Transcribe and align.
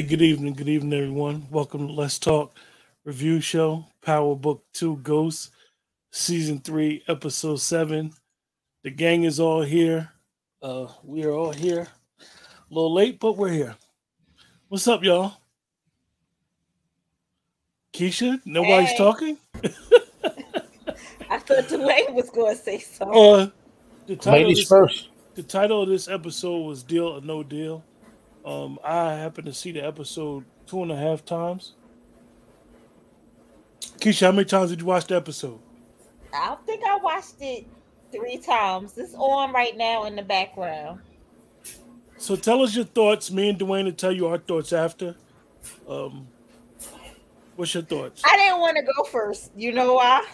Hey, 0.00 0.06
good 0.06 0.22
evening, 0.22 0.54
good 0.54 0.70
evening, 0.70 0.98
everyone. 0.98 1.46
Welcome 1.50 1.86
to 1.86 1.92
Let's 1.92 2.18
Talk 2.18 2.54
Review 3.04 3.42
Show, 3.42 3.84
Power 4.00 4.34
Book 4.34 4.64
2 4.72 4.96
Ghosts, 5.02 5.50
Season 6.10 6.58
3, 6.58 7.02
Episode 7.06 7.60
7. 7.60 8.10
The 8.82 8.90
gang 8.92 9.24
is 9.24 9.38
all 9.38 9.60
here. 9.60 10.10
Uh, 10.62 10.86
we 11.04 11.22
are 11.24 11.32
all 11.32 11.52
here. 11.52 11.86
A 12.18 12.24
little 12.74 12.94
late, 12.94 13.20
but 13.20 13.36
we're 13.36 13.50
here. 13.52 13.76
What's 14.68 14.88
up, 14.88 15.04
y'all? 15.04 15.34
Keisha, 17.92 18.40
nobody's 18.46 18.88
Hey. 18.88 18.96
talking? 18.96 19.36
I 21.28 21.38
thought 21.40 21.64
Dwayne 21.64 22.14
was 22.14 22.30
going 22.30 22.56
to 22.56 22.62
say 22.62 22.78
something. 22.78 23.18
Uh, 23.18 23.50
the 24.06 24.16
title, 24.16 24.32
Ladies 24.48 24.60
this, 24.60 24.68
first. 24.68 25.08
the 25.34 25.42
title 25.42 25.82
of 25.82 25.90
this 25.90 26.08
episode 26.08 26.60
was 26.60 26.82
Deal 26.82 27.06
or 27.06 27.20
No 27.20 27.42
Deal. 27.42 27.84
Um, 28.50 28.80
I 28.82 29.14
happened 29.14 29.46
to 29.46 29.52
see 29.52 29.70
the 29.70 29.86
episode 29.86 30.44
two 30.66 30.82
and 30.82 30.90
a 30.90 30.96
half 30.96 31.24
times. 31.24 31.74
Keisha, 33.98 34.26
how 34.26 34.32
many 34.32 34.44
times 34.44 34.70
did 34.70 34.80
you 34.80 34.86
watch 34.86 35.06
the 35.06 35.14
episode? 35.14 35.60
I 36.34 36.56
think 36.66 36.82
I 36.84 36.96
watched 36.96 37.36
it 37.40 37.64
three 38.10 38.38
times. 38.38 38.98
It's 38.98 39.14
on 39.14 39.52
right 39.52 39.76
now 39.76 40.04
in 40.04 40.16
the 40.16 40.22
background. 40.22 40.98
So 42.16 42.34
tell 42.34 42.62
us 42.62 42.74
your 42.74 42.86
thoughts. 42.86 43.30
Me 43.30 43.50
and 43.50 43.58
Dwayne 43.58 43.84
will 43.84 43.92
tell 43.92 44.12
you 44.12 44.26
our 44.26 44.38
thoughts 44.38 44.72
after. 44.72 45.14
Um, 45.88 46.26
what's 47.54 47.72
your 47.72 47.84
thoughts? 47.84 48.20
I 48.24 48.36
didn't 48.36 48.58
want 48.58 48.76
to 48.78 48.82
go 48.82 49.04
first. 49.04 49.52
You 49.56 49.70
know 49.72 49.94
why? 49.94 50.26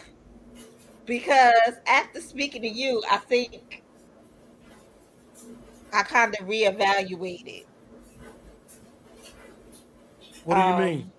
Because 1.04 1.74
after 1.86 2.22
speaking 2.22 2.62
to 2.62 2.68
you, 2.68 3.02
I 3.10 3.18
think 3.18 3.82
I 5.92 6.02
kind 6.02 6.34
of 6.40 6.46
reevaluated 6.46 7.66
What 10.46 10.54
do 10.54 10.60
you 10.60 10.66
um, 10.66 10.80
mean? 10.80 11.12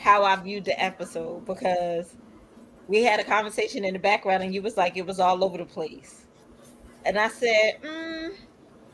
how 0.00 0.22
I 0.22 0.36
viewed 0.36 0.64
the 0.64 0.80
episode 0.80 1.44
because 1.44 2.14
we 2.86 3.02
had 3.02 3.18
a 3.18 3.24
conversation 3.24 3.84
in 3.84 3.94
the 3.94 3.98
background 3.98 4.44
and 4.44 4.54
you 4.54 4.62
was 4.62 4.76
like 4.76 4.96
it 4.96 5.04
was 5.04 5.18
all 5.18 5.42
over 5.42 5.58
the 5.58 5.64
place. 5.64 6.26
And 7.04 7.18
I 7.18 7.28
said, 7.28 7.82
mm, 7.82 8.32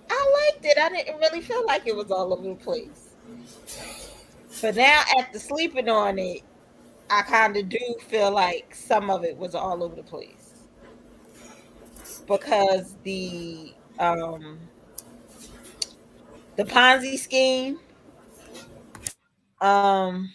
I 0.08 0.50
liked 0.52 0.64
it. 0.64 0.78
I 0.78 0.88
didn't 0.88 1.18
really 1.18 1.42
feel 1.42 1.66
like 1.66 1.86
it 1.86 1.94
was 1.94 2.10
all 2.10 2.32
over 2.32 2.48
the 2.48 2.54
place. 2.54 3.10
But 4.62 4.76
now 4.76 5.02
after 5.18 5.38
sleeping 5.38 5.90
on 5.90 6.18
it, 6.18 6.40
I 7.10 7.20
kind 7.20 7.54
of 7.56 7.68
do 7.68 7.96
feel 8.08 8.30
like 8.30 8.74
some 8.74 9.10
of 9.10 9.24
it 9.24 9.36
was 9.36 9.54
all 9.54 9.84
over 9.84 9.94
the 9.94 10.02
place. 10.02 10.54
Because 12.26 12.96
the 13.02 13.74
um 13.98 14.58
the 16.56 16.64
Ponzi 16.64 17.18
scheme 17.18 17.78
um 19.60 20.30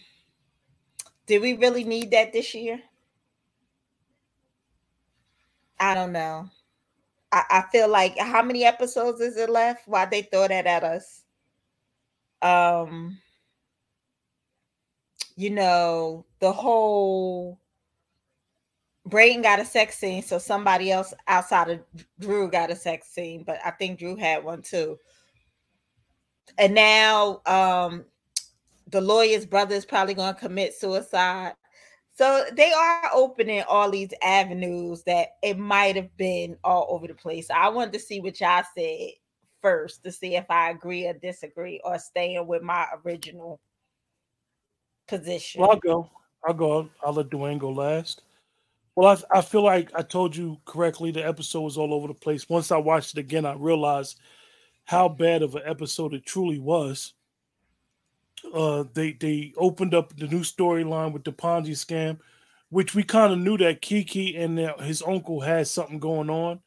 did 1.25 1.41
we 1.41 1.53
really 1.53 1.83
need 1.83 2.11
that 2.11 2.33
this 2.33 2.53
year? 2.53 2.79
I 5.79 5.93
don't 5.95 6.11
know. 6.11 6.49
I, 7.31 7.43
I 7.49 7.61
feel 7.71 7.89
like 7.89 8.17
how 8.17 8.43
many 8.43 8.63
episodes 8.63 9.21
is 9.21 9.37
it 9.37 9.49
left? 9.49 9.87
Why'd 9.87 10.11
they 10.11 10.21
throw 10.21 10.47
that 10.47 10.65
at 10.67 10.83
us? 10.83 11.23
Um, 12.41 13.17
you 15.35 15.49
know, 15.49 16.25
the 16.39 16.51
whole 16.51 17.59
Brayden 19.07 19.43
got 19.43 19.59
a 19.59 19.65
sex 19.65 19.97
scene, 19.97 20.23
so 20.23 20.37
somebody 20.37 20.91
else 20.91 21.13
outside 21.27 21.69
of 21.69 21.79
Drew 22.19 22.49
got 22.49 22.71
a 22.71 22.75
sex 22.75 23.07
scene, 23.07 23.43
but 23.43 23.59
I 23.63 23.71
think 23.71 23.99
Drew 23.99 24.15
had 24.15 24.43
one 24.43 24.61
too. 24.61 24.97
And 26.57 26.73
now 26.73 27.41
um 27.45 28.05
the 28.95 29.01
lawyer's 29.01 29.45
brother 29.45 29.75
is 29.75 29.85
probably 29.85 30.13
going 30.13 30.33
to 30.33 30.39
commit 30.39 30.73
suicide. 30.73 31.53
So 32.13 32.45
they 32.55 32.71
are 32.71 33.09
opening 33.13 33.61
all 33.67 33.91
these 33.91 34.13
avenues 34.23 35.03
that 35.03 35.31
it 35.43 35.57
might 35.57 35.97
have 35.97 36.15
been 36.15 36.55
all 36.63 36.87
over 36.89 37.05
the 37.05 37.13
place. 37.13 37.49
I 37.53 37.67
wanted 37.67 37.91
to 37.91 37.99
see 37.99 38.21
what 38.21 38.39
y'all 38.39 38.63
said 38.73 39.09
first 39.61 40.01
to 40.03 40.13
see 40.13 40.37
if 40.37 40.45
I 40.49 40.69
agree 40.69 41.05
or 41.07 41.13
disagree 41.13 41.81
or 41.83 41.99
staying 41.99 42.47
with 42.47 42.61
my 42.61 42.87
original 43.03 43.59
position. 45.09 45.59
Well, 45.59 45.71
I'll 45.71 45.79
go. 45.79 46.09
I'll 46.47 46.53
go. 46.53 46.89
I'll 47.03 47.13
let 47.13 47.29
Dwayne 47.29 47.59
go 47.59 47.71
last. 47.71 48.21
Well, 48.95 49.21
I, 49.33 49.39
I 49.39 49.41
feel 49.41 49.63
like 49.63 49.91
I 49.93 50.03
told 50.03 50.37
you 50.37 50.57
correctly. 50.63 51.11
The 51.11 51.27
episode 51.27 51.63
was 51.63 51.77
all 51.77 51.93
over 51.93 52.07
the 52.07 52.13
place. 52.13 52.47
Once 52.47 52.71
I 52.71 52.77
watched 52.77 53.17
it 53.17 53.19
again, 53.19 53.45
I 53.45 53.55
realized 53.55 54.17
how 54.85 55.09
bad 55.09 55.41
of 55.41 55.55
an 55.55 55.63
episode 55.65 56.13
it 56.13 56.25
truly 56.25 56.59
was. 56.59 57.14
Uh, 58.53 58.85
they 58.93 59.13
they 59.13 59.53
opened 59.57 59.93
up 59.93 60.15
the 60.15 60.27
new 60.27 60.41
storyline 60.41 61.11
with 61.11 61.23
the 61.23 61.31
Ponzi 61.31 61.71
scam, 61.71 62.19
which 62.69 62.95
we 62.95 63.03
kind 63.03 63.33
of 63.33 63.39
knew 63.39 63.57
that 63.57 63.81
Kiki 63.81 64.35
and 64.37 64.57
his 64.81 65.03
uncle 65.05 65.41
had 65.41 65.67
something 65.67 65.99
going 65.99 66.29
on. 66.29 66.59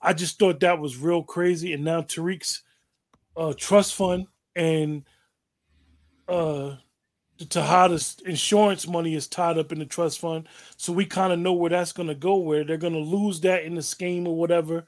I 0.00 0.12
just 0.12 0.38
thought 0.38 0.60
that 0.60 0.80
was 0.80 0.96
real 0.96 1.22
crazy. 1.22 1.72
And 1.72 1.84
now 1.84 2.02
Tariq's 2.02 2.62
uh, 3.36 3.54
trust 3.56 3.94
fund 3.94 4.26
and 4.56 5.04
uh, 6.28 6.76
the 7.38 7.44
Tejada's 7.44 8.16
insurance 8.26 8.86
money 8.86 9.14
is 9.14 9.28
tied 9.28 9.58
up 9.58 9.72
in 9.72 9.78
the 9.78 9.86
trust 9.86 10.18
fund. 10.18 10.48
So 10.76 10.92
we 10.92 11.04
kind 11.06 11.32
of 11.32 11.38
know 11.38 11.52
where 11.52 11.70
that's 11.70 11.92
going 11.92 12.08
to 12.08 12.14
go, 12.14 12.36
where 12.36 12.64
they're 12.64 12.76
going 12.76 12.92
to 12.92 12.98
lose 12.98 13.40
that 13.40 13.64
in 13.64 13.74
the 13.74 13.82
scheme 13.82 14.26
or 14.26 14.36
whatever. 14.36 14.84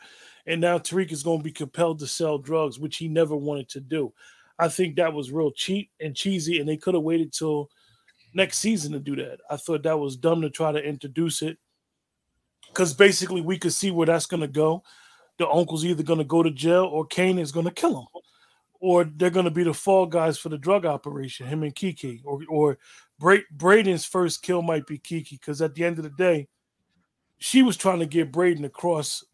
And 0.47 0.61
now 0.61 0.79
Tariq 0.79 1.11
is 1.11 1.23
going 1.23 1.39
to 1.39 1.45
be 1.45 1.53
compelled 1.53 2.01
to 2.01 2.07
sell 2.07 2.39
drugs, 2.39 2.79
which 2.79 2.97
he 2.97 3.09
never 3.09 3.37
wanted 3.37 3.69
to 3.71 3.81
do. 3.81 4.13
I 4.59 4.69
think 4.69 4.97
that 4.97 5.13
was 5.13 5.33
real 5.33 5.51
cheap 5.51 5.91
and 6.01 6.15
cheesy, 6.15 6.61
and 6.61 6.69
they 6.69 6.77
could 6.77 6.95
have 6.95 7.03
waited 7.03 7.33
till 7.33 7.71
next 8.35 8.59
season 8.59 8.93
to 8.93 8.99
do 8.99 9.17
that. 9.17 9.41
I 9.51 9.57
thought 9.57 9.83
that 9.85 9.99
was 9.99 10.17
dumb 10.17 10.43
to 10.43 10.51
try 10.51 10.73
to 10.73 10.83
introduce 10.83 11.43
it 11.43 11.59
because 12.69 12.93
basically 12.95 13.41
we 13.41 13.59
could 13.59 13.73
see 13.73 13.91
where 13.91 14.07
that's 14.07 14.27
going 14.27 14.41
to 14.41 14.49
go. 14.49 14.83
The 15.39 15.49
uncle's 15.49 15.85
either 15.85 16.03
going 16.03 16.19
to 16.19 16.25
go 16.25 16.43
to 16.43 16.51
jail 16.51 16.85
or 16.85 17.07
Kane 17.07 17.39
is 17.39 17.53
going 17.53 17.67
to 17.67 17.73
kill 17.73 18.01
him, 18.01 18.07
or 18.81 19.05
they're 19.05 19.31
going 19.31 19.45
to 19.45 19.51
be 19.51 19.65
the 19.65 19.75
fall 19.75 20.07
guys 20.07 20.39
for 20.39 20.49
the 20.49 20.59
drug 20.59 20.87
operation, 20.87 21.47
him 21.47 21.63
and 21.63 21.75
Kiki, 21.75 22.23
or 22.25 22.41
or 22.49 22.79
Bra- 23.19 23.39
Braden's 23.53 24.05
first 24.05 24.43
kill 24.43 24.63
might 24.63 24.87
be 24.87 24.99
Kiki 24.99 25.37
because 25.37 25.61
at 25.61 25.75
the 25.75 25.85
end 25.85 25.99
of 25.99 26.05
the 26.05 26.11
day, 26.11 26.49
she 27.39 27.63
was 27.63 27.77
trying 27.77 27.99
to 28.01 28.07
get 28.07 28.33
Braden 28.33 28.65
across 28.65 29.25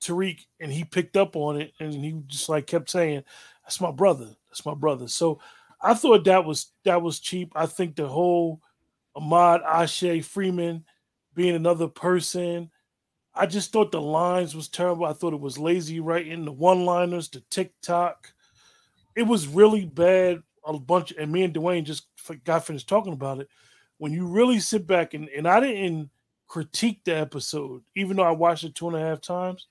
Tariq, 0.00 0.40
and 0.60 0.72
he 0.72 0.84
picked 0.84 1.16
up 1.16 1.36
on 1.36 1.60
it, 1.60 1.72
and 1.80 1.92
he 1.92 2.22
just 2.26 2.48
like 2.48 2.66
kept 2.66 2.90
saying, 2.90 3.24
"That's 3.64 3.80
my 3.80 3.90
brother. 3.90 4.36
That's 4.52 4.66
my 4.66 4.74
brother." 4.74 5.08
So 5.08 5.40
I 5.80 5.94
thought 5.94 6.24
that 6.24 6.44
was 6.44 6.72
that 6.84 7.00
was 7.00 7.18
cheap. 7.18 7.52
I 7.56 7.66
think 7.66 7.96
the 7.96 8.06
whole 8.06 8.60
Ahmad 9.16 9.62
Ashe 9.62 10.22
Freeman 10.22 10.84
being 11.34 11.56
another 11.56 11.88
person. 11.88 12.70
I 13.34 13.46
just 13.46 13.72
thought 13.72 13.90
the 13.90 14.00
lines 14.00 14.54
was 14.54 14.68
terrible. 14.68 15.06
I 15.06 15.14
thought 15.14 15.32
it 15.32 15.40
was 15.40 15.58
lazy 15.58 16.00
writing, 16.00 16.44
the 16.44 16.52
one-liners, 16.52 17.30
the 17.30 17.40
TikTok. 17.48 18.30
It 19.16 19.22
was 19.22 19.48
really 19.48 19.86
bad. 19.86 20.42
A 20.64 20.78
bunch, 20.78 21.12
and 21.18 21.32
me 21.32 21.42
and 21.42 21.52
Dwayne 21.52 21.82
just 21.82 22.06
got 22.44 22.64
finished 22.64 22.88
talking 22.88 23.14
about 23.14 23.40
it. 23.40 23.48
When 23.98 24.12
you 24.12 24.28
really 24.28 24.60
sit 24.60 24.86
back 24.86 25.14
and 25.14 25.28
and 25.30 25.48
I 25.48 25.58
didn't 25.58 26.10
critique 26.46 27.00
the 27.04 27.16
episode, 27.16 27.82
even 27.96 28.16
though 28.16 28.22
I 28.22 28.30
watched 28.30 28.64
it 28.64 28.74
two 28.74 28.86
and 28.86 28.96
a 28.96 29.00
half 29.00 29.20
times. 29.22 29.66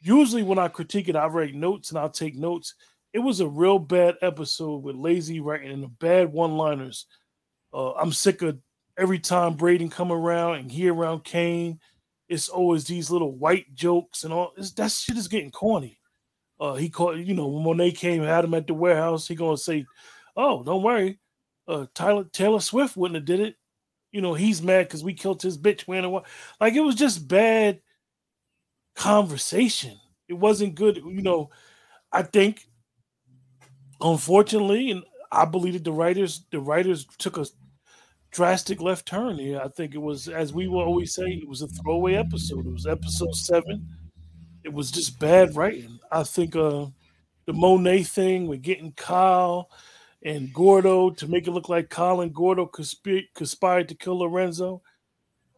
Usually, 0.00 0.42
when 0.42 0.58
I 0.58 0.68
critique 0.68 1.08
it, 1.08 1.16
I 1.16 1.26
write 1.26 1.54
notes 1.54 1.90
and 1.90 1.98
I'll 1.98 2.08
take 2.08 2.34
notes. 2.34 2.74
It 3.12 3.18
was 3.18 3.40
a 3.40 3.48
real 3.48 3.78
bad 3.78 4.16
episode 4.22 4.82
with 4.82 4.96
lazy 4.96 5.40
writing 5.40 5.70
and 5.70 5.82
the 5.82 5.88
bad 5.88 6.32
one-liners. 6.32 7.06
Uh, 7.72 7.92
I'm 7.92 8.12
sick 8.12 8.42
of 8.42 8.58
every 8.98 9.18
time 9.18 9.54
Braden 9.54 9.90
come 9.90 10.12
around 10.12 10.56
and 10.56 10.70
he 10.70 10.88
around 10.88 11.24
Kane 11.24 11.78
it's 12.32 12.48
always 12.48 12.84
these 12.84 13.10
little 13.10 13.32
white 13.32 13.74
jokes 13.74 14.24
and 14.24 14.32
all. 14.32 14.52
It's, 14.56 14.72
that 14.72 14.90
shit 14.90 15.18
is 15.18 15.28
getting 15.28 15.50
corny. 15.50 15.98
Uh, 16.58 16.74
he 16.74 16.88
called, 16.88 17.18
you 17.18 17.34
know, 17.34 17.46
when 17.46 17.62
Monet 17.62 17.92
came, 17.92 18.22
had 18.22 18.44
him 18.44 18.54
at 18.54 18.66
the 18.66 18.72
warehouse. 18.72 19.28
He 19.28 19.34
gonna 19.34 19.58
say, 19.58 19.84
"Oh, 20.34 20.62
don't 20.62 20.82
worry, 20.82 21.18
uh, 21.68 21.86
Tyler 21.94 22.24
Taylor 22.24 22.60
Swift 22.60 22.96
wouldn't 22.96 23.16
have 23.16 23.26
did 23.26 23.40
it." 23.40 23.56
You 24.12 24.22
know, 24.22 24.32
he's 24.32 24.62
mad 24.62 24.88
because 24.88 25.04
we 25.04 25.12
killed 25.12 25.42
his 25.42 25.58
bitch. 25.58 25.84
It 25.86 26.24
like 26.58 26.74
it 26.74 26.80
was 26.80 26.94
just 26.94 27.28
bad 27.28 27.80
conversation. 28.94 29.98
It 30.26 30.34
wasn't 30.34 30.74
good. 30.74 30.96
You 30.96 31.22
know, 31.22 31.50
I 32.10 32.22
think, 32.22 32.66
unfortunately, 34.02 34.90
and 34.90 35.02
I 35.30 35.44
believe 35.44 35.74
that 35.74 35.84
the 35.84 35.92
writers, 35.92 36.44
the 36.50 36.60
writers 36.60 37.06
took 37.18 37.38
a 37.38 37.46
drastic 38.30 38.80
left 38.80 39.06
turn 39.06 39.38
here. 39.38 39.60
I 39.62 39.68
think 39.68 39.94
it 39.94 39.98
was, 39.98 40.28
as 40.28 40.52
we 40.52 40.68
will 40.68 40.82
always 40.82 41.14
say, 41.14 41.26
it 41.26 41.48
was 41.48 41.62
a 41.62 41.68
throwaway 41.68 42.14
episode. 42.14 42.66
It 42.66 42.72
was 42.72 42.86
episode 42.86 43.34
seven. 43.34 43.86
It 44.64 44.72
was 44.72 44.90
just 44.90 45.18
bad 45.18 45.56
writing. 45.56 45.98
I 46.10 46.22
think 46.22 46.56
uh 46.56 46.86
the 47.46 47.52
Monet 47.52 48.04
thing 48.04 48.46
with 48.46 48.62
getting 48.62 48.92
Kyle 48.92 49.68
and 50.24 50.52
Gordo 50.52 51.10
to 51.10 51.26
make 51.26 51.48
it 51.48 51.50
look 51.50 51.68
like 51.68 51.90
Kyle 51.90 52.20
and 52.20 52.32
Gordo 52.32 52.66
consp- 52.66 53.26
conspired 53.34 53.88
to 53.88 53.96
kill 53.96 54.20
Lorenzo. 54.20 54.82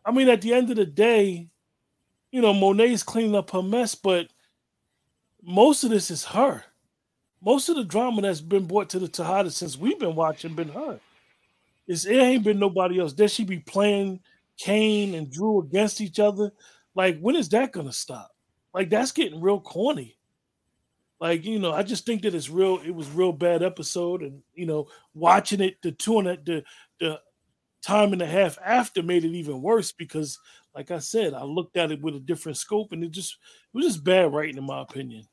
I 0.05 0.11
mean, 0.11 0.29
at 0.29 0.41
the 0.41 0.55
end 0.55 0.71
of 0.71 0.77
the 0.77 0.87
day, 0.87 1.49
you 2.31 2.41
know, 2.41 2.55
Monet's 2.55 3.03
cleaning 3.03 3.35
up 3.35 3.51
her 3.51 3.63
mess, 3.63 3.95
but 3.95 4.29
most 5.43 5.85
of 5.85 5.91
this 5.91 6.11
is 6.11 6.25
her. 6.25 6.65
Most 7.45 7.69
of 7.69 7.77
the 7.77 7.85
drama 7.85 8.23
that's 8.23 8.41
been 8.41 8.67
brought 8.67 8.89
to 8.91 8.99
the 8.99 9.09
Tejada 9.09 9.51
since 9.51 9.77
we've 9.77 9.99
been 9.99 10.15
watching 10.15 10.55
been 10.55 10.71
her. 10.71 10.99
It's, 11.87 12.07
it 12.07 12.17
ain't 12.17 12.45
been 12.45 12.59
nobody 12.59 12.99
else. 12.99 13.13
There 13.13 13.29
she 13.29 13.45
be 13.45 13.59
playing 13.59 14.21
Kane 14.57 15.15
and 15.15 15.31
Drew 15.31 15.61
against 15.61 16.01
each 16.01 16.19
other. 16.19 16.53
Like, 16.95 17.21
when 17.21 17.37
is 17.37 17.51
that 17.51 17.73
gonna 17.73 17.93
stop? 17.93 18.31
Like, 18.73 18.89
that's 18.89 19.13
getting 19.13 19.41
real 19.41 19.61
corny. 19.61 20.17
Like, 21.21 21.45
you 21.45 21.59
know, 21.59 21.73
I 21.73 21.83
just 21.83 22.07
think 22.07 22.23
that 22.23 22.35
it's 22.35 22.51
real, 22.51 22.81
it 22.85 22.95
was 22.95 23.11
real 23.11 23.33
bad 23.33 23.63
episode. 23.63 24.23
And 24.23 24.43
you 24.55 24.67
know, 24.67 24.89
watching 25.15 25.61
it, 25.61 25.77
the 25.83 25.93
two 25.93 26.19
and 26.19 26.29
the 26.29 26.65
the 26.99 27.21
time 27.83 28.13
and 28.13 28.23
a 28.23 28.27
half 28.27 28.59
after 28.65 29.03
made 29.03 29.25
it 29.25 29.37
even 29.37 29.61
worse 29.61 29.93
because, 29.93 30.39
like 30.75 30.91
I 30.91 30.99
said, 30.99 31.35
I 31.35 31.45
looked 31.45 31.77
at 31.77 31.93
it 31.93 32.01
with 32.01 32.17
a 32.17 32.21
different 32.21 32.59
scope 32.59 32.93
and 32.93 33.05
it 33.05 33.11
just 33.11 33.37
it 33.73 33.77
was 33.77 33.87
just 33.87 34.05
bad 34.05 34.33
writing, 34.33 34.57
in 34.57 34.65
my 34.65 34.81
opinion. 34.81 35.27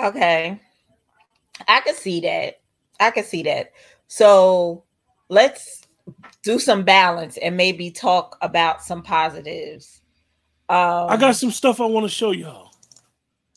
Okay. 0.00 0.60
I 1.66 1.80
can 1.80 1.94
see 1.94 2.20
that. 2.20 2.60
I 3.00 3.10
can 3.10 3.24
see 3.24 3.42
that. 3.44 3.72
So 4.06 4.84
let's 5.28 5.82
do 6.42 6.58
some 6.58 6.84
balance 6.84 7.36
and 7.38 7.56
maybe 7.56 7.90
talk 7.90 8.38
about 8.40 8.82
some 8.82 9.02
positives. 9.02 10.02
Um, 10.68 11.06
I 11.08 11.16
got 11.16 11.36
some 11.36 11.50
stuff 11.50 11.80
I 11.80 11.86
want 11.86 12.04
to 12.04 12.10
show 12.10 12.30
y'all. 12.30 12.72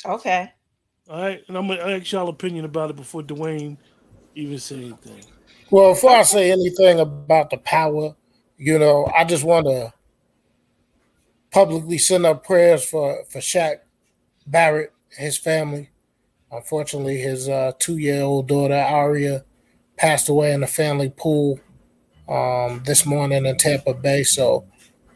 Okay. 0.05 0.51
All 1.09 1.21
right, 1.21 1.41
and 1.47 1.57
I'm 1.57 1.67
gonna 1.67 1.81
ask 1.81 2.11
y'all 2.11 2.29
opinion 2.29 2.63
about 2.63 2.89
it 2.89 2.95
before 2.95 3.21
Dwayne 3.21 3.77
even 4.33 4.57
say 4.59 4.77
anything. 4.77 5.21
Well, 5.69 5.93
before 5.93 6.11
I 6.11 6.23
say 6.23 6.51
anything 6.51 6.99
about 7.01 7.49
the 7.49 7.57
power, 7.57 8.15
you 8.57 8.79
know, 8.79 9.11
I 9.13 9.25
just 9.25 9.43
want 9.43 9.65
to 9.65 9.93
publicly 11.51 11.97
send 11.97 12.25
up 12.25 12.45
prayers 12.45 12.85
for 12.85 13.25
for 13.29 13.39
Shaq 13.39 13.79
Barrett, 14.47 14.93
his 15.09 15.37
family. 15.37 15.89
Unfortunately, 16.51 17.17
his 17.17 17.47
uh, 17.47 17.71
two-year-old 17.79 18.47
daughter 18.47 18.75
Aria 18.75 19.43
passed 19.97 20.29
away 20.29 20.51
in 20.53 20.61
the 20.61 20.67
family 20.67 21.09
pool 21.09 21.59
um, 22.27 22.81
this 22.85 23.05
morning 23.05 23.45
in 23.45 23.57
Tampa 23.57 23.93
Bay. 23.93 24.23
So, 24.23 24.65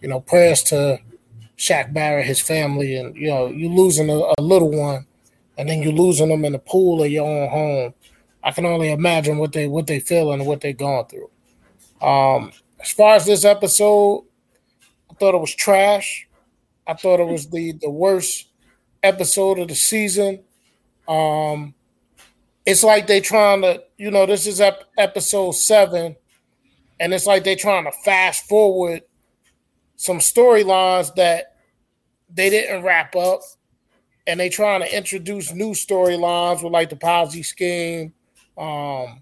you 0.01 0.07
know, 0.07 0.19
prayers 0.21 0.63
to 0.63 0.99
Shaq 1.57 1.93
Barrett, 1.93 2.25
his 2.25 2.39
family, 2.39 2.95
and 2.95 3.15
you 3.15 3.27
know, 3.27 3.47
you 3.47 3.69
losing 3.69 4.09
a, 4.09 4.21
a 4.37 4.41
little 4.41 4.71
one 4.71 5.05
and 5.57 5.69
then 5.69 5.81
you're 5.81 5.93
losing 5.93 6.29
them 6.29 6.45
in 6.45 6.53
the 6.53 6.59
pool 6.59 7.03
of 7.03 7.11
your 7.11 7.27
own 7.27 7.49
home. 7.49 7.93
I 8.43 8.51
can 8.51 8.65
only 8.65 8.91
imagine 8.91 9.37
what 9.37 9.53
they 9.53 9.67
what 9.67 9.87
they 9.87 9.99
feel 9.99 10.31
and 10.31 10.45
what 10.45 10.61
they 10.61 10.73
going 10.73 11.05
through. 11.05 11.29
Um, 12.07 12.51
as 12.79 12.91
far 12.91 13.15
as 13.15 13.25
this 13.25 13.45
episode, 13.45 14.25
I 15.09 15.13
thought 15.15 15.35
it 15.35 15.41
was 15.41 15.55
trash. 15.55 16.27
I 16.85 16.93
thought 16.93 17.19
it 17.19 17.27
was 17.27 17.49
the 17.49 17.73
the 17.73 17.89
worst 17.89 18.47
episode 19.01 19.59
of 19.59 19.67
the 19.67 19.75
season. 19.75 20.43
Um, 21.07 21.74
it's 22.66 22.84
like 22.84 23.07
they 23.07 23.22
trying 23.22 23.62
to, 23.62 23.84
you 23.98 24.12
know, 24.12 24.25
this 24.25 24.48
is 24.48 24.60
ep- 24.60 24.86
episode 24.98 25.52
seven, 25.54 26.16
and 27.00 27.13
it's 27.13 27.28
like 27.28 27.44
they 27.44 27.56
trying 27.56 27.86
to 27.86 27.92
fast 28.04 28.48
forward 28.48 29.04
some 29.98 30.19
storylines 30.19 31.13
that 31.16 31.56
they 32.30 32.50
didn't 32.50 32.84
wrap 32.84 33.16
up 33.16 33.42
and 34.28 34.40
they 34.40 34.50
trying 34.50 34.81
to 34.81 34.98
introduce 34.98 35.54
new 35.54 35.72
storylines 35.72 36.63
with 36.63 36.74
like 36.74 36.90
the 36.90 36.96
Ponzi 36.96 37.46
scheme, 37.46 38.13
um, 38.57 39.22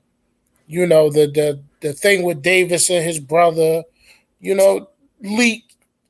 you 0.67 0.87
know, 0.87 1.09
the 1.09 1.27
the 1.27 1.61
the 1.81 1.93
thing 1.93 2.23
with 2.23 2.41
Davis 2.41 2.89
and 2.89 3.03
his 3.03 3.19
brother, 3.19 3.83
you 4.39 4.55
know, 4.55 4.89
leak 5.21 5.63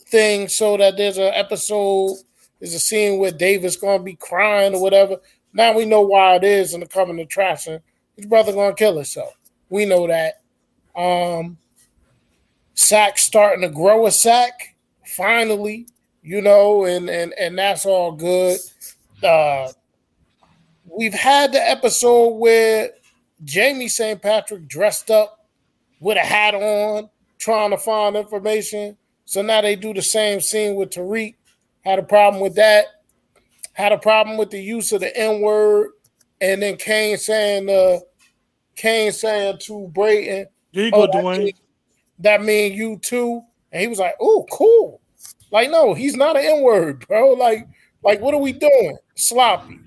thing 0.05 0.47
so 0.47 0.77
that 0.77 0.95
there's 0.95 1.17
an 1.17 1.33
episode, 1.33 2.17
there's 2.59 2.75
a 2.75 2.79
scene 2.79 3.17
where 3.17 3.31
Davis 3.31 3.75
gonna 3.75 4.03
be 4.03 4.15
crying 4.15 4.75
or 4.75 4.81
whatever. 4.81 5.17
Now 5.53 5.73
we 5.73 5.85
know 5.85 6.01
why 6.01 6.35
it 6.35 6.43
is 6.43 6.73
in 6.73 6.79
the 6.79 6.87
coming 6.87 7.19
attraction. 7.19 7.81
His 8.15 8.25
brother 8.25 8.53
gonna 8.53 8.75
kill 8.75 8.95
himself. 8.95 9.33
We 9.69 9.85
know 9.85 10.07
that. 10.07 10.41
Um 10.95 11.57
Sack 12.75 13.19
starting 13.19 13.61
to 13.61 13.69
grow 13.69 14.07
a 14.07 14.11
sack, 14.11 14.75
finally, 15.05 15.87
you 16.23 16.41
know, 16.41 16.85
and 16.85 17.09
and 17.09 17.33
and 17.39 17.57
that's 17.57 17.85
all 17.85 18.11
good 18.11 18.59
uh, 19.23 19.71
we've 20.85 21.13
had 21.13 21.51
the 21.51 21.69
episode 21.69 22.29
where 22.29 22.91
Jamie 23.43 23.87
St. 23.87 24.21
Patrick 24.21 24.67
dressed 24.67 25.09
up 25.09 25.47
with 25.99 26.17
a 26.17 26.21
hat 26.21 26.55
on, 26.55 27.09
trying 27.39 27.71
to 27.71 27.77
find 27.77 28.15
information. 28.15 28.97
So 29.25 29.41
now 29.41 29.61
they 29.61 29.75
do 29.75 29.93
the 29.93 30.01
same 30.01 30.41
scene 30.41 30.75
with 30.75 30.91
Tariq. 30.91 31.35
Had 31.81 31.99
a 31.99 32.03
problem 32.03 32.41
with 32.41 32.55
that. 32.55 32.85
Had 33.73 33.91
a 33.91 33.97
problem 33.97 34.37
with 34.37 34.51
the 34.51 34.61
use 34.61 34.91
of 34.91 35.01
the 35.01 35.15
N 35.17 35.41
word, 35.41 35.91
and 36.41 36.61
then 36.61 36.77
Kane 36.77 37.17
saying, 37.17 37.69
uh, 37.69 37.99
Kane 38.75 39.11
saying 39.11 39.57
to 39.63 39.87
Brayton, 39.93 40.47
"There 40.73 40.85
you 40.85 40.91
go, 40.91 41.03
oh, 41.03 41.07
Dwayne." 41.07 41.53
That 42.19 42.43
mean 42.43 42.73
you 42.73 42.99
too?" 42.99 43.41
And 43.71 43.81
he 43.81 43.87
was 43.87 43.99
like, 43.99 44.15
"Oh, 44.19 44.45
cool." 44.51 45.01
Like, 45.51 45.69
no, 45.69 45.93
he's 45.93 46.15
not 46.15 46.35
an 46.35 46.45
N 46.45 46.61
word, 46.61 47.07
bro. 47.07 47.33
Like, 47.33 47.67
like, 48.03 48.19
what 48.21 48.33
are 48.33 48.39
we 48.39 48.51
doing? 48.51 48.97
Sloppy. 49.15 49.79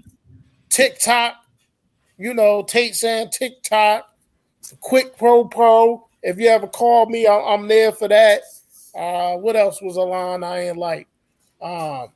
TikTok, 0.71 1.35
you 2.19 2.35
know, 2.35 2.63
Tate 2.63 2.95
saying 2.95 3.31
TikTok, 3.31 4.09
quick 4.81 5.17
pro 5.17 5.45
pro. 5.45 6.09
If 6.23 6.39
you 6.39 6.49
ever 6.49 6.67
call 6.67 7.07
me, 7.07 7.27
I'm, 7.27 7.69
there 7.69 7.93
for 7.93 8.09
that. 8.09 8.43
Uh, 8.95 9.37
what 9.37 9.57
else 9.57 9.81
was 9.83 9.97
a 9.97 10.01
line 10.01 10.43
I 10.43 10.69
ain't 10.69 10.77
like? 10.77 11.09
Um, 11.61 12.09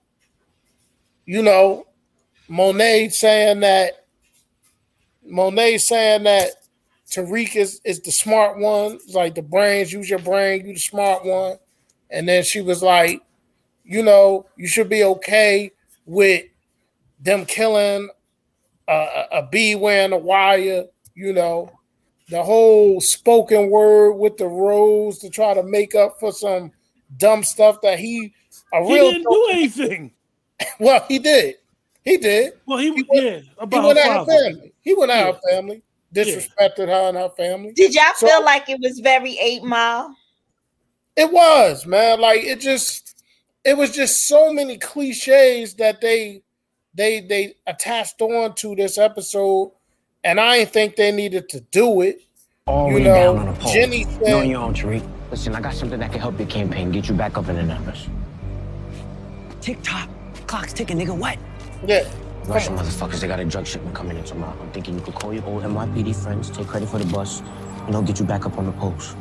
you 1.27 1.43
know, 1.43 1.87
Monet 2.49 3.11
saying 3.11 3.61
that 3.61 4.07
Monet 5.25 5.79
saying 5.79 6.25
that 6.25 6.51
Tariq 7.11 7.57
is, 7.57 7.81
is 7.85 8.01
the 8.01 8.13
smart 8.13 8.59
one. 8.59 8.93
It's 8.93 9.15
like 9.15 9.35
the 9.35 9.43
brains, 9.43 9.93
use 9.93 10.09
your 10.09 10.19
brain, 10.19 10.67
you 10.67 10.75
the 10.75 10.81
smart 10.81 11.25
one. 11.25 11.57
And 12.11 12.29
then 12.29 12.43
she 12.43 12.61
was 12.61 12.83
like, 12.83 13.23
you 13.85 14.03
know, 14.03 14.47
you 14.57 14.67
should 14.67 14.89
be 14.89 15.05
okay 15.05 15.73
with 16.07 16.45
them 17.21 17.45
killing 17.45 18.09
a, 18.89 19.25
a 19.33 19.49
bee 19.51 19.75
wearing 19.75 20.13
a 20.13 20.19
wire, 20.19 20.85
you 21.15 21.33
know, 21.33 21.71
the 22.29 22.43
whole 22.43 23.01
spoken 23.01 23.71
word 23.71 24.13
with 24.13 24.37
the 24.37 24.47
rose 24.47 25.19
to 25.19 25.31
try 25.31 25.55
to 25.55 25.63
make 25.63 25.95
up 25.95 26.19
for 26.21 26.33
some 26.33 26.71
dumb 27.17 27.43
stuff 27.43 27.81
that 27.83 27.99
he 27.99 28.33
a 28.73 28.85
he 28.85 28.95
real 28.95 29.11
didn't 29.11 29.25
do 29.25 29.49
anything. 29.51 30.13
well, 30.81 31.05
he 31.09 31.19
did. 31.19 31.57
He 32.05 32.17
did. 32.17 32.55
Well, 32.67 32.79
he, 32.79 32.95
he 32.95 33.05
went, 33.09 33.25
yeah, 33.25 33.41
about 33.59 33.81
he 33.81 33.87
went 33.87 33.99
out 33.99 34.27
her 34.27 34.33
family. 34.33 34.73
He 34.81 34.95
went 34.95 35.11
out 35.11 35.27
yeah. 35.27 35.33
her 35.33 35.41
family, 35.51 35.83
disrespected 36.15 36.79
yeah. 36.79 36.87
her 36.87 37.09
and 37.09 37.17
her 37.17 37.31
family. 37.37 37.73
Did 37.73 37.95
y'all 37.95 38.15
so, 38.17 38.27
feel 38.27 38.45
like 38.45 38.69
it 38.69 38.81
was 38.81 39.01
very 39.01 39.39
eight 39.39 39.63
mile? 39.63 40.17
It 41.17 41.31
was, 41.31 41.87
man. 41.87 42.21
Like 42.21 42.43
it 42.43 42.61
just 42.61 43.23
it 43.65 43.77
was 43.77 43.95
just 43.95 44.27
so 44.27 44.53
many 44.53 44.79
cliches 44.79 45.75
that 45.75 46.01
they 46.01 46.43
they 46.95 47.21
they 47.21 47.55
attached 47.67 48.21
on 48.21 48.55
to 48.57 48.75
this 48.75 48.99
episode, 48.99 49.73
and 50.25 50.41
I 50.41 50.59
didn't 50.59 50.73
think 50.73 50.97
they 50.97 51.13
needed 51.13 51.49
to 51.51 51.61
do 51.71 52.01
it. 52.01 52.23
All 52.67 52.91
you 52.91 53.01
know, 53.01 53.15
down 53.15 53.39
on 53.39 53.49
a 53.49 53.53
pole. 53.55 53.73
Jenny 53.73 54.05
said, 54.05 54.29
you 54.29 54.35
on 54.35 54.51
your 54.51 54.61
own, 54.63 54.75
Tariq. 54.75 55.09
Listen, 55.31 55.55
I 55.55 55.61
got 55.61 55.75
something 55.75 55.99
that 56.01 56.11
can 56.11 56.21
help 56.21 56.39
your 56.39 56.49
campaign, 56.49 56.91
get 56.91 57.09
you 57.09 57.15
back 57.15 57.39
up 57.39 57.49
in 57.49 57.57
the 57.57 57.63
numbers. 57.63 58.09
TikTok, 59.61 60.09
clock's 60.51 60.73
ticking, 60.73 60.99
nigga. 60.99 61.17
What? 61.17 61.39
Yeah. 61.87 62.11
Russian 62.47 62.77
motherfuckers, 62.77 63.21
they 63.21 63.29
got 63.29 63.39
a 63.39 63.45
drug 63.45 63.67
shipment 63.67 63.95
coming 63.95 64.17
in 64.17 64.25
tomorrow. 64.25 64.57
I'm 64.61 64.71
thinking 64.73 64.97
you 64.97 65.01
could 65.01 65.15
call 65.15 65.33
your 65.33 65.45
old 65.45 65.63
NYPD 65.63 66.17
friends, 66.17 66.51
take 66.51 66.67
credit 66.67 66.89
for 66.89 66.99
the 66.99 67.05
bus, 67.05 67.41
and 67.85 67.95
they'll 67.95 68.03
get 68.03 68.19
you 68.19 68.27
back 68.27 68.47
up 68.47 68.59
on 68.59 68.67
the 68.67 68.73
post. 68.73 69.17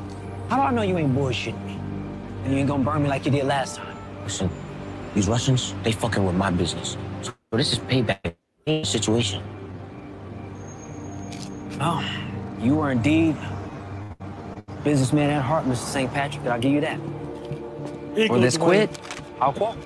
How 0.49 0.55
do 0.55 0.63
I 0.63 0.71
know 0.71 0.81
you 0.81 0.97
ain't 0.97 1.15
bullshitting 1.15 1.63
me? 1.67 1.77
And 2.43 2.53
you 2.53 2.59
ain't 2.59 2.67
gonna 2.67 2.83
burn 2.83 3.03
me 3.03 3.09
like 3.09 3.25
you 3.25 3.31
did 3.31 3.45
last 3.45 3.75
time? 3.75 3.95
Listen, 4.23 4.49
these 5.13 5.27
Russians, 5.27 5.75
they 5.83 5.91
fucking 5.91 6.25
with 6.25 6.33
my 6.33 6.49
business. 6.49 6.97
So 7.21 7.31
this 7.51 7.73
is 7.73 7.79
payback 7.79 8.33
situation. 8.83 9.43
Oh, 11.79 12.03
you 12.59 12.79
are 12.79 12.91
indeed 12.91 13.35
businessman 14.83 15.29
at 15.29 15.43
heart, 15.43 15.65
Mr. 15.65 15.75
St. 15.75 16.11
Patrick. 16.11 16.47
I'll 16.47 16.59
give 16.59 16.71
you 16.71 16.81
that. 16.81 16.99
For 18.27 18.39
this 18.39 18.57
quid, 18.57 18.89
I'll 19.39 19.53
quote. 19.53 19.77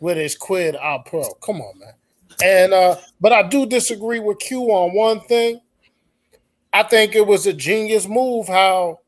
With 0.00 0.16
his 0.16 0.36
quid, 0.36 0.76
I'll 0.76 1.00
pro. 1.00 1.24
Come 1.34 1.60
on, 1.60 1.78
man. 1.78 1.94
And 2.42 2.74
uh, 2.74 2.96
but 3.20 3.32
I 3.32 3.42
do 3.48 3.66
disagree 3.66 4.20
with 4.20 4.38
Q 4.40 4.64
on 4.64 4.94
one 4.94 5.20
thing. 5.20 5.60
I 6.72 6.82
think 6.82 7.14
it 7.14 7.26
was 7.26 7.46
a 7.46 7.52
genius 7.52 8.06
move 8.06 8.46
how 8.46 9.00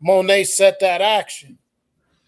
Monet 0.00 0.44
set 0.44 0.78
that 0.80 1.00
action 1.00 1.56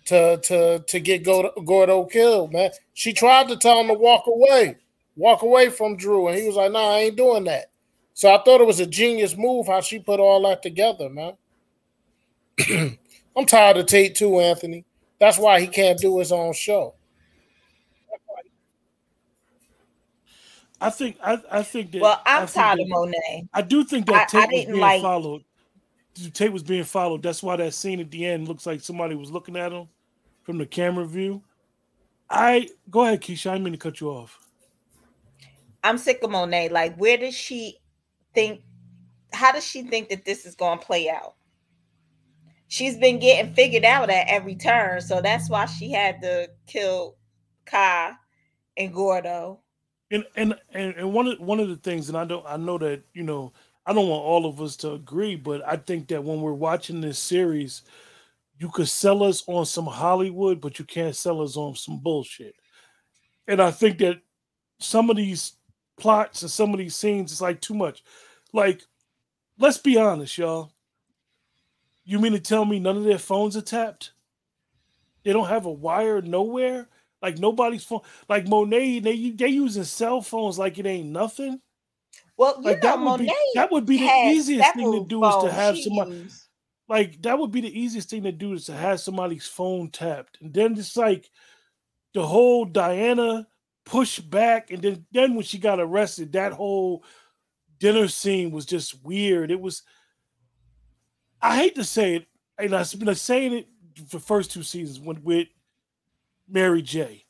to 0.06 0.38
to 0.38 0.78
to 0.86 1.00
get 1.00 1.22
Gordo 1.22 2.04
killed, 2.06 2.52
man. 2.52 2.70
She 2.94 3.12
tried 3.12 3.48
to 3.48 3.56
tell 3.56 3.78
him 3.80 3.88
to 3.88 3.94
walk 3.94 4.26
away, 4.26 4.76
walk 5.16 5.42
away 5.42 5.68
from 5.68 5.96
Drew, 5.96 6.28
and 6.28 6.38
he 6.38 6.46
was 6.46 6.56
like, 6.56 6.72
"Nah, 6.72 6.94
I 6.94 6.98
ain't 7.00 7.16
doing 7.16 7.44
that." 7.44 7.66
So 8.14 8.34
I 8.34 8.42
thought 8.42 8.62
it 8.62 8.66
was 8.66 8.80
a 8.80 8.86
genius 8.86 9.36
move 9.36 9.66
how 9.66 9.82
she 9.82 9.98
put 9.98 10.18
all 10.18 10.42
that 10.48 10.62
together, 10.62 11.10
man. 11.10 11.36
I'm 13.36 13.46
tired 13.46 13.76
of 13.76 13.86
Tate 13.86 14.14
too, 14.14 14.40
Anthony. 14.40 14.84
That's 15.20 15.38
why 15.38 15.60
he 15.60 15.66
can't 15.66 15.98
do 16.00 16.18
his 16.18 16.32
own 16.32 16.54
show. 16.54 16.94
I 20.80 20.90
think 20.90 21.16
I, 21.22 21.38
I 21.50 21.62
think 21.62 21.92
that. 21.92 22.02
Well, 22.02 22.20
I'm 22.24 22.44
I 22.44 22.46
tired 22.46 22.80
of 22.80 22.88
Monet. 22.88 23.48
I 23.52 23.62
do 23.62 23.84
think 23.84 24.08
I- 24.10 24.12
that 24.12 24.34
I 24.34 24.46
tape 24.46 24.52
was 24.52 24.64
being 24.66 24.80
like- 24.80 25.02
followed. 25.02 25.44
The 26.14 26.30
tape 26.30 26.52
was 26.52 26.64
being 26.64 26.82
followed. 26.82 27.22
That's 27.22 27.44
why 27.44 27.54
that 27.56 27.74
scene 27.74 28.00
at 28.00 28.10
the 28.10 28.26
end 28.26 28.48
looks 28.48 28.66
like 28.66 28.80
somebody 28.80 29.14
was 29.14 29.30
looking 29.30 29.56
at 29.56 29.70
him 29.72 29.86
from 30.42 30.58
the 30.58 30.66
camera 30.66 31.04
view. 31.06 31.42
I 32.28 32.68
go 32.90 33.04
ahead, 33.04 33.20
Keisha. 33.22 33.50
I 33.50 33.52
didn't 33.54 33.64
mean 33.64 33.72
to 33.74 33.78
cut 33.78 34.00
you 34.00 34.08
off. 34.10 34.38
I'm 35.84 35.96
sick 35.96 36.20
of 36.24 36.30
Monet. 36.30 36.70
Like, 36.70 36.96
where 36.96 37.16
does 37.16 37.34
she 37.34 37.78
think? 38.34 38.62
How 39.32 39.52
does 39.52 39.64
she 39.64 39.82
think 39.82 40.08
that 40.08 40.24
this 40.24 40.44
is 40.44 40.56
going 40.56 40.80
to 40.80 40.84
play 40.84 41.08
out? 41.08 41.34
She's 42.66 42.96
been 42.98 43.18
getting 43.20 43.54
figured 43.54 43.84
out 43.84 44.10
at 44.10 44.26
every 44.28 44.56
turn, 44.56 45.00
so 45.00 45.20
that's 45.22 45.48
why 45.48 45.66
she 45.66 45.90
had 45.92 46.20
to 46.22 46.50
kill 46.66 47.16
Kai 47.64 48.12
and 48.76 48.92
Gordo. 48.92 49.60
And 50.10 50.24
and 50.36 50.54
and, 50.72 51.12
one 51.12 51.26
of 51.28 51.40
one 51.40 51.60
of 51.60 51.68
the 51.68 51.76
things, 51.76 52.08
and 52.08 52.16
I 52.16 52.24
don't 52.24 52.44
I 52.46 52.56
know 52.56 52.78
that 52.78 53.02
you 53.12 53.22
know 53.22 53.52
I 53.86 53.92
don't 53.92 54.08
want 54.08 54.24
all 54.24 54.46
of 54.46 54.60
us 54.60 54.76
to 54.78 54.92
agree, 54.92 55.36
but 55.36 55.66
I 55.66 55.76
think 55.76 56.08
that 56.08 56.24
when 56.24 56.40
we're 56.40 56.52
watching 56.52 57.00
this 57.00 57.18
series, 57.18 57.82
you 58.58 58.70
could 58.70 58.88
sell 58.88 59.22
us 59.22 59.42
on 59.46 59.66
some 59.66 59.86
Hollywood, 59.86 60.60
but 60.60 60.78
you 60.78 60.84
can't 60.84 61.16
sell 61.16 61.42
us 61.42 61.56
on 61.56 61.74
some 61.74 61.98
bullshit. 61.98 62.54
And 63.46 63.62
I 63.62 63.70
think 63.70 63.98
that 63.98 64.20
some 64.78 65.10
of 65.10 65.16
these 65.16 65.54
plots 65.98 66.42
and 66.42 66.50
some 66.50 66.72
of 66.72 66.78
these 66.78 66.94
scenes 66.94 67.32
is 67.32 67.40
like 67.40 67.60
too 67.60 67.74
much. 67.74 68.02
Like, 68.52 68.82
let's 69.58 69.78
be 69.78 69.96
honest, 69.96 70.38
y'all. 70.38 70.72
You 72.04 72.18
mean 72.18 72.32
to 72.32 72.40
tell 72.40 72.64
me 72.64 72.78
none 72.78 72.96
of 72.96 73.04
their 73.04 73.18
phones 73.18 73.56
are 73.56 73.62
tapped? 73.62 74.12
They 75.24 75.32
don't 75.32 75.48
have 75.48 75.66
a 75.66 75.70
wire 75.72 76.22
nowhere? 76.22 76.88
Like 77.22 77.38
nobody's 77.38 77.84
phone. 77.84 78.00
Like 78.28 78.46
Monet, 78.46 79.00
they 79.00 79.30
they 79.30 79.48
using 79.48 79.84
cell 79.84 80.20
phones 80.20 80.58
like 80.58 80.78
it 80.78 80.86
ain't 80.86 81.10
nothing. 81.10 81.60
Well, 82.36 82.56
you 82.62 82.62
Like 82.62 82.82
know, 82.82 82.90
that 82.90 83.00
would 83.00 83.04
Monet 83.04 83.26
be 83.26 83.34
that 83.54 83.72
would 83.72 83.86
be 83.86 83.98
the 83.98 84.04
easiest 84.04 84.74
thing 84.74 84.92
to 84.92 85.00
do 85.00 85.26
is 85.26 85.36
to 85.36 85.50
have 85.50 85.76
somebody 85.78 86.12
like 86.88 87.20
that 87.22 87.38
would 87.38 87.50
be 87.50 87.60
the 87.60 87.78
easiest 87.80 88.10
thing 88.10 88.22
to 88.22 88.32
do 88.32 88.52
is 88.52 88.66
to 88.66 88.74
have 88.74 89.00
somebody's 89.00 89.46
phone 89.46 89.90
tapped. 89.90 90.38
And 90.40 90.54
then 90.54 90.78
it's 90.78 90.96
like 90.96 91.30
the 92.14 92.26
whole 92.26 92.64
Diana 92.64 93.46
push 93.84 94.20
back, 94.20 94.70
and 94.70 94.82
then 94.82 95.06
then 95.12 95.34
when 95.34 95.44
she 95.44 95.58
got 95.58 95.80
arrested, 95.80 96.32
that 96.32 96.52
whole 96.52 97.04
dinner 97.78 98.08
scene 98.08 98.50
was 98.50 98.66
just 98.66 99.04
weird. 99.04 99.50
It 99.50 99.60
was 99.60 99.82
I 101.42 101.56
hate 101.56 101.74
to 101.76 101.84
say 101.84 102.16
it, 102.16 102.26
and 102.58 102.74
I've 102.74 102.98
been 102.98 103.14
saying 103.14 103.52
it 103.52 103.68
for 104.08 104.18
the 104.18 104.24
first 104.24 104.52
two 104.52 104.62
seasons 104.62 105.00
when 105.00 105.22
with 105.22 105.48
Mary 106.48 106.82
J. 106.82 107.24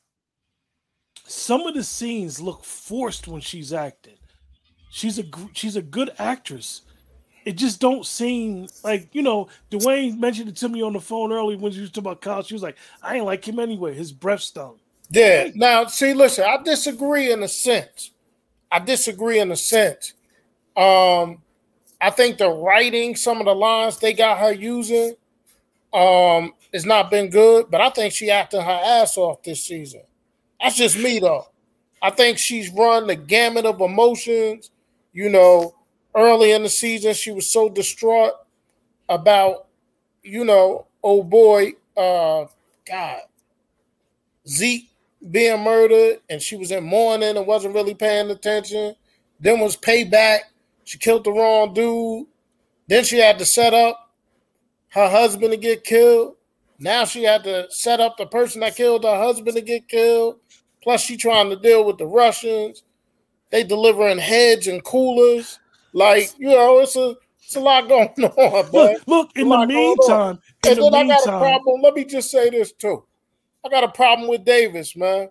Some 1.25 1.61
of 1.61 1.75
the 1.75 1.83
scenes 1.83 2.41
look 2.41 2.63
forced 2.63 3.27
when 3.27 3.41
she's 3.41 3.73
acting. 3.73 4.17
She's 4.89 5.19
a 5.19 5.23
she's 5.53 5.75
a 5.75 5.81
good 5.81 6.11
actress. 6.17 6.81
It 7.45 7.53
just 7.53 7.79
don't 7.79 8.05
seem 8.05 8.67
like 8.83 9.09
you 9.13 9.21
know. 9.21 9.47
Dwayne 9.71 10.19
mentioned 10.19 10.49
it 10.49 10.55
to 10.57 10.69
me 10.69 10.81
on 10.81 10.93
the 10.93 10.99
phone 10.99 11.31
early 11.31 11.55
when 11.55 11.71
she 11.71 11.81
was 11.81 11.89
talking 11.89 12.03
about 12.03 12.21
Kyle. 12.21 12.43
She 12.43 12.55
was 12.55 12.63
like, 12.63 12.77
"I 13.01 13.17
ain't 13.17 13.25
like 13.25 13.47
him 13.47 13.59
anyway. 13.59 13.93
His 13.93 14.11
breath 14.11 14.41
stung." 14.41 14.79
Yeah. 15.09 15.49
Now, 15.55 15.85
see, 15.85 16.13
listen, 16.13 16.45
I 16.47 16.57
disagree 16.63 17.31
in 17.31 17.43
a 17.43 17.47
sense. 17.47 18.11
I 18.71 18.79
disagree 18.79 19.39
in 19.39 19.51
a 19.51 19.55
sense. 19.55 20.13
Um, 20.77 21.41
I 22.01 22.09
think 22.11 22.37
the 22.37 22.49
writing, 22.49 23.15
some 23.15 23.39
of 23.39 23.45
the 23.45 23.55
lines 23.55 23.97
they 23.97 24.13
got 24.13 24.39
her 24.39 24.53
using, 24.53 25.15
um, 25.93 26.53
has 26.73 26.85
not 26.85 27.09
been 27.09 27.29
good. 27.29 27.69
But 27.69 27.81
I 27.81 27.89
think 27.89 28.13
she 28.13 28.29
acted 28.29 28.61
her 28.61 28.81
ass 28.83 29.17
off 29.17 29.43
this 29.43 29.65
season. 29.65 30.01
That's 30.61 30.75
just 30.75 30.97
me, 30.97 31.19
though. 31.19 31.45
I 32.01 32.09
think 32.09 32.37
she's 32.37 32.69
run 32.71 33.07
the 33.07 33.15
gamut 33.15 33.65
of 33.65 33.81
emotions. 33.81 34.71
You 35.13 35.29
know, 35.29 35.75
early 36.15 36.51
in 36.51 36.63
the 36.63 36.69
season, 36.69 37.13
she 37.13 37.31
was 37.31 37.51
so 37.51 37.69
distraught 37.69 38.33
about, 39.07 39.67
you 40.23 40.45
know, 40.45 40.85
oh 41.03 41.23
boy, 41.23 41.73
uh, 41.97 42.45
God, 42.85 43.21
Zeke 44.47 44.89
being 45.31 45.63
murdered, 45.63 46.19
and 46.29 46.41
she 46.41 46.55
was 46.55 46.71
in 46.71 46.83
mourning 46.83 47.35
and 47.35 47.47
wasn't 47.47 47.75
really 47.75 47.93
paying 47.95 48.29
attention. 48.31 48.95
Then 49.39 49.59
was 49.59 49.75
payback. 49.75 50.39
She 50.83 50.97
killed 50.97 51.23
the 51.23 51.31
wrong 51.31 51.73
dude. 51.73 52.27
Then 52.87 53.03
she 53.03 53.17
had 53.17 53.37
to 53.39 53.45
set 53.45 53.73
up 53.73 54.11
her 54.89 55.09
husband 55.09 55.51
to 55.51 55.57
get 55.57 55.83
killed. 55.83 56.35
Now 56.79 57.05
she 57.05 57.23
had 57.23 57.43
to 57.43 57.67
set 57.69 57.99
up 57.99 58.17
the 58.17 58.25
person 58.25 58.61
that 58.61 58.75
killed 58.75 59.03
her 59.03 59.17
husband 59.17 59.55
to 59.57 59.61
get 59.61 59.87
killed. 59.87 60.39
Plus, 60.81 61.01
she 61.01 61.17
trying 61.17 61.49
to 61.49 61.57
deal 61.57 61.83
with 61.83 61.97
the 61.97 62.07
Russians. 62.07 62.83
They 63.51 63.63
delivering 63.63 64.17
heads 64.19 64.67
and 64.67 64.83
coolers. 64.83 65.59
Like 65.93 66.29
you 66.37 66.49
know, 66.49 66.79
it's 66.79 66.95
a 66.95 67.15
it's 67.43 67.55
a 67.55 67.59
lot 67.59 67.87
going 67.89 68.07
on. 68.23 68.71
But 68.71 68.73
Look, 68.73 69.07
look. 69.07 69.31
In 69.35 69.49
the 69.49 69.55
Lot 69.55 69.67
going 69.69 69.77
on. 69.77 69.97
meantime, 69.97 70.39
in 70.63 70.69
and 70.71 70.77
the 70.79 70.89
then 70.91 71.11
I 71.11 71.15
got 71.15 71.27
a 71.27 71.37
problem. 71.39 71.81
Let 71.81 71.95
me 71.95 72.05
just 72.05 72.31
say 72.31 72.49
this 72.49 72.71
too. 72.71 73.03
I 73.65 73.69
got 73.69 73.83
a 73.83 73.89
problem 73.89 74.29
with 74.29 74.45
Davis, 74.45 74.95
man. 74.95 75.29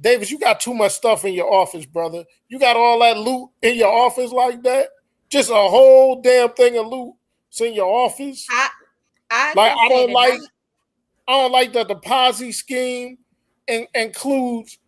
Davis, 0.00 0.30
you 0.30 0.38
got 0.38 0.60
too 0.60 0.74
much 0.74 0.92
stuff 0.92 1.24
in 1.24 1.34
your 1.34 1.52
office, 1.52 1.84
brother. 1.84 2.24
You 2.48 2.58
got 2.60 2.76
all 2.76 3.00
that 3.00 3.18
loot 3.18 3.50
in 3.62 3.74
your 3.76 3.92
office 3.92 4.30
like 4.30 4.62
that. 4.62 4.90
Just 5.28 5.50
a 5.50 5.54
whole 5.54 6.20
damn 6.22 6.50
thing 6.50 6.76
of 6.78 6.86
loot. 6.86 7.14
It's 7.48 7.60
in 7.60 7.74
your 7.74 7.92
office. 7.92 8.46
I, 8.50 8.68
I 9.30 9.52
Like 9.56 9.72
I 9.72 9.88
don't 9.88 10.06
that 10.08 10.12
like. 10.14 10.40
I 11.28 11.32
don't 11.32 11.52
like 11.52 11.74
that 11.74 11.88
the 11.88 11.96
Ponzi 11.96 12.54
scheme 12.54 13.18
in, 13.66 13.86
includes 13.94 14.78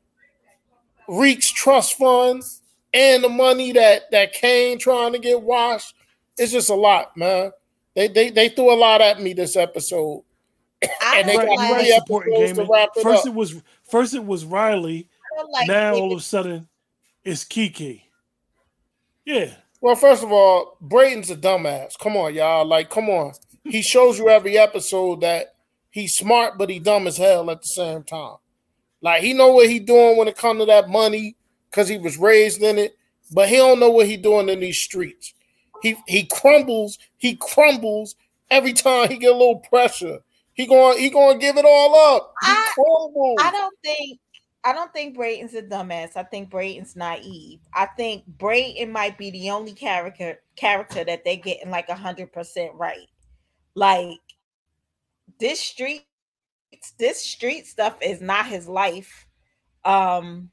Reek's 1.06 1.50
trust 1.52 1.98
funds 1.98 2.62
and 2.94 3.22
the 3.22 3.28
money 3.28 3.72
that 3.72 4.10
that 4.10 4.32
Kane 4.32 4.78
trying 4.78 5.12
to 5.12 5.18
get 5.18 5.42
washed. 5.42 5.94
It's 6.38 6.52
just 6.52 6.70
a 6.70 6.74
lot, 6.74 7.16
man. 7.16 7.52
They 7.94 8.08
they 8.08 8.30
they 8.30 8.48
threw 8.48 8.72
a 8.72 8.74
lot 8.74 9.02
at 9.02 9.20
me 9.20 9.34
this 9.34 9.54
episode. 9.54 10.24
And 11.14 11.28
they 11.28 11.36
got 11.36 11.46
right, 11.46 11.58
like, 11.58 11.80
three 11.80 11.92
episodes 11.92 12.52
to 12.54 12.64
wrap 12.64 12.88
it 12.96 13.02
First 13.02 13.26
up. 13.26 13.26
it 13.26 13.34
was 13.34 13.62
first 13.84 14.14
it 14.14 14.24
was 14.24 14.46
Riley. 14.46 15.08
Like 15.50 15.68
now 15.68 15.90
David 15.92 16.02
all 16.02 16.12
of 16.12 16.18
a 16.18 16.22
sudden 16.22 16.68
it's 17.22 17.44
Kiki. 17.44 18.10
Yeah. 19.26 19.52
Well, 19.82 19.94
first 19.94 20.22
of 20.22 20.32
all, 20.32 20.76
Brayton's 20.80 21.30
a 21.30 21.36
dumbass. 21.36 21.98
Come 21.98 22.16
on, 22.16 22.34
y'all. 22.34 22.66
Like, 22.66 22.90
come 22.90 23.08
on. 23.08 23.32
He 23.64 23.82
shows 23.82 24.18
you 24.18 24.28
every 24.28 24.58
episode 24.58 25.20
that 25.20 25.54
he's 25.90 26.14
smart, 26.14 26.58
but 26.58 26.70
he 26.70 26.78
dumb 26.78 27.06
as 27.06 27.16
hell 27.16 27.50
at 27.50 27.62
the 27.62 27.68
same 27.68 28.02
time. 28.02 28.36
Like, 29.02 29.22
he 29.22 29.32
know 29.32 29.52
what 29.52 29.68
he 29.68 29.78
doing 29.78 30.16
when 30.16 30.28
it 30.28 30.36
come 30.36 30.58
to 30.58 30.66
that 30.66 30.88
money 30.88 31.36
because 31.70 31.88
he 31.88 31.98
was 31.98 32.18
raised 32.18 32.62
in 32.62 32.78
it, 32.78 32.96
but 33.32 33.48
he 33.48 33.56
don't 33.56 33.80
know 33.80 33.90
what 33.90 34.06
he 34.06 34.16
doing 34.16 34.48
in 34.48 34.60
these 34.60 34.78
streets. 34.78 35.34
He 35.82 35.96
he 36.06 36.26
crumbles. 36.26 36.98
He 37.16 37.36
crumbles 37.36 38.14
every 38.50 38.72
time 38.72 39.08
he 39.08 39.18
get 39.18 39.32
a 39.32 39.36
little 39.36 39.60
pressure. 39.60 40.18
He 40.52 40.66
going 40.66 40.98
he 40.98 41.08
going 41.08 41.38
to 41.38 41.40
give 41.40 41.56
it 41.56 41.64
all 41.64 42.16
up. 42.16 42.34
He 42.44 42.50
I- 42.50 42.72
crumbles. 42.74 43.38
I 43.40 43.50
don't 43.50 43.76
think 43.82 44.20
I 44.62 44.74
don't 44.74 44.92
think 44.92 45.16
Brayton's 45.16 45.54
a 45.54 45.62
dumbass. 45.62 46.16
I 46.16 46.22
think 46.22 46.50
Brayton's 46.50 46.94
naive. 46.94 47.60
I 47.72 47.86
think 47.86 48.26
Brayton 48.26 48.92
might 48.92 49.16
be 49.16 49.30
the 49.30 49.50
only 49.50 49.72
character 49.72 50.40
character 50.56 51.02
that 51.02 51.24
they 51.24 51.38
getting 51.38 51.70
like 51.70 51.88
a 51.88 51.94
hundred 51.94 52.32
percent 52.32 52.74
right. 52.74 53.08
Like 53.74 54.18
this 55.38 55.60
street, 55.60 56.06
this 56.98 57.20
street 57.20 57.66
stuff 57.66 57.96
is 58.00 58.20
not 58.20 58.46
his 58.46 58.68
life. 58.68 59.26
Um, 59.84 60.50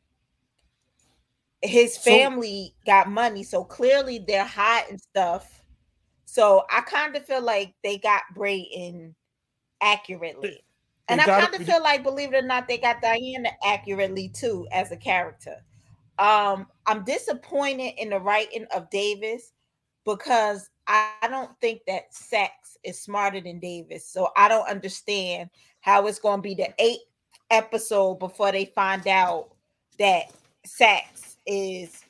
his 1.61 1.95
So- 1.95 2.11
family 2.11 2.75
got 2.85 3.09
money, 3.09 3.43
so 3.43 3.63
clearly 3.63 4.19
they're 4.19 4.45
hiding 4.45 4.97
stuff. 4.97 5.63
So 6.25 6.65
I 6.69 6.81
kind 6.81 7.15
of 7.15 7.25
feel 7.25 7.41
like 7.41 7.73
they 7.83 7.97
got 7.97 8.23
Brayton 8.35 9.15
accurately. 9.81 10.63
And 11.07 11.21
I 11.21 11.25
kind 11.25 11.55
of 11.55 11.65
feel 11.65 11.81
like, 11.81 12.03
believe 12.03 12.33
it 12.33 12.43
or 12.43 12.45
not, 12.45 12.67
they 12.67 12.77
got 12.77 13.01
Diana 13.01 13.49
accurately 13.63 14.27
too 14.27 14.67
as 14.73 14.91
a 14.91 14.97
character. 14.97 15.63
Um, 16.19 16.67
I'm 16.85 17.05
disappointed 17.05 17.93
in 17.97 18.09
the 18.09 18.19
writing 18.19 18.65
of 18.75 18.89
Davis 18.89 19.53
because 20.07 20.69
I, 20.87 21.11
I 21.21 21.27
don't 21.27 21.51
think 21.59 21.81
that 21.85 22.13
Saxe 22.13 22.77
is 22.83 22.99
smarter 22.99 23.41
than 23.41 23.59
Davis. 23.59 24.07
So 24.09 24.29
I 24.37 24.47
don't 24.47 24.67
understand 24.67 25.49
how 25.81 26.07
it's 26.07 26.17
going 26.17 26.39
to 26.39 26.41
be 26.41 26.55
the 26.55 26.73
eighth 26.79 27.03
episode 27.51 28.15
before 28.15 28.53
they 28.53 28.65
find 28.65 29.05
out 29.07 29.49
that 29.99 30.31
Saxe 30.65 31.35
is 31.45 32.01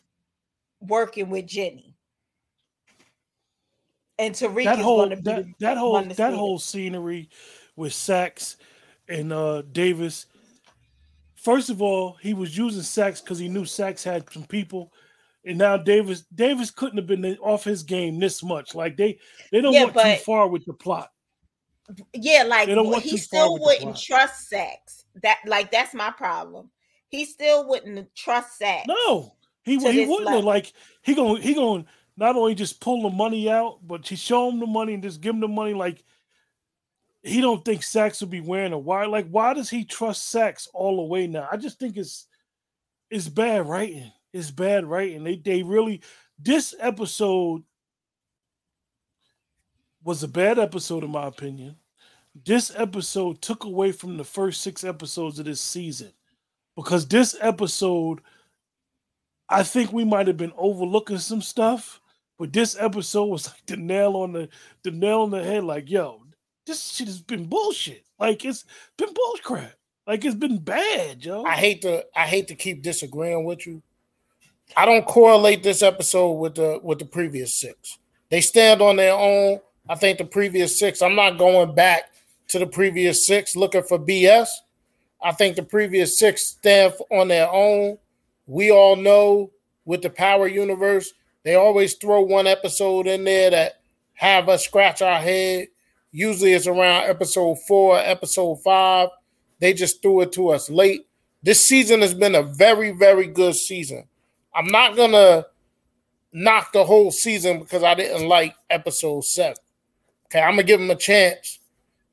working 0.79 1.29
with 1.29 1.47
Jenny. 1.47 1.95
And 4.19 4.33
Tariq 4.33 4.63
that 4.65 4.79
is 4.79 4.85
whole 4.85 4.97
going 4.97 5.09
to 5.09 5.15
be 5.17 5.21
that, 5.23 5.43
the 5.43 5.53
that 5.59 5.77
whole 5.77 6.01
that 6.03 6.15
see 6.15 6.37
whole 6.37 6.59
scenery 6.59 7.29
with 7.75 7.93
Saxe 7.93 8.57
and 9.09 9.33
uh 9.33 9.63
Davis. 9.71 10.27
First 11.35 11.69
of 11.69 11.81
all, 11.81 12.17
he 12.21 12.33
was 12.33 12.57
using 12.57 12.81
Saxe 12.81 13.21
because 13.21 13.39
he 13.39 13.47
knew 13.47 13.65
Saxe 13.65 14.03
had 14.03 14.31
some 14.31 14.43
people, 14.43 14.91
and 15.47 15.57
now 15.57 15.77
Davis 15.77 16.23
Davis 16.33 16.71
couldn't 16.71 16.97
have 16.97 17.07
been 17.07 17.25
off 17.37 17.63
his 17.63 17.83
game 17.83 18.19
this 18.19 18.43
much. 18.43 18.75
Like 18.75 18.97
they 18.97 19.19
they 19.51 19.61
don't 19.61 19.73
Yeah, 19.73 19.85
want 19.85 19.95
too 19.99 20.23
far 20.23 20.47
with 20.47 20.65
the 20.65 20.73
plot. 20.73 21.09
Yeah, 22.13 22.43
like 22.43 22.67
They 22.67 22.75
don't 22.75 22.89
want 22.89 23.03
he 23.03 23.17
still 23.17 23.57
wouldn't 23.59 23.97
trust 23.97 24.49
Saxe. 24.49 25.05
That 25.23 25.39
like 25.45 25.71
that's 25.71 25.93
my 25.93 26.11
problem. 26.11 26.69
He 27.09 27.25
still 27.25 27.67
wouldn't 27.67 28.13
trust 28.13 28.57
Saxe. 28.57 28.87
No, 28.87 29.35
He 29.63 29.77
he 29.77 30.05
wouldn't 30.05 30.29
have 30.29 30.43
like 30.43 30.73
he 31.01 31.15
going 31.15 31.41
he 31.41 31.53
going 31.53 31.85
not 32.17 32.35
only 32.35 32.55
just 32.55 32.81
pull 32.81 33.03
the 33.03 33.15
money 33.15 33.49
out, 33.49 33.79
but 33.85 34.03
to 34.05 34.15
show 34.15 34.49
him 34.49 34.59
the 34.59 34.65
money 34.67 34.95
and 34.95 35.03
just 35.03 35.21
give 35.21 35.33
him 35.33 35.41
the 35.41 35.47
money. 35.47 35.73
Like 35.73 36.03
he 37.23 37.41
don't 37.41 37.63
think 37.63 37.83
Saxe 37.83 38.19
will 38.21 38.27
be 38.27 38.41
wearing 38.41 38.73
a 38.73 38.77
wire. 38.77 39.07
Like 39.07 39.29
why 39.29 39.53
does 39.53 39.69
he 39.69 39.85
trust 39.85 40.27
Saxe 40.29 40.67
all 40.73 40.97
the 40.97 41.03
way 41.03 41.27
now? 41.27 41.47
I 41.49 41.55
just 41.57 41.79
think 41.79 41.95
it's 41.95 42.27
it's 43.09 43.29
bad 43.29 43.65
writing. 43.67 44.11
It's 44.37 44.51
bad 44.51 44.85
writing. 44.85 45.23
They 45.23 45.37
they 45.37 45.63
really 45.63 46.01
this 46.37 46.75
episode 46.79 47.63
was 50.03 50.21
a 50.23 50.27
bad 50.27 50.59
episode 50.59 51.03
in 51.03 51.11
my 51.11 51.27
opinion. 51.27 51.75
This 52.45 52.71
episode 52.75 53.41
took 53.41 53.63
away 53.63 53.91
from 53.91 54.17
the 54.17 54.23
first 54.23 54.61
six 54.61 54.83
episodes 54.83 55.39
of 55.39 55.45
this 55.45 55.59
season 55.59 56.13
because 56.75 57.07
this 57.07 57.35
episode, 57.41 58.21
I 59.49 59.63
think 59.63 59.91
we 59.91 60.05
might 60.05 60.27
have 60.27 60.37
been 60.37 60.53
overlooking 60.55 61.17
some 61.17 61.41
stuff, 61.41 61.99
but 62.37 62.53
this 62.53 62.77
episode 62.79 63.25
was 63.25 63.47
like 63.51 63.65
the 63.65 63.77
nail 63.77 64.15
on 64.17 64.33
the 64.33 64.49
the 64.83 64.91
nail 64.91 65.21
on 65.21 65.31
the 65.31 65.43
head. 65.43 65.63
Like, 65.63 65.89
yo, 65.89 66.21
this 66.67 66.91
shit 66.91 67.07
has 67.07 67.21
been 67.21 67.45
bullshit. 67.45 68.05
Like 68.19 68.45
it's 68.45 68.65
been 68.97 69.09
bullcrap. 69.09 69.73
Like 70.05 70.23
it's 70.23 70.35
been 70.35 70.59
bad, 70.59 71.25
yo. 71.25 71.43
I 71.43 71.55
hate 71.55 71.81
to 71.81 72.05
I 72.15 72.27
hate 72.27 72.47
to 72.49 72.55
keep 72.55 72.83
disagreeing 72.83 73.43
with 73.43 73.65
you. 73.65 73.81
I 74.75 74.85
don't 74.85 75.05
correlate 75.05 75.63
this 75.63 75.81
episode 75.81 76.33
with 76.33 76.55
the 76.55 76.79
with 76.83 76.99
the 76.99 77.05
previous 77.05 77.59
six. 77.59 77.97
They 78.29 78.41
stand 78.41 78.81
on 78.81 78.97
their 78.97 79.13
own. 79.13 79.59
I 79.89 79.95
think 79.95 80.17
the 80.17 80.25
previous 80.25 80.77
six. 80.77 81.01
I'm 81.01 81.15
not 81.15 81.37
going 81.37 81.73
back 81.73 82.11
to 82.49 82.59
the 82.59 82.67
previous 82.67 83.25
six 83.25 83.55
looking 83.55 83.83
for 83.83 83.97
BS. 83.97 84.47
I 85.23 85.31
think 85.31 85.55
the 85.55 85.63
previous 85.63 86.19
six 86.19 86.47
stand 86.47 86.93
on 87.11 87.27
their 87.27 87.49
own. 87.49 87.97
We 88.45 88.71
all 88.71 88.95
know 88.95 89.51
with 89.85 90.01
the 90.01 90.09
Power 90.09 90.47
Universe, 90.47 91.13
they 91.43 91.55
always 91.55 91.95
throw 91.95 92.21
one 92.21 92.47
episode 92.47 93.07
in 93.07 93.23
there 93.23 93.49
that 93.49 93.79
have 94.13 94.49
us 94.49 94.65
scratch 94.65 95.01
our 95.01 95.19
head. 95.19 95.67
Usually 96.11 96.53
it's 96.53 96.67
around 96.67 97.09
episode 97.09 97.55
four, 97.67 97.97
episode 97.99 98.61
five. 98.63 99.09
They 99.59 99.73
just 99.73 100.01
threw 100.01 100.21
it 100.21 100.31
to 100.33 100.49
us 100.49 100.69
late. 100.69 101.07
This 101.43 101.63
season 101.63 102.01
has 102.01 102.13
been 102.13 102.35
a 102.35 102.43
very, 102.43 102.91
very 102.91 103.27
good 103.27 103.55
season. 103.55 104.05
I'm 104.53 104.67
not 104.67 104.95
gonna 104.95 105.45
knock 106.33 106.71
the 106.73 106.83
whole 106.85 107.11
season 107.11 107.59
because 107.59 107.83
I 107.83 107.95
didn't 107.95 108.27
like 108.27 108.55
episode 108.69 109.25
seven. 109.25 109.57
Okay, 110.25 110.41
I'm 110.41 110.51
gonna 110.51 110.63
give 110.63 110.79
them 110.79 110.91
a 110.91 110.95
chance 110.95 111.59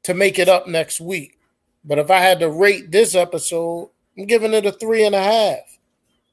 to 0.04 0.14
make 0.14 0.38
it 0.38 0.48
up 0.48 0.66
next 0.66 1.00
week. 1.00 1.38
But 1.84 1.98
if 1.98 2.10
I 2.10 2.18
had 2.18 2.40
to 2.40 2.50
rate 2.50 2.90
this 2.90 3.14
episode, 3.14 3.90
I'm 4.16 4.26
giving 4.26 4.54
it 4.54 4.66
a 4.66 4.72
three 4.72 5.04
and 5.04 5.14
a 5.14 5.22
half 5.22 5.78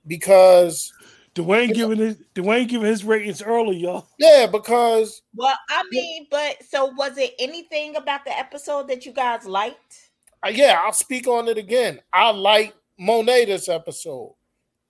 because 0.07 0.93
Dwayne 1.35 1.73
giving 1.73 1.97
his 1.97 2.17
Dwayne 2.35 2.67
giving 2.67 2.87
his 2.87 3.03
ratings 3.03 3.41
early, 3.41 3.77
y'all. 3.77 4.07
yeah, 4.19 4.47
because 4.47 5.21
Well, 5.35 5.57
I 5.69 5.83
mean, 5.91 6.27
but 6.29 6.57
so 6.69 6.87
was 6.87 7.17
it 7.17 7.33
anything 7.39 7.95
about 7.95 8.25
the 8.25 8.37
episode 8.37 8.87
that 8.89 9.05
you 9.05 9.11
guys 9.13 9.45
liked? 9.45 10.09
uh, 10.45 10.49
yeah, 10.49 10.81
I'll 10.83 10.93
speak 10.93 11.27
on 11.27 11.47
it 11.47 11.57
again. 11.57 11.99
I 12.11 12.31
like 12.31 12.73
Monet 12.97 13.45
this 13.45 13.69
episode. 13.69 14.33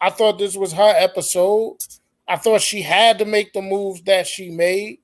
I 0.02 0.10
thought 0.10 0.40
this 0.40 0.56
was 0.58 0.74
her 0.74 0.94
episode. 0.98 1.78
I 2.28 2.36
thought 2.38 2.62
she 2.62 2.82
had 2.82 3.20
to 3.20 3.26
make 3.26 3.54
the 3.54 3.62
moves 3.62 4.02
that 4.04 4.26
she 4.26 4.50
made. 4.50 5.00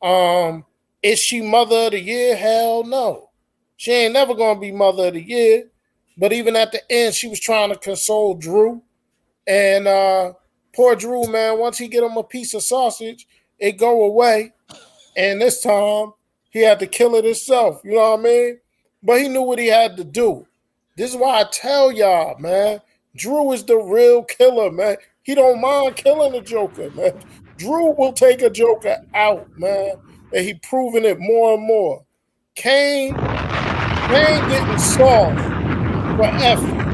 Um, 0.00 0.64
is 1.02 1.18
she 1.18 1.40
mother 1.40 1.86
of 1.86 1.90
the 1.92 2.00
year? 2.00 2.36
Hell 2.36 2.84
no. 2.84 3.30
She 3.76 3.92
ain't 3.92 4.14
never 4.14 4.34
gonna 4.34 4.58
be 4.60 4.72
mother 4.72 5.08
of 5.08 5.14
the 5.14 5.22
year. 5.22 5.70
But 6.16 6.32
even 6.32 6.56
at 6.56 6.72
the 6.72 6.80
end, 6.90 7.14
she 7.14 7.28
was 7.28 7.40
trying 7.40 7.70
to 7.70 7.78
console 7.78 8.34
Drew. 8.34 8.82
And 9.46 9.86
uh 9.86 10.32
poor 10.74 10.96
Drew, 10.96 11.26
man, 11.30 11.58
once 11.58 11.78
he 11.78 11.88
get 11.88 12.04
him 12.04 12.16
a 12.16 12.22
piece 12.22 12.54
of 12.54 12.62
sausage, 12.62 13.26
it 13.58 13.72
go 13.72 14.04
away. 14.04 14.52
And 15.16 15.40
this 15.40 15.62
time 15.62 16.12
he 16.50 16.60
had 16.60 16.78
to 16.80 16.86
kill 16.86 17.14
it 17.16 17.24
himself. 17.24 17.80
You 17.84 17.92
know 17.92 18.12
what 18.12 18.20
I 18.20 18.22
mean? 18.22 18.58
But 19.02 19.20
he 19.20 19.28
knew 19.28 19.42
what 19.42 19.58
he 19.58 19.66
had 19.66 19.96
to 19.96 20.04
do. 20.04 20.46
This 20.96 21.10
is 21.10 21.16
why 21.16 21.40
I 21.40 21.44
tell 21.52 21.92
y'all, 21.92 22.38
man. 22.38 22.80
Drew 23.16 23.52
is 23.52 23.64
the 23.64 23.76
real 23.76 24.22
killer, 24.24 24.70
man. 24.70 24.96
He 25.22 25.34
don't 25.34 25.60
mind 25.60 25.96
killing 25.96 26.34
a 26.34 26.42
Joker, 26.42 26.90
man. 26.90 27.12
Drew 27.56 27.94
will 27.96 28.12
take 28.12 28.42
a 28.42 28.50
Joker 28.50 28.96
out, 29.14 29.48
man. 29.56 29.94
And 30.32 30.44
he 30.44 30.54
proving 30.54 31.04
it 31.04 31.18
more 31.18 31.54
and 31.54 31.66
more. 31.66 32.04
Kane, 32.54 33.14
Kane 34.08 34.48
getting 34.48 34.78
soft 34.78 35.38
for 36.16 36.24
Effie. 36.24 36.86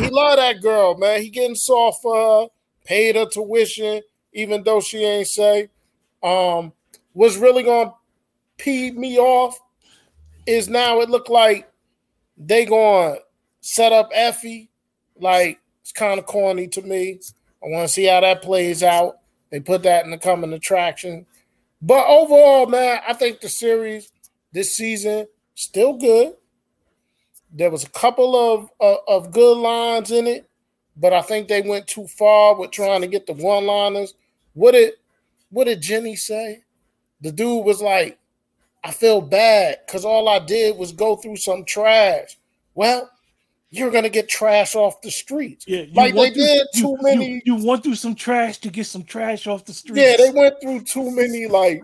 He 0.00 0.08
love 0.10 0.36
that 0.36 0.60
girl, 0.62 0.96
man. 0.96 1.22
He 1.22 1.30
getting 1.30 1.56
soft 1.56 2.02
for 2.02 2.16
her, 2.16 2.48
paid 2.84 3.16
her 3.16 3.26
tuition, 3.26 4.02
even 4.32 4.62
though 4.62 4.80
she 4.80 5.04
ain't 5.04 5.26
say. 5.26 5.70
Um, 6.22 6.72
what's 7.12 7.36
really 7.36 7.62
gonna 7.62 7.94
pee 8.58 8.90
me 8.90 9.18
off 9.18 9.58
is 10.46 10.68
now 10.68 11.00
it 11.00 11.10
look 11.10 11.28
like 11.28 11.70
they 12.36 12.64
gonna 12.64 13.16
set 13.60 13.92
up 13.92 14.10
Effie. 14.14 14.67
Like 15.20 15.60
it's 15.82 15.92
kind 15.92 16.18
of 16.18 16.26
corny 16.26 16.68
to 16.68 16.82
me. 16.82 17.20
I 17.62 17.68
want 17.68 17.88
to 17.88 17.92
see 17.92 18.04
how 18.04 18.20
that 18.20 18.42
plays 18.42 18.82
out. 18.82 19.18
They 19.50 19.60
put 19.60 19.82
that 19.84 20.04
in 20.04 20.10
the 20.10 20.18
coming 20.18 20.52
attraction. 20.52 21.26
But 21.80 22.06
overall, 22.06 22.66
man, 22.66 23.00
I 23.06 23.14
think 23.14 23.40
the 23.40 23.48
series 23.48 24.10
this 24.52 24.74
season 24.74 25.26
still 25.54 25.94
good. 25.94 26.34
There 27.50 27.70
was 27.70 27.84
a 27.84 27.90
couple 27.90 28.36
of, 28.36 28.70
of 28.80 28.98
of 29.08 29.32
good 29.32 29.56
lines 29.56 30.10
in 30.10 30.26
it, 30.26 30.48
but 30.96 31.12
I 31.12 31.22
think 31.22 31.48
they 31.48 31.62
went 31.62 31.86
too 31.86 32.06
far 32.06 32.58
with 32.58 32.70
trying 32.70 33.00
to 33.00 33.06
get 33.06 33.26
the 33.26 33.32
one 33.32 33.66
liners. 33.66 34.14
What 34.54 34.72
did 34.72 34.94
what 35.50 35.64
did 35.64 35.80
Jenny 35.80 36.16
say? 36.16 36.62
The 37.20 37.32
dude 37.32 37.64
was 37.64 37.80
like, 37.80 38.18
I 38.84 38.90
feel 38.92 39.20
bad 39.20 39.78
because 39.86 40.04
all 40.04 40.28
I 40.28 40.38
did 40.38 40.76
was 40.76 40.92
go 40.92 41.16
through 41.16 41.36
some 41.36 41.64
trash. 41.64 42.38
Well, 42.74 43.10
you're 43.70 43.90
gonna 43.90 44.08
get 44.08 44.28
trash 44.28 44.74
off 44.74 45.00
the 45.02 45.10
streets. 45.10 45.66
Yeah, 45.68 45.84
like 45.92 46.14
they 46.14 46.30
through- 46.30 46.42
did 46.42 46.66
too 46.74 46.80
you- 46.80 46.98
many. 47.02 47.42
You, 47.44 47.64
went 47.66 47.82
through 47.84 47.96
some 47.96 48.14
trash 48.14 48.58
to 48.58 48.70
get 48.70 48.86
some 48.86 49.04
trash 49.04 49.46
off 49.46 49.64
the 49.64 49.74
streets. 49.74 50.00
Yeah, 50.00 50.16
they 50.16 50.30
went 50.30 50.54
through 50.62 50.80
too 50.84 51.10
many 51.10 51.46
like 51.46 51.82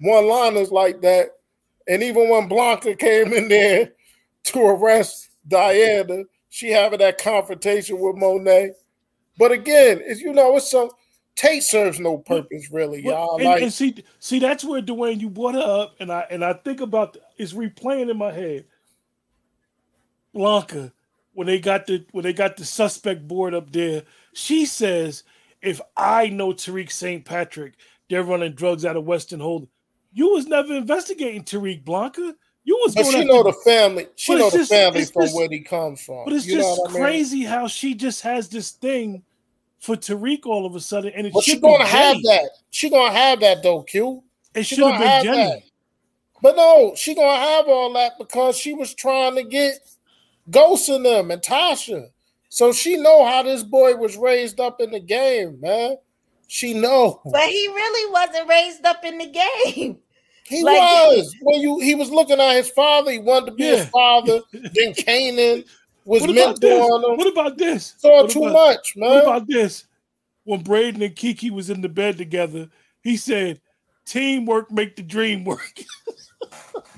one 0.00 0.26
liners 0.26 0.70
like 0.70 1.00
that. 1.02 1.30
And 1.88 2.02
even 2.02 2.28
when 2.28 2.48
Blanca 2.48 2.94
came 2.94 3.32
in 3.32 3.48
there 3.48 3.92
to 4.44 4.60
arrest 4.60 5.30
Diana, 5.48 6.24
she 6.50 6.68
having 6.70 6.98
that 6.98 7.18
confrontation 7.18 7.98
with 7.98 8.16
Monet. 8.16 8.72
But 9.38 9.52
again, 9.52 10.00
it's 10.04 10.20
you 10.20 10.32
know, 10.32 10.56
it's 10.56 10.70
some 10.70 10.90
Tate 11.36 11.62
serves 11.62 11.98
no 11.98 12.18
purpose 12.18 12.68
really, 12.70 13.02
Well, 13.02 13.14
y'all. 13.14 13.36
and, 13.36 13.44
like 13.46 13.62
and 13.62 13.72
see, 13.72 14.04
see, 14.18 14.38
that's 14.40 14.62
where 14.62 14.82
Dwayne 14.82 15.18
you 15.20 15.30
brought 15.30 15.54
up, 15.56 15.94
and 15.98 16.12
I 16.12 16.26
and 16.30 16.44
I 16.44 16.52
think 16.52 16.82
about 16.82 17.16
it's 17.38 17.54
replaying 17.54 18.10
in 18.10 18.18
my 18.18 18.30
head. 18.32 18.66
Blanca, 20.32 20.92
when 21.32 21.46
they 21.46 21.58
got 21.58 21.86
the 21.86 22.04
when 22.12 22.24
they 22.24 22.32
got 22.32 22.56
the 22.56 22.64
suspect 22.64 23.26
board 23.26 23.54
up 23.54 23.70
there, 23.72 24.02
she 24.32 24.66
says, 24.66 25.24
"If 25.62 25.80
I 25.96 26.28
know 26.28 26.48
Tariq 26.52 26.90
St. 26.90 27.24
Patrick, 27.24 27.74
they're 28.08 28.22
running 28.22 28.52
drugs 28.54 28.84
out 28.84 28.96
of 28.96 29.04
Western 29.04 29.40
Hold. 29.40 29.68
You 30.12 30.30
was 30.32 30.46
never 30.46 30.74
investigating 30.74 31.44
Tariq 31.44 31.84
Blanca. 31.84 32.34
You 32.64 32.78
was 32.84 32.94
but 32.94 33.04
going 33.04 33.22
she 33.22 33.24
know 33.24 33.42
the 33.42 33.52
family, 33.64 34.06
she 34.16 34.34
know 34.34 34.50
the 34.50 34.58
just- 34.58 34.70
family 34.70 35.04
from 35.04 35.22
just- 35.22 35.34
where 35.34 35.48
he 35.50 35.60
comes 35.60 36.02
from. 36.02 36.24
But 36.24 36.34
it's 36.34 36.46
You 36.46 36.56
just 36.56 36.78
what 36.80 36.90
I 36.90 36.92
mean? 36.94 37.02
crazy 37.02 37.42
how 37.44 37.66
she 37.68 37.94
just 37.94 38.20
has 38.22 38.48
this 38.48 38.70
thing 38.72 39.22
for 39.78 39.96
Tariq 39.96 40.44
all 40.46 40.66
of 40.66 40.74
a 40.74 40.80
sudden, 40.80 41.12
and 41.14 41.26
it 41.26 41.32
But 41.32 41.44
should 41.44 41.54
she 41.54 41.60
gonna 41.60 41.86
have 41.86 42.16
Jenny. 42.16 42.22
that. 42.26 42.50
She 42.70 42.90
gonna 42.90 43.12
have 43.12 43.40
that 43.40 43.62
though, 43.62 43.82
Q. 43.82 44.22
It 44.54 44.64
should 44.64 44.78
have 44.80 45.00
been 45.00 45.24
Jenny. 45.24 45.48
that. 45.52 45.62
But 46.42 46.56
no, 46.56 46.94
she 46.96 47.14
gonna 47.14 47.36
have 47.40 47.66
all 47.68 47.92
that 47.94 48.18
because 48.18 48.56
she 48.58 48.72
was 48.74 48.94
trying 48.94 49.36
to 49.36 49.42
get 49.42 49.78
Ghost 50.50 50.88
in 50.88 51.02
them 51.02 51.30
and 51.30 51.40
Tasha. 51.42 52.08
So 52.48 52.72
she 52.72 52.96
know 52.96 53.24
how 53.24 53.42
this 53.42 53.62
boy 53.62 53.94
was 53.96 54.16
raised 54.16 54.58
up 54.60 54.80
in 54.80 54.90
the 54.90 55.00
game, 55.00 55.60
man. 55.60 55.96
She 56.48 56.74
know 56.74 57.20
But 57.24 57.48
he 57.48 57.68
really 57.68 58.12
wasn't 58.12 58.48
raised 58.48 58.84
up 58.84 59.04
in 59.04 59.18
the 59.18 59.26
game. 59.26 59.98
he 60.46 60.62
like- 60.64 60.80
was 60.80 61.32
when 61.42 61.60
you 61.60 61.78
he 61.78 61.94
was 61.94 62.10
looking 62.10 62.40
at 62.40 62.56
his 62.56 62.70
father. 62.70 63.12
He 63.12 63.18
wanted 63.18 63.46
to 63.46 63.52
be 63.52 63.64
Yeah. 63.64 63.76
his 63.76 63.88
father. 63.90 64.40
then 64.52 64.92
Kanan 64.94 65.64
was 66.04 66.22
What 66.22 66.30
about 66.30 66.60
this? 66.60 66.72
mentoring 66.80 67.10
him. 67.10 67.16
What 67.18 67.26
about 67.28 67.56
this? 67.58 67.94
Saw 67.98 68.22
What 68.22 68.30
too 68.30 68.44
about- 68.44 68.52
much, 68.52 68.96
man. 68.96 69.10
What 69.10 69.22
about 69.22 69.46
this? 69.46 69.84
When 70.44 70.62
Braden 70.62 71.02
and 71.02 71.14
Kiki 71.14 71.50
was 71.50 71.70
in 71.70 71.82
the 71.82 71.88
bed 71.88 72.18
together, 72.18 72.68
he 73.02 73.16
said, 73.16 73.60
"Teamwork 74.06 74.72
make 74.72 74.96
the 74.96 75.02
dream 75.02 75.44
work." 75.44 75.78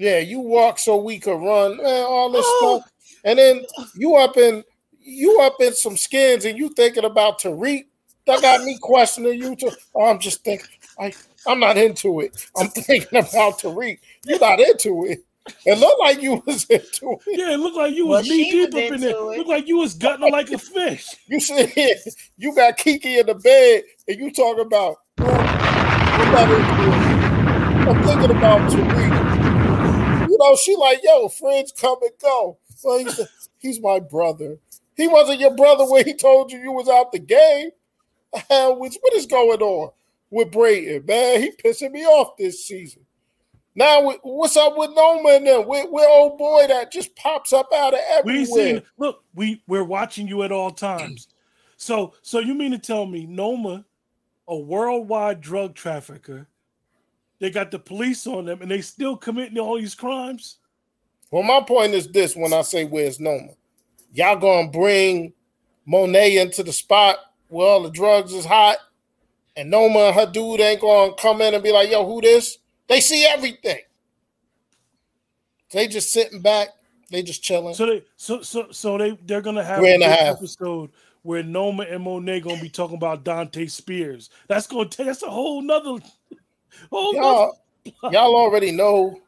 Yeah, 0.00 0.20
you 0.20 0.40
walk 0.40 0.78
so 0.78 0.96
we 0.96 1.18
could 1.18 1.36
run, 1.36 1.76
man. 1.76 2.04
All 2.04 2.30
this 2.30 2.46
Oh. 2.46 2.80
stuff, 2.80 2.90
and 3.24 3.38
then 3.38 3.66
you 3.96 4.16
up 4.16 4.38
in 4.38 4.64
you 4.98 5.40
up 5.42 5.56
in 5.60 5.74
some 5.74 5.96
skins, 5.98 6.46
and 6.46 6.56
you 6.58 6.70
thinking 6.70 7.04
about 7.04 7.38
Tariq. 7.40 7.84
That 8.26 8.40
got 8.40 8.64
me 8.64 8.78
questioning 8.80 9.38
you 9.38 9.56
too. 9.56 9.70
Oh, 9.94 10.06
I'm 10.06 10.18
just 10.18 10.42
thinking, 10.42 10.66
I 10.98 11.12
I'm 11.46 11.60
not 11.60 11.76
into 11.76 12.20
it. 12.20 12.46
I'm 12.56 12.68
thinking 12.70 13.18
about 13.18 13.58
Tariq. 13.60 13.98
You're 14.24 14.38
not 14.40 14.58
into 14.60 15.04
it. 15.04 15.20
It 15.66 15.78
looked 15.78 16.00
like 16.00 16.22
you 16.22 16.42
was 16.46 16.64
into 16.70 17.18
it. 17.26 17.38
Yeah, 17.38 17.52
it 17.52 17.58
looked 17.60 17.76
like 17.76 17.94
you 17.94 18.06
Well, 18.06 18.20
was 18.20 18.28
knee 18.28 18.50
deep 18.52 18.72
was 18.74 18.84
up 18.84 18.92
in 18.92 19.00
there. 19.02 19.10
it. 19.10 19.38
Looked 19.38 19.48
like 19.50 19.68
you 19.68 19.76
was 19.78 19.94
gutting 19.94 20.24
her 20.24 20.30
like 20.30 20.50
a 20.50 20.58
fish. 20.58 21.08
You 21.28 21.40
said 21.40 21.72
you 22.38 22.54
got 22.54 22.78
Kiki 22.78 23.18
in 23.18 23.26
the 23.26 23.34
bed 23.34 23.82
and 24.08 24.18
you 24.18 24.32
talking 24.32 24.64
about 24.64 24.96
well, 25.18 25.40
I'm 25.40 26.32
not 26.32 26.50
into 26.50 26.92
it. 26.96 27.88
I'm 27.88 28.02
thinking 28.04 28.36
about 28.36 28.72
You 28.72 28.79
know, 30.40 30.56
she 30.56 30.74
like, 30.74 31.00
yo, 31.04 31.28
friends 31.28 31.72
come 31.72 31.98
and 32.02 32.10
go. 32.20 32.58
So 32.76 32.98
he 32.98 33.08
said, 33.10 33.28
he's 33.58 33.80
my 33.80 34.00
brother. 34.00 34.58
He 34.96 35.06
wasn't 35.06 35.40
your 35.40 35.54
brother 35.54 35.84
when 35.84 36.04
he 36.04 36.14
told 36.14 36.50
you 36.50 36.58
you 36.58 36.72
was 36.72 36.88
out 36.88 37.12
the 37.12 37.20
game. 37.20 37.70
Which 38.32 38.96
what 39.00 39.14
is 39.14 39.26
going 39.26 39.60
on 39.60 39.90
with 40.30 40.50
Brayton, 40.52 41.04
man? 41.06 41.42
He 41.42 41.50
pissing 41.52 41.92
me 41.92 42.04
off 42.04 42.36
this 42.36 42.64
season. 42.66 43.02
Now, 43.74 44.12
what's 44.22 44.56
up 44.56 44.76
with 44.76 44.90
Noma 44.94 45.30
and 45.30 45.46
them? 45.46 45.66
We're, 45.66 45.88
we're 45.90 46.08
old 46.08 46.38
boy 46.38 46.66
that 46.68 46.90
just 46.90 47.14
pops 47.16 47.52
up 47.52 47.68
out 47.74 47.94
of 47.94 48.00
We 48.24 48.42
everywhere. 48.42 48.44
seen 48.46 48.82
look, 48.98 49.22
we 49.34 49.62
we're 49.66 49.84
watching 49.84 50.26
you 50.26 50.42
at 50.42 50.52
all 50.52 50.70
times. 50.70 51.28
So 51.76 52.14
so 52.22 52.40
you 52.40 52.54
mean 52.54 52.72
to 52.72 52.78
tell 52.78 53.06
me 53.06 53.26
Noma, 53.26 53.84
a 54.48 54.56
worldwide 54.56 55.40
drug 55.40 55.74
trafficker, 55.74 56.46
they 57.40 57.50
got 57.50 57.70
the 57.70 57.78
police 57.78 58.26
on 58.26 58.44
them 58.44 58.62
and 58.62 58.70
they 58.70 58.80
still 58.80 59.16
committing 59.16 59.58
all 59.58 59.76
these 59.76 59.94
crimes? 59.94 60.58
Well, 61.30 61.42
my 61.42 61.60
point 61.60 61.94
is 61.94 62.08
this 62.08 62.36
when 62.36 62.52
I 62.52 62.62
say 62.62 62.84
where's 62.84 63.18
Noma? 63.18 63.52
Y'all 64.12 64.36
gonna 64.36 64.68
bring 64.68 65.32
Monet 65.86 66.38
into 66.38 66.62
the 66.62 66.72
spot 66.72 67.18
where 67.48 67.66
all 67.66 67.82
the 67.82 67.90
drugs 67.90 68.32
is 68.32 68.44
hot, 68.44 68.78
and 69.56 69.70
Noma 69.70 69.98
and 69.98 70.14
her 70.14 70.26
dude 70.26 70.60
ain't 70.60 70.80
gonna 70.80 71.14
come 71.14 71.40
in 71.40 71.54
and 71.54 71.62
be 71.62 71.72
like, 71.72 71.90
yo, 71.90 72.04
who 72.06 72.20
this? 72.20 72.58
They 72.88 73.00
see 73.00 73.24
everything. 73.24 73.78
They 75.72 75.86
just 75.86 76.10
sitting 76.10 76.40
back, 76.40 76.68
they 77.10 77.22
just 77.22 77.42
chilling. 77.42 77.74
So 77.74 77.86
they 77.86 78.04
so 78.16 78.42
so 78.42 78.66
so 78.70 78.98
they 78.98 79.18
they're 79.24 79.40
gonna 79.40 79.64
have 79.64 79.78
Three 79.78 79.94
and 79.94 80.02
a 80.02 80.08
half. 80.08 80.36
episode 80.36 80.90
where 81.22 81.42
Noma 81.42 81.84
and 81.84 82.02
Monet 82.02 82.40
gonna 82.40 82.60
be 82.60 82.68
talking 82.68 82.96
about 82.96 83.24
Dante 83.24 83.66
Spears. 83.66 84.30
That's 84.48 84.66
gonna 84.66 84.88
take 84.88 85.06
that's 85.06 85.22
a 85.22 85.30
whole 85.30 85.62
nother 85.62 85.98
whole 86.90 87.14
nother 87.14 87.26
y'all, 87.26 88.10
y'all 88.10 88.36
already 88.36 88.72
know. 88.72 89.20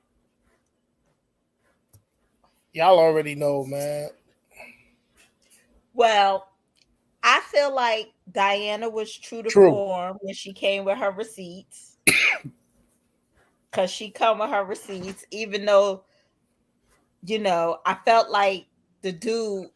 Y'all 2.73 2.99
already 2.99 3.35
know, 3.35 3.65
man. 3.65 4.09
Well, 5.93 6.49
I 7.23 7.41
feel 7.51 7.75
like 7.75 8.13
Diana 8.31 8.89
was 8.89 9.15
true 9.15 9.43
to 9.43 9.51
True. 9.51 9.71
form 9.71 10.19
when 10.23 10.35
she 10.35 10.53
came 10.53 10.85
with 10.85 10.99
her 10.99 11.11
receipts. 11.11 11.99
Cause 13.73 13.91
she 13.91 14.11
come 14.11 14.39
with 14.39 14.51
her 14.51 14.65
receipts, 14.65 15.25
even 15.31 15.65
though, 15.65 16.05
you 17.25 17.39
know, 17.39 17.79
I 17.87 17.95
felt 18.05 18.31
like 18.31 18.67
the 19.01 19.13
dude 19.13 19.71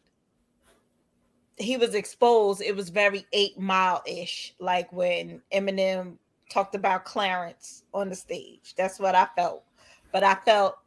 he 1.57 1.77
was 1.77 1.95
exposed. 1.95 2.61
It 2.61 2.75
was 2.75 2.89
very 2.89 3.25
eight 3.33 3.59
mile 3.59 4.03
ish, 4.05 4.53
like 4.59 4.91
when 4.93 5.41
Eminem 5.51 6.17
talked 6.49 6.75
about 6.75 7.05
Clarence 7.05 7.83
on 7.93 8.09
the 8.09 8.15
stage. 8.15 8.73
That's 8.77 8.99
what 8.99 9.15
I 9.15 9.27
felt. 9.35 9.63
But 10.11 10.23
I 10.23 10.35
felt 10.45 10.77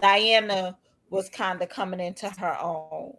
Diana 0.00 0.76
was 1.10 1.28
kind 1.28 1.62
of 1.62 1.68
coming 1.68 2.00
into 2.00 2.28
her 2.28 2.58
own. 2.60 3.16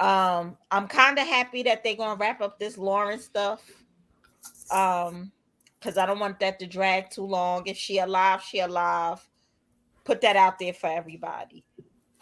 Um, 0.00 0.56
I'm 0.70 0.88
kind 0.88 1.18
of 1.18 1.26
happy 1.26 1.62
that 1.62 1.84
they're 1.84 1.96
gonna 1.96 2.18
wrap 2.18 2.40
up 2.40 2.58
this 2.58 2.76
Lauren 2.76 3.18
stuff. 3.18 3.62
Um, 4.70 5.30
because 5.78 5.98
I 5.98 6.06
don't 6.06 6.18
want 6.18 6.40
that 6.40 6.58
to 6.60 6.66
drag 6.66 7.10
too 7.10 7.26
long. 7.26 7.66
If 7.66 7.76
she 7.76 7.98
alive, 7.98 8.42
she 8.42 8.60
alive. 8.60 9.26
Put 10.04 10.22
that 10.22 10.34
out 10.34 10.58
there 10.58 10.72
for 10.72 10.86
everybody. 10.86 11.62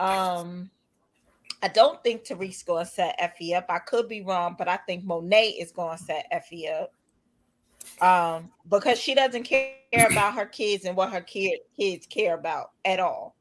Um, 0.00 0.68
I 1.62 1.68
don't 1.68 2.02
think 2.02 2.24
Tariq's 2.24 2.64
gonna 2.64 2.85
set 2.85 3.14
Effie 3.18 3.55
up. 3.55 3.66
I 3.68 3.78
could 3.78 4.09
be 4.09 4.22
wrong, 4.22 4.57
but 4.59 4.68
I 4.68 4.78
think 4.78 5.05
Monet 5.05 5.50
is 5.50 5.70
gonna 5.70 5.96
set 5.96 6.26
Effie 6.33 6.68
up. 6.68 6.92
Um, 8.01 8.51
because 8.68 8.99
she 8.99 9.14
doesn't 9.14 9.45
care 9.45 9.77
about 10.11 10.35
her 10.35 10.47
kids 10.47 10.85
and 10.85 10.97
what 10.97 11.12
her 11.12 11.21
kid 11.21 11.59
kids 11.77 12.07
care 12.07 12.35
about 12.35 12.71
at 12.85 13.01
all. 13.01 13.37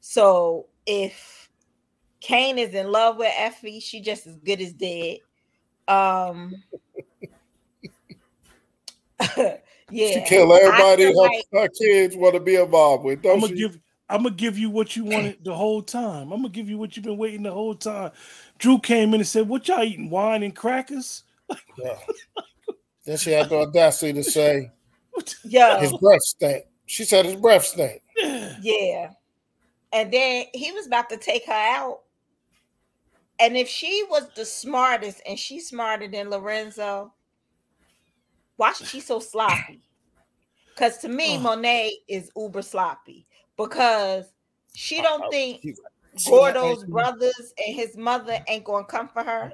So 0.00 0.66
if 0.86 1.48
Kane 2.20 2.58
is 2.58 2.74
in 2.74 2.90
love 2.90 3.16
with 3.16 3.32
Effie, 3.36 3.80
she 3.80 4.00
just 4.00 4.26
as 4.26 4.36
good 4.36 4.60
as 4.60 4.72
dead. 4.72 5.18
Um 5.88 6.54
yeah. 9.36 9.56
She 9.90 10.24
kill 10.26 10.52
everybody 10.52 11.04
feel 11.04 11.22
her, 11.22 11.28
like- 11.28 11.44
her 11.52 11.68
kids 11.68 12.16
want 12.16 12.34
to 12.34 12.40
be 12.40 12.56
involved 12.56 13.04
with. 13.04 13.22
Don't 13.22 13.34
I'm 13.34 13.40
gonna 13.40 13.52
she? 13.52 13.58
give 13.60 13.78
I'm 14.08 14.24
gonna 14.24 14.34
give 14.34 14.58
you 14.58 14.70
what 14.70 14.96
you 14.96 15.04
wanted 15.04 15.44
the 15.44 15.54
whole 15.54 15.82
time. 15.82 16.32
I'm 16.32 16.40
gonna 16.42 16.48
give 16.48 16.68
you 16.68 16.78
what 16.78 16.96
you've 16.96 17.04
been 17.04 17.16
waiting 17.16 17.44
the 17.44 17.52
whole 17.52 17.76
time. 17.76 18.10
Drew 18.58 18.78
came 18.80 19.14
in 19.14 19.20
and 19.20 19.26
said, 19.26 19.48
What 19.48 19.68
y'all 19.68 19.84
eating? 19.84 20.10
Wine 20.10 20.42
and 20.42 20.54
crackers? 20.54 21.22
Yeah. 21.78 21.96
Then 23.10 23.18
she 23.18 23.30
had 23.32 23.48
the 23.48 23.56
audacity 23.56 24.12
to 24.14 24.22
say 24.22 24.70
Yeah. 25.44 25.80
his 25.80 25.92
breath 25.98 26.22
stank. 26.22 26.64
She 26.86 27.04
said 27.04 27.24
his 27.26 27.36
breath 27.36 27.64
stank. 27.64 28.02
Yeah. 28.60 29.10
And 29.92 30.12
then 30.12 30.46
he 30.54 30.70
was 30.72 30.86
about 30.86 31.08
to 31.10 31.16
take 31.16 31.46
her 31.46 31.52
out. 31.52 32.00
And 33.40 33.56
if 33.56 33.68
she 33.68 34.04
was 34.10 34.28
the 34.36 34.44
smartest 34.44 35.20
and 35.26 35.38
she's 35.38 35.68
smarter 35.68 36.06
than 36.08 36.30
Lorenzo, 36.30 37.12
why 38.56 38.70
is 38.70 38.88
she 38.88 39.00
so 39.00 39.18
sloppy? 39.18 39.80
Because 40.74 40.98
to 40.98 41.08
me, 41.08 41.36
Ugh. 41.36 41.42
Monet 41.42 41.92
is 42.08 42.30
uber 42.36 42.62
sloppy 42.62 43.26
because 43.56 44.26
she 44.74 45.00
don't 45.02 45.24
Uh, 45.24 45.30
think 45.30 45.62
she- 45.62 45.74
she- 46.18 46.30
Gordo's 46.30 46.84
brothers 46.84 47.54
and 47.66 47.74
his 47.74 47.96
mother 47.96 48.38
ain't 48.48 48.64
gonna 48.64 48.84
come 48.84 49.08
for 49.08 49.22
her. 49.22 49.52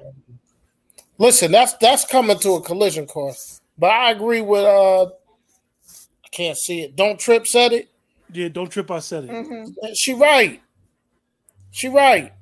Listen, 1.17 1.51
that's 1.51 1.73
that's 1.73 2.05
coming 2.05 2.37
to 2.39 2.51
a 2.55 2.61
collision 2.61 3.05
course. 3.07 3.59
But 3.77 3.91
I 3.91 4.11
agree 4.11 4.41
with 4.41 4.63
uh 4.63 5.05
I 5.05 6.29
can't 6.31 6.57
see 6.57 6.81
it. 6.81 6.95
Don't 6.95 7.19
trip 7.19 7.47
said 7.47 7.73
it. 7.73 7.89
Yeah, 8.31 8.49
don't 8.49 8.69
trip, 8.69 8.91
I 8.91 8.99
said 8.99 9.23
it. 9.25 9.29
Mhm. 9.29 9.73
She 9.95 10.13
right. 10.13 10.61
She 11.71 11.87
right. 11.87 12.33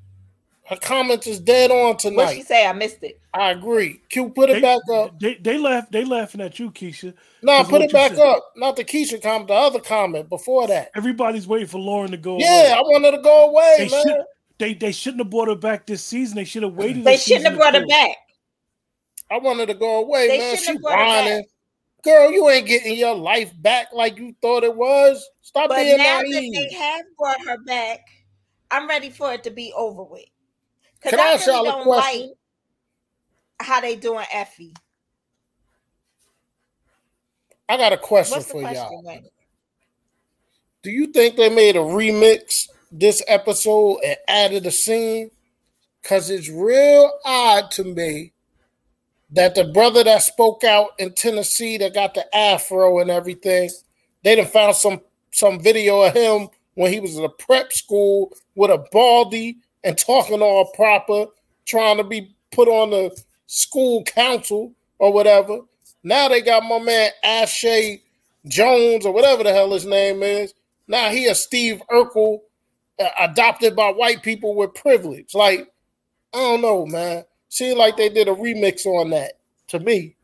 Her 0.65 0.77
comments 0.77 1.27
is 1.27 1.39
dead 1.39 1.69
on 1.69 1.95
tonight. 1.97 2.15
What 2.15 2.29
she 2.29 2.33
tonight. 2.37 2.47
say? 2.47 2.65
I 2.65 2.73
missed 2.73 3.03
it. 3.03 3.19
I 3.33 3.51
agree. 3.51 4.01
Q, 4.09 4.29
put 4.29 4.49
it 4.49 4.53
They, 4.53 4.61
back 4.61 4.79
up. 4.91 5.19
they 5.19 5.35
they 5.35 5.57
laugh 5.59 5.89
they 5.91 6.03
laughing 6.03 6.41
at 6.41 6.57
you, 6.57 6.71
Keisha. 6.71 7.13
No, 7.43 7.57
That's 7.57 7.69
put 7.69 7.81
it 7.83 7.91
back 7.93 8.15
said. 8.15 8.25
up. 8.25 8.51
Not 8.55 8.75
the 8.75 8.83
Keisha 8.83 9.21
comment, 9.21 9.47
the 9.49 9.53
other 9.53 9.79
comment 9.79 10.27
before 10.27 10.65
that. 10.67 10.89
Everybody's 10.95 11.47
waiting 11.47 11.67
for 11.67 11.77
Lauren 11.77 12.09
to 12.11 12.17
go 12.17 12.39
Yeah, 12.39 12.47
away. 12.47 12.71
I 12.71 12.81
wanted 12.81 13.11
to 13.11 13.19
go 13.21 13.49
away, 13.49 13.75
They 13.77 13.89
man. 13.89 14.03
should 14.07 14.17
they 14.57 14.73
they 14.73 14.91
shouldn't 14.91 15.21
have 15.21 15.29
brought 15.29 15.49
her 15.49 15.55
back 15.55 15.85
this 15.85 16.03
season. 16.03 16.35
They 16.37 16.45
should 16.45 16.63
have 16.63 16.73
waited. 16.73 17.03
They 17.03 17.17
shouldn't 17.17 17.45
have 17.45 17.57
brought 17.57 17.75
her 17.75 17.85
back. 17.85 18.17
I 19.31 19.39
wanted 19.39 19.67
to 19.67 19.73
go 19.73 19.99
away, 19.99 20.27
They 20.27 20.37
man. 20.37 20.57
She 20.57 20.73
whining. 20.73 21.45
Girl, 22.03 22.31
you 22.31 22.47
ain't 22.49 22.67
getting 22.67 22.95
your 22.95 23.15
life 23.15 23.51
back 23.61 23.87
like 23.91 24.17
you 24.19 24.35
thought 24.39 24.63
it 24.63 24.75
was. 24.75 25.27
Stop 25.41 25.69
But 25.69 25.77
being 25.77 25.97
now 25.97 26.19
that 26.19 26.29
they 26.29 26.75
have 26.75 27.05
brought 27.17 27.41
her 27.47 27.57
back, 27.65 28.01
I'm 28.69 28.87
ready 28.87 29.09
for 29.09 29.33
it 29.33 29.43
to 29.45 29.49
be 29.49 29.73
over 29.75 30.03
with. 30.03 30.25
Because 30.95 31.11
Can 31.11 31.19
I 31.19 31.23
I 31.23 31.33
ask 31.33 31.47
really 31.47 31.67
y'all 31.67 31.77
don't 31.77 31.83
question? 31.83 32.21
like 32.21 32.29
how 33.59 33.81
they 33.81 33.95
doing 33.95 34.25
Effie. 34.31 34.73
I 37.67 37.77
got 37.77 37.93
a 37.93 37.97
question 37.97 38.43
for 38.43 38.61
question, 38.61 38.75
y'all. 38.75 39.03
Wayne? 39.03 39.25
Do 40.83 40.91
you 40.91 41.07
think 41.07 41.35
they 41.35 41.49
made 41.49 41.75
a 41.75 41.79
remix 41.79 42.69
this 42.91 43.23
episode 43.27 43.97
and 44.05 44.17
added 44.27 44.67
a 44.67 44.71
scene? 44.71 45.31
Because 46.03 46.29
it's 46.29 46.49
real 46.49 47.11
odd 47.25 47.71
to 47.71 47.83
me 47.83 48.33
that 49.31 49.55
the 49.55 49.65
brother 49.65 50.03
that 50.03 50.23
spoke 50.23 50.63
out 50.63 50.91
in 50.99 51.13
Tennessee 51.13 51.77
that 51.77 51.93
got 51.93 52.13
the 52.13 52.35
afro 52.35 52.99
and 52.99 53.09
everything, 53.09 53.69
they 54.23 54.35
done 54.35 54.45
found 54.45 54.75
some 54.75 55.01
some 55.31 55.59
video 55.59 56.01
of 56.01 56.13
him 56.13 56.47
when 56.75 56.91
he 56.93 56.99
was 56.99 57.17
in 57.17 57.23
a 57.23 57.29
prep 57.29 57.73
school 57.73 58.31
with 58.55 58.71
a 58.71 58.85
baldy 58.91 59.57
and 59.83 59.97
talking 59.97 60.41
all 60.41 60.71
proper, 60.73 61.25
trying 61.65 61.97
to 61.97 62.03
be 62.03 62.35
put 62.51 62.67
on 62.67 62.91
the 62.91 63.21
school 63.47 64.03
council 64.03 64.73
or 64.99 65.11
whatever. 65.11 65.59
Now 66.03 66.27
they 66.27 66.41
got 66.41 66.63
my 66.63 66.79
man 66.79 67.11
Ashay 67.23 68.01
Jones 68.47 69.05
or 69.05 69.11
whatever 69.13 69.43
the 69.43 69.51
hell 69.51 69.73
his 69.73 69.85
name 69.85 70.23
is. 70.23 70.53
Now 70.87 71.09
he 71.09 71.27
a 71.27 71.35
Steve 71.35 71.81
Urkel 71.91 72.39
uh, 72.99 73.09
adopted 73.19 73.75
by 73.75 73.89
white 73.89 74.23
people 74.23 74.55
with 74.55 74.73
privilege. 74.73 75.33
Like, 75.33 75.71
I 76.33 76.37
don't 76.37 76.61
know, 76.61 76.85
man. 76.85 77.25
Seemed 77.55 77.77
like 77.77 77.95
they 77.95 78.09
did 78.09 78.27
a 78.27 78.33
remix 78.35 78.85
on 78.85 79.11
that 79.11 79.37
to 79.69 79.79
me. 79.79 80.17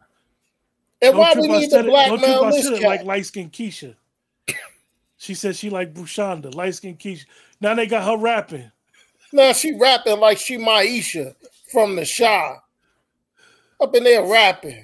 And 1.02 1.14
Don't 1.14 1.18
why 1.18 1.34
we 1.40 1.48
need 1.48 1.70
said 1.72 1.84
to 1.84 1.88
it. 1.88 1.92
Don't 1.94 2.20
trip, 2.20 2.20
blackmail 2.20 2.44
I 2.44 2.52
this 2.52 2.70
cat? 2.72 2.82
like 2.82 3.04
light 3.06 3.26
skinned 3.26 3.54
Keisha. 3.54 3.96
She 5.16 5.34
said 5.34 5.56
she 5.56 5.70
like 5.70 5.94
Bushanda, 5.94 6.54
light 6.54 6.76
skinned 6.76 7.00
Keisha. 7.00 7.24
Now 7.62 7.74
they 7.74 7.88
got 7.88 8.04
her 8.04 8.18
rapping. 8.22 8.70
now 9.32 9.54
she 9.54 9.78
rapping 9.80 10.20
like 10.20 10.40
she 10.40 10.58
Maisha 10.58 11.34
from 11.72 11.96
the 11.96 12.04
Shah. 12.04 12.58
Up 13.80 13.96
in 13.96 14.04
there 14.04 14.26
rapping. 14.26 14.84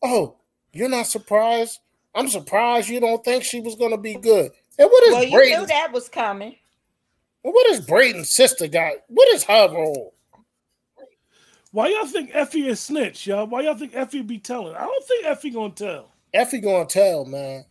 Oh, 0.00 0.36
you're 0.72 0.88
not 0.88 1.08
surprised? 1.08 1.80
I'm 2.14 2.28
surprised 2.28 2.88
you 2.88 3.00
don't 3.00 3.24
think 3.24 3.42
she 3.42 3.58
was 3.58 3.74
gonna 3.74 3.98
be 3.98 4.14
good. 4.14 4.52
And 4.78 4.88
what 4.88 5.02
is 5.08 5.12
Well, 5.12 5.24
you 5.24 5.32
Brady? 5.32 5.56
knew 5.56 5.66
that 5.66 5.90
was 5.92 6.08
coming. 6.08 6.54
Well, 7.42 7.52
what 7.52 7.68
is 7.70 7.80
Braden's 7.84 8.32
sister 8.32 8.68
got? 8.68 8.92
What 9.08 9.26
is 9.34 9.42
her 9.42 9.68
role? 9.72 10.14
Why 11.70 11.88
y'all 11.88 12.06
think 12.06 12.30
Effie 12.32 12.66
is 12.66 12.80
snitch, 12.80 13.26
y'all? 13.26 13.46
Why 13.46 13.60
y'all 13.62 13.74
think 13.76 13.94
Effie 13.94 14.22
be 14.22 14.38
telling? 14.38 14.74
I 14.74 14.80
don't 14.84 15.04
think 15.06 15.26
Effie 15.26 15.50
gonna 15.50 15.72
tell. 15.72 16.10
Effie 16.32 16.60
gonna 16.60 16.86
tell, 16.86 17.24
man. 17.24 17.64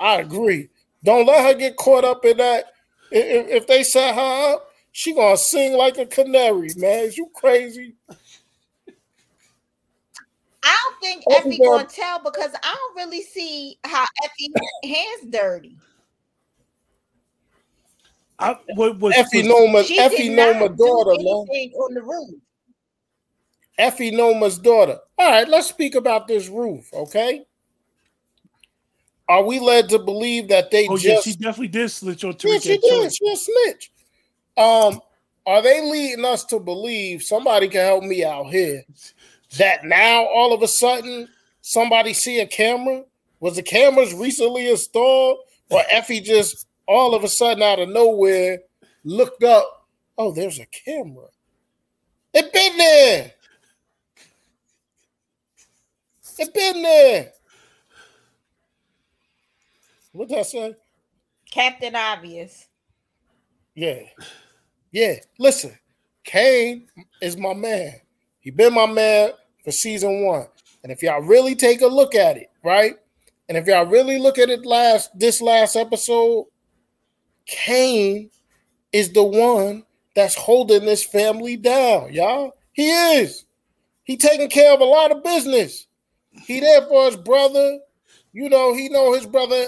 I 0.00 0.16
agree. 0.20 0.68
Don't 1.04 1.26
let 1.26 1.44
her 1.44 1.54
get 1.58 1.76
caught 1.76 2.04
up 2.04 2.24
in 2.24 2.36
that. 2.38 2.72
If, 3.10 3.48
if 3.48 3.66
they 3.66 3.82
set 3.82 4.14
her 4.14 4.52
up, 4.54 4.70
she 4.92 5.14
gonna 5.14 5.36
sing 5.36 5.74
like 5.74 5.98
a 5.98 6.06
canary, 6.06 6.70
man. 6.76 7.04
Is 7.04 7.16
you 7.18 7.30
crazy? 7.34 7.94
I 10.62 10.76
don't 10.84 11.00
think 11.00 11.22
Effie 11.30 11.48
Effie 11.48 11.58
gonna- 11.58 11.70
gonna 11.84 11.88
tell 11.88 12.18
because 12.20 12.50
I 12.62 12.74
don't 12.74 12.96
really 12.96 13.22
see 13.22 13.78
how 13.84 14.04
Effie 14.24 14.52
hands 14.84 15.30
dirty. 15.30 15.76
I 18.38 18.56
what 18.74 18.98
was 18.98 19.14
Effie 19.16 19.38
was- 19.38 19.46
Noma, 19.48 19.84
She 19.84 19.98
Effie 19.98 20.28
did 20.28 20.36
not 20.36 20.56
Noma 20.56 20.68
daughter, 20.76 21.10
man. 21.22 21.72
on 21.74 21.94
the 21.94 22.02
roof. 22.02 22.40
Effie 23.78 24.10
Noma's 24.10 24.58
daughter. 24.58 24.98
All 25.16 25.30
right, 25.30 25.48
let's 25.48 25.68
speak 25.68 25.94
about 25.94 26.26
this 26.26 26.48
roof, 26.48 26.92
okay? 26.92 27.44
Are 29.28 29.44
we 29.44 29.60
led 29.60 29.88
to 29.90 29.98
believe 29.98 30.48
that 30.48 30.70
they 30.70 30.88
Oh 30.88 30.96
yeah, 30.96 31.20
she 31.20 31.32
definitely 31.32 31.68
did 31.68 31.90
snitch 31.90 32.24
on 32.24 32.34
Yeah, 32.44 32.58
she 32.58 32.78
did. 32.78 33.14
She 33.14 33.30
a 33.30 33.36
snitch. 33.36 33.92
Um, 34.56 35.00
are 35.46 35.62
they 35.62 35.82
leading 35.82 36.24
us 36.24 36.44
to 36.46 36.58
believe 36.58 37.22
somebody 37.22 37.68
can 37.68 37.84
help 37.84 38.04
me 38.04 38.24
out 38.24 38.46
here? 38.46 38.84
That 39.58 39.84
now 39.84 40.24
all 40.26 40.52
of 40.52 40.62
a 40.62 40.68
sudden 40.68 41.28
somebody 41.60 42.14
see 42.14 42.40
a 42.40 42.46
camera? 42.46 43.04
Was 43.40 43.56
the 43.56 43.62
cameras 43.62 44.14
recently 44.14 44.68
installed? 44.68 45.38
Or 45.70 45.82
Effie 45.90 46.20
just 46.20 46.66
all 46.86 47.14
of 47.14 47.22
a 47.22 47.28
sudden 47.28 47.62
out 47.62 47.78
of 47.78 47.90
nowhere 47.90 48.60
looked 49.04 49.44
up? 49.44 49.86
Oh, 50.16 50.32
there's 50.32 50.58
a 50.58 50.66
camera. 50.66 51.26
It 52.32 52.52
been 52.52 52.76
there. 52.78 53.32
It 56.38 56.54
been 56.54 56.82
there. 56.82 57.32
What 60.12 60.28
that 60.28 60.46
say? 60.46 60.74
Captain 61.50 61.94
Obvious. 61.96 62.68
Yeah. 63.74 64.02
Yeah. 64.90 65.14
Listen, 65.38 65.78
Kane 66.24 66.88
is 67.20 67.36
my 67.36 67.54
man. 67.54 67.94
He 68.40 68.50
been 68.50 68.74
my 68.74 68.86
man 68.86 69.32
for 69.64 69.70
season 69.70 70.24
one. 70.24 70.46
And 70.82 70.92
if 70.92 71.02
y'all 71.02 71.22
really 71.22 71.54
take 71.54 71.80
a 71.80 71.86
look 71.86 72.14
at 72.14 72.36
it, 72.36 72.50
right? 72.62 72.96
And 73.48 73.56
if 73.56 73.66
y'all 73.66 73.86
really 73.86 74.18
look 74.18 74.38
at 74.38 74.50
it 74.50 74.64
last 74.64 75.18
this 75.18 75.40
last 75.40 75.74
episode, 75.74 76.46
Kane 77.46 78.30
is 78.92 79.12
the 79.12 79.24
one 79.24 79.84
that's 80.14 80.34
holding 80.34 80.84
this 80.84 81.04
family 81.04 81.56
down, 81.56 82.12
y'all. 82.12 82.52
He 82.72 82.90
is. 82.90 83.44
He 84.04 84.16
taking 84.16 84.50
care 84.50 84.72
of 84.72 84.80
a 84.80 84.84
lot 84.84 85.10
of 85.10 85.24
business. 85.24 85.87
He 86.46 86.60
there 86.60 86.82
for 86.82 87.06
his 87.06 87.16
brother. 87.16 87.78
You 88.32 88.48
know, 88.48 88.74
he 88.74 88.88
know 88.88 89.14
his 89.14 89.26
brother 89.26 89.66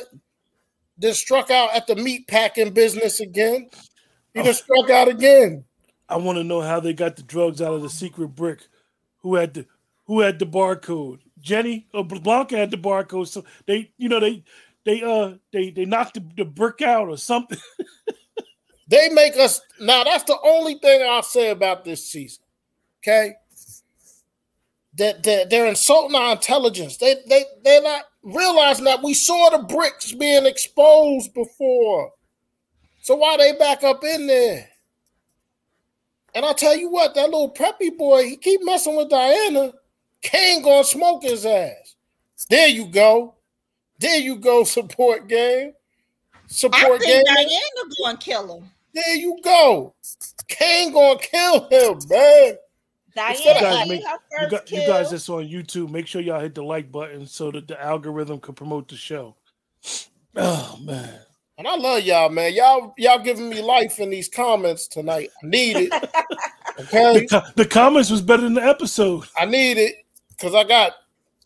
just 0.98 1.20
struck 1.20 1.50
out 1.50 1.74
at 1.74 1.86
the 1.86 1.96
meat 1.96 2.26
packing 2.28 2.72
business 2.72 3.20
again. 3.20 3.70
He 4.34 4.42
just 4.42 4.64
struck 4.64 4.90
out 4.90 5.08
again. 5.08 5.64
I 6.08 6.16
want 6.16 6.38
to 6.38 6.44
know 6.44 6.60
how 6.60 6.80
they 6.80 6.92
got 6.92 7.16
the 7.16 7.22
drugs 7.22 7.62
out 7.62 7.74
of 7.74 7.82
the 7.82 7.90
secret 7.90 8.28
brick. 8.28 8.60
Who 9.18 9.34
had 9.36 9.54
the 9.54 9.66
Who 10.06 10.20
had 10.20 10.38
the 10.38 10.46
barcode? 10.46 11.20
Jenny 11.40 11.86
or 11.94 12.04
Blanca 12.04 12.56
had 12.56 12.70
the 12.70 12.76
barcode. 12.76 13.28
So 13.28 13.44
they, 13.66 13.92
you 13.96 14.08
know, 14.08 14.20
they 14.20 14.44
they 14.84 15.02
uh 15.02 15.34
they 15.52 15.70
they 15.70 15.84
knocked 15.84 16.14
the, 16.14 16.24
the 16.36 16.44
brick 16.44 16.82
out 16.82 17.08
or 17.08 17.16
something. 17.16 17.58
They 18.90 19.08
make 19.08 19.36
us 19.36 19.60
now. 19.78 20.02
That's 20.02 20.24
the 20.24 20.36
only 20.42 20.74
thing 20.74 21.00
I'll 21.08 21.22
say 21.22 21.50
about 21.50 21.84
this 21.84 22.10
season. 22.10 22.42
Okay, 22.98 23.34
that 25.00 25.22
that 25.24 25.50
they're 25.50 25.66
insulting 25.66 26.14
our 26.14 26.32
intelligence. 26.32 26.98
They 26.98 27.16
they 27.26 27.44
they're 27.64 27.82
not 27.82 28.04
realizing 28.22 28.84
that 28.84 29.02
we 29.02 29.14
saw 29.14 29.48
the 29.50 29.64
bricks 29.64 30.12
being 30.12 30.46
exposed 30.46 31.32
before. 31.34 32.12
So 33.02 33.16
why 33.16 33.38
they 33.38 33.54
back 33.54 33.82
up 33.82 34.04
in 34.04 34.26
there? 34.26 34.68
And 36.34 36.44
I'll 36.44 36.54
tell 36.54 36.76
you 36.76 36.90
what, 36.90 37.14
that 37.14 37.30
little 37.30 37.52
preppy 37.52 37.96
boy, 37.96 38.24
he 38.24 38.36
keep 38.36 38.60
messing 38.62 38.94
with 38.94 39.08
Diana. 39.08 39.72
Kane 40.22 40.62
gonna 40.62 40.84
smoke 40.84 41.22
his 41.24 41.46
ass. 41.46 41.96
There 42.50 42.68
you 42.68 42.86
go. 42.86 43.34
There 43.98 44.20
you 44.20 44.36
go, 44.36 44.64
support 44.64 45.28
game. 45.28 45.72
I 46.34 46.38
Support 46.46 47.00
think 47.00 47.26
game. 47.26 47.34
Diana 47.34 47.94
gonna 48.02 48.18
kill 48.18 48.58
him. 48.58 48.70
There 48.92 49.14
you 49.14 49.38
go. 49.42 49.94
Kane 50.46 50.92
gonna 50.92 51.18
kill 51.18 51.68
him, 51.70 51.98
man. 52.08 52.56
Diana 53.20 53.38
You 53.44 53.50
of- 53.50 53.60
guys, 53.60 53.88
make, 53.88 54.00
you, 54.02 54.48
got, 54.50 54.70
you 54.70 54.86
guys 54.86 55.10
that's 55.10 55.28
on 55.28 55.44
YouTube, 55.44 55.90
make 55.90 56.06
sure 56.06 56.20
y'all 56.22 56.40
hit 56.40 56.54
the 56.54 56.62
like 56.64 56.90
button 56.90 57.26
so 57.26 57.50
that 57.50 57.68
the 57.68 57.80
algorithm 57.82 58.40
can 58.40 58.54
promote 58.54 58.88
the 58.88 58.96
show. 58.96 59.36
Oh 60.36 60.78
man. 60.84 61.18
And 61.58 61.66
I 61.66 61.74
love 61.74 62.04
y'all, 62.04 62.28
man. 62.28 62.54
Y'all, 62.54 62.94
y'all 62.96 63.18
giving 63.18 63.50
me 63.50 63.60
life 63.60 63.98
in 63.98 64.10
these 64.10 64.28
comments 64.28 64.86
tonight. 64.86 65.28
I 65.42 65.46
need 65.46 65.76
it. 65.76 65.92
The, 66.76 66.84
Okay, 66.84 67.26
co- 67.26 67.42
the 67.56 67.66
comments 67.66 68.08
was 68.10 68.22
better 68.22 68.42
than 68.44 68.54
the 68.54 68.64
episode. 68.64 69.24
I 69.36 69.44
need 69.44 69.76
it 69.76 69.96
because 70.30 70.54
I 70.54 70.62
got 70.64 70.92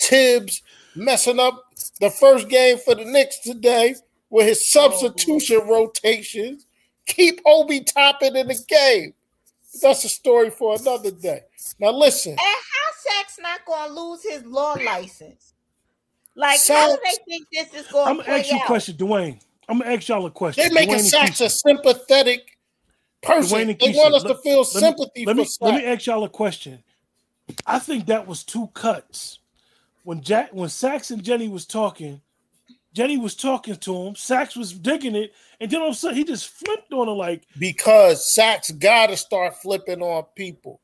Thibs 0.00 0.62
messing 0.94 1.40
up 1.40 1.64
the 1.98 2.10
first 2.10 2.48
game 2.48 2.76
for 2.78 2.94
the 2.94 3.04
Knicks 3.06 3.40
today 3.40 3.96
with 4.30 4.46
his 4.46 4.70
substitution 4.70 5.66
rotations. 5.66 6.66
Keep 7.06 7.40
Obi 7.46 7.80
Toppin 7.82 8.36
in 8.36 8.46
the 8.46 8.64
game. 8.68 9.14
That's 9.82 10.04
a 10.04 10.08
story 10.08 10.50
for 10.50 10.76
another 10.78 11.10
day. 11.10 11.42
Now 11.78 11.90
listen, 11.90 12.32
And 12.32 12.38
how 12.40 12.92
Sack's 13.22 13.38
not 13.40 13.64
gonna 13.66 13.92
lose 13.92 14.22
his 14.22 14.44
law 14.44 14.74
license? 14.74 15.54
Like, 16.36 16.60
how 16.66 16.88
do 16.94 16.98
they 17.04 17.16
think 17.28 17.46
this 17.52 17.72
is 17.82 17.86
going 17.92 18.04
to 18.06 18.10
I'm 18.10 18.16
gonna 18.18 18.28
ask 18.38 18.48
play 18.48 18.56
you 18.58 18.62
a 18.64 18.66
question, 18.66 18.96
Dwayne. 18.96 19.40
I'm 19.68 19.78
gonna 19.78 19.92
ask 19.94 20.08
y'all 20.08 20.26
a 20.26 20.30
question. 20.30 20.62
they're 20.64 20.72
making 20.72 20.96
Dwayne 20.96 21.10
Saxe 21.10 21.40
a 21.42 21.48
sympathetic 21.50 22.58
person. 23.22 23.58
Dwayne 23.58 23.70
and 23.70 23.78
They 23.78 23.96
want 23.98 24.14
us 24.14 24.24
let- 24.24 24.36
to 24.36 24.42
feel 24.42 24.58
let 24.58 24.74
me- 24.74 24.80
sympathy 24.80 25.26
let 25.26 25.36
for 25.36 25.42
me, 25.42 25.48
let 25.60 25.74
me 25.76 25.84
ask 25.86 26.06
y'all 26.06 26.24
a 26.24 26.28
question. 26.28 26.82
I 27.66 27.78
think 27.78 28.06
that 28.06 28.26
was 28.26 28.42
two 28.42 28.68
cuts. 28.74 29.38
When 30.02 30.22
Jack 30.22 30.52
when 30.52 30.68
Saxe 30.68 31.10
and 31.10 31.22
Jenny 31.22 31.48
was 31.48 31.66
talking, 31.66 32.20
Jenny 32.94 33.18
was 33.18 33.34
talking 33.34 33.74
to 33.76 33.96
him, 33.96 34.14
Saxe 34.14 34.56
was 34.56 34.72
digging 34.72 35.16
it, 35.16 35.34
and 35.60 35.68
then 35.68 35.80
all 35.80 35.88
of 35.88 35.94
a 35.94 35.96
sudden 35.96 36.16
he 36.16 36.24
just 36.24 36.48
flipped 36.48 36.92
on 36.92 37.08
her 37.08 37.12
like, 37.12 37.42
because 37.58 38.32
Saxe 38.32 38.70
got 38.70 39.08
to 39.08 39.16
start 39.16 39.56
flipping 39.56 40.00
on 40.00 40.24
people. 40.36 40.80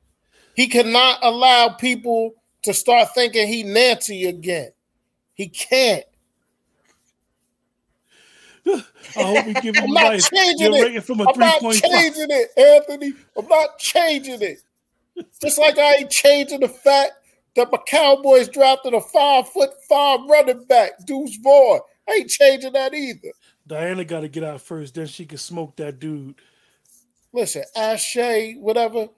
He 0.56 0.66
cannot 0.66 1.20
allow 1.22 1.68
people 1.68 2.34
to 2.64 2.74
start 2.74 3.14
thinking 3.14 3.46
he 3.46 3.62
Nancy 3.62 4.26
again. 4.26 4.72
He 5.34 5.48
can't. 5.48 6.04
I 8.66 8.82
hope 9.14 9.46
we 9.46 9.54
give 9.54 9.76
I'm 9.78 9.84
him 9.84 9.90
life. 9.92 10.30
changing 10.30 10.74
You're 10.74 10.86
it. 10.88 11.04
from 11.04 11.20
a 11.20 11.28
I'm 11.28 11.38
not 11.38 11.60
changing 11.60 12.26
it, 12.28 12.50
Anthony. 12.58 13.12
I'm 13.38 13.46
not 13.46 13.78
changing 13.78 14.42
it. 14.42 14.58
Just 15.40 15.58
like 15.58 15.78
I 15.78 15.96
ain't 15.96 16.10
changing 16.10 16.60
the 16.60 16.68
fact 16.68 17.12
that 17.56 17.70
my 17.70 17.78
Cowboys 17.86 18.48
drafted 18.48 18.94
a 18.94 19.00
five 19.00 19.48
foot 19.48 19.70
five 19.88 20.20
running 20.28 20.64
back, 20.64 20.92
Deuce 21.06 21.36
Vaughn. 21.42 21.80
I 22.10 22.14
ain't 22.14 22.30
changing 22.30 22.72
that 22.72 22.94
either. 22.94 23.30
Diana 23.66 24.04
got 24.04 24.20
to 24.20 24.28
get 24.28 24.42
out 24.42 24.60
first, 24.60 24.94
then 24.94 25.06
she 25.06 25.24
can 25.26 25.38
smoke 25.38 25.76
that 25.76 26.00
dude. 26.00 26.34
Listen, 27.32 27.62
Ashay, 27.76 28.58
whatever. 28.58 29.08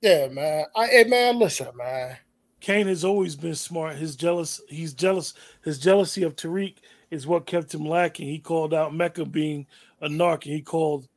Yeah, 0.00 0.28
man. 0.28 0.66
I, 0.76 0.86
hey, 0.86 1.04
man, 1.04 1.38
listen, 1.38 1.68
man. 1.76 2.16
Kane 2.60 2.86
has 2.86 3.04
always 3.04 3.34
been 3.34 3.56
smart. 3.56 3.96
His 3.96 4.14
jealous, 4.14 4.60
he's 4.68 4.94
jealous. 4.94 5.34
His 5.64 5.80
jealousy 5.80 6.22
of 6.22 6.36
Tariq 6.36 6.76
is 7.10 7.26
what 7.26 7.46
kept 7.46 7.74
him 7.74 7.84
lacking. 7.84 8.28
He 8.28 8.38
called 8.38 8.72
out 8.72 8.94
Mecca 8.94 9.24
being 9.24 9.66
a 10.00 10.08
narc, 10.08 10.44
and 10.44 10.54
he 10.54 10.62
called 10.62 11.08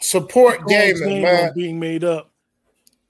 Support 0.00 0.58
called 0.58 0.68
gaming, 0.68 1.22
man. 1.22 1.52
being 1.54 1.80
made 1.80 2.04
up. 2.04 2.30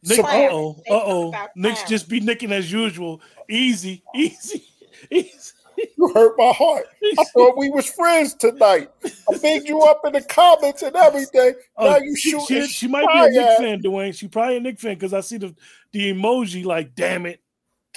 Nick, 0.05 0.21
uh 0.21 0.49
oh, 0.51 0.77
uh 0.89 0.95
oh. 0.95 1.49
Nick's 1.57 1.85
just 1.85 2.09
be 2.09 2.21
nicking 2.21 2.53
as 2.53 2.71
usual. 2.71 3.21
Easy, 3.49 4.03
easy, 4.15 4.65
easy. 5.11 5.53
You 5.97 6.13
hurt 6.15 6.35
my 6.39 6.53
heart. 6.53 6.87
I 7.19 7.25
thought 7.35 7.57
we 7.57 7.71
was 7.71 7.87
friends 7.87 8.35
tonight. 8.35 8.91
I 9.05 9.39
bigged 9.39 9.69
you 9.69 9.81
up 9.83 10.01
in 10.05 10.13
the 10.13 10.23
comments 10.23 10.83
and 10.83 10.95
everything. 10.97 11.55
Oh, 11.77 11.85
now 11.91 11.97
Oh, 11.97 11.99
you 12.03 12.17
she, 12.17 12.31
shoot. 12.31 12.47
she, 12.47 12.67
she 12.67 12.89
might 12.89 13.07
be 13.07 13.19
a 13.19 13.31
Knick 13.31 13.59
fan, 13.59 13.83
Dwayne. 13.83 14.15
She 14.17 14.29
probably 14.29 14.57
a 14.57 14.61
Knick 14.61 14.79
fan 14.81 14.95
because 14.95 15.13
I 15.13 15.21
see 15.21 15.39
the 15.39 15.55
the 15.93 16.13
emoji. 16.13 16.65
Like, 16.65 16.95
damn 16.95 17.27
it! 17.27 17.41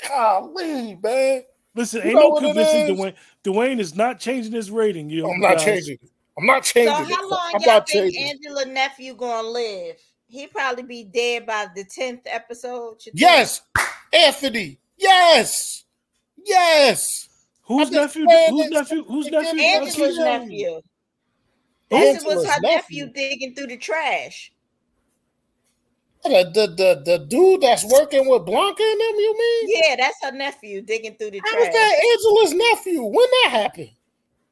Golly, 0.07 0.97
man. 1.01 1.43
Listen, 1.75 2.01
You 2.01 2.07
ain't 2.11 2.15
no 2.19 2.29
what 2.29 2.43
it 2.43 2.45
convincing 2.47 2.79
is? 2.95 2.99
Dwayne. 2.99 3.13
Dwayne 3.43 3.79
is 3.79 3.95
not 3.95 4.19
changing 4.19 4.53
his 4.53 4.71
rating. 4.71 5.09
You, 5.09 5.29
I'm 5.29 5.39
not 5.39 5.57
guys. 5.57 5.65
changing 5.65 5.93
it. 6.01 6.09
I'm 6.37 6.45
not 6.45 6.63
changing. 6.63 6.93
So 6.93 6.97
changing 6.99 7.15
how 7.15 7.29
long 7.29 7.51
I'm 7.55 7.61
y'all 7.61 7.81
think 7.81 8.13
changing. 8.13 8.23
Angela 8.29 8.65
nephew 8.65 9.13
gonna 9.15 9.47
live? 9.47 9.95
He 10.27 10.47
probably 10.47 10.83
be 10.83 11.03
dead 11.03 11.45
by 11.45 11.67
the 11.75 11.83
tenth 11.85 12.21
episode. 12.25 12.97
you 13.05 13.11
think? 13.11 13.19
Yes, 13.21 13.61
Anthony. 14.11 14.79
Yes, 14.97 15.83
yes. 16.43 17.29
Who's 17.65 17.87
I'm 17.89 17.93
nephew? 17.93 18.25
Who's 18.25 18.69
that- 18.69 18.71
nephew? 18.71 19.03
Who's 19.05 19.25
that- 19.25 19.41
nephew? 19.43 19.57
that- 19.57 19.81
Angela's 19.81 20.17
nephew. 20.17 20.81
This 21.89 22.23
was 22.23 22.25
Angela's 22.37 22.49
her 22.49 22.61
nephew 22.61 23.07
digging 23.07 23.55
through 23.55 23.67
the 23.67 23.77
trash. 23.77 24.51
The, 26.23 26.49
the 26.55 26.67
the 26.75 27.01
the 27.05 27.25
dude 27.27 27.61
that's 27.61 27.85
working 27.85 28.27
with 28.27 28.45
Blanca 28.45 28.81
and 28.81 28.99
them, 28.99 29.15
you 29.15 29.35
mean? 29.37 29.77
Yeah, 29.83 29.95
that's 29.95 30.17
her 30.23 30.31
nephew 30.31 30.81
digging 30.81 31.15
through 31.15 31.31
the 31.31 31.41
How 31.45 31.55
was 31.59 31.65
trash. 31.67 31.73
that 31.73 32.03
Angela's 32.13 32.53
nephew? 32.53 33.03
When 33.03 33.27
that 33.43 33.49
happened? 33.51 33.91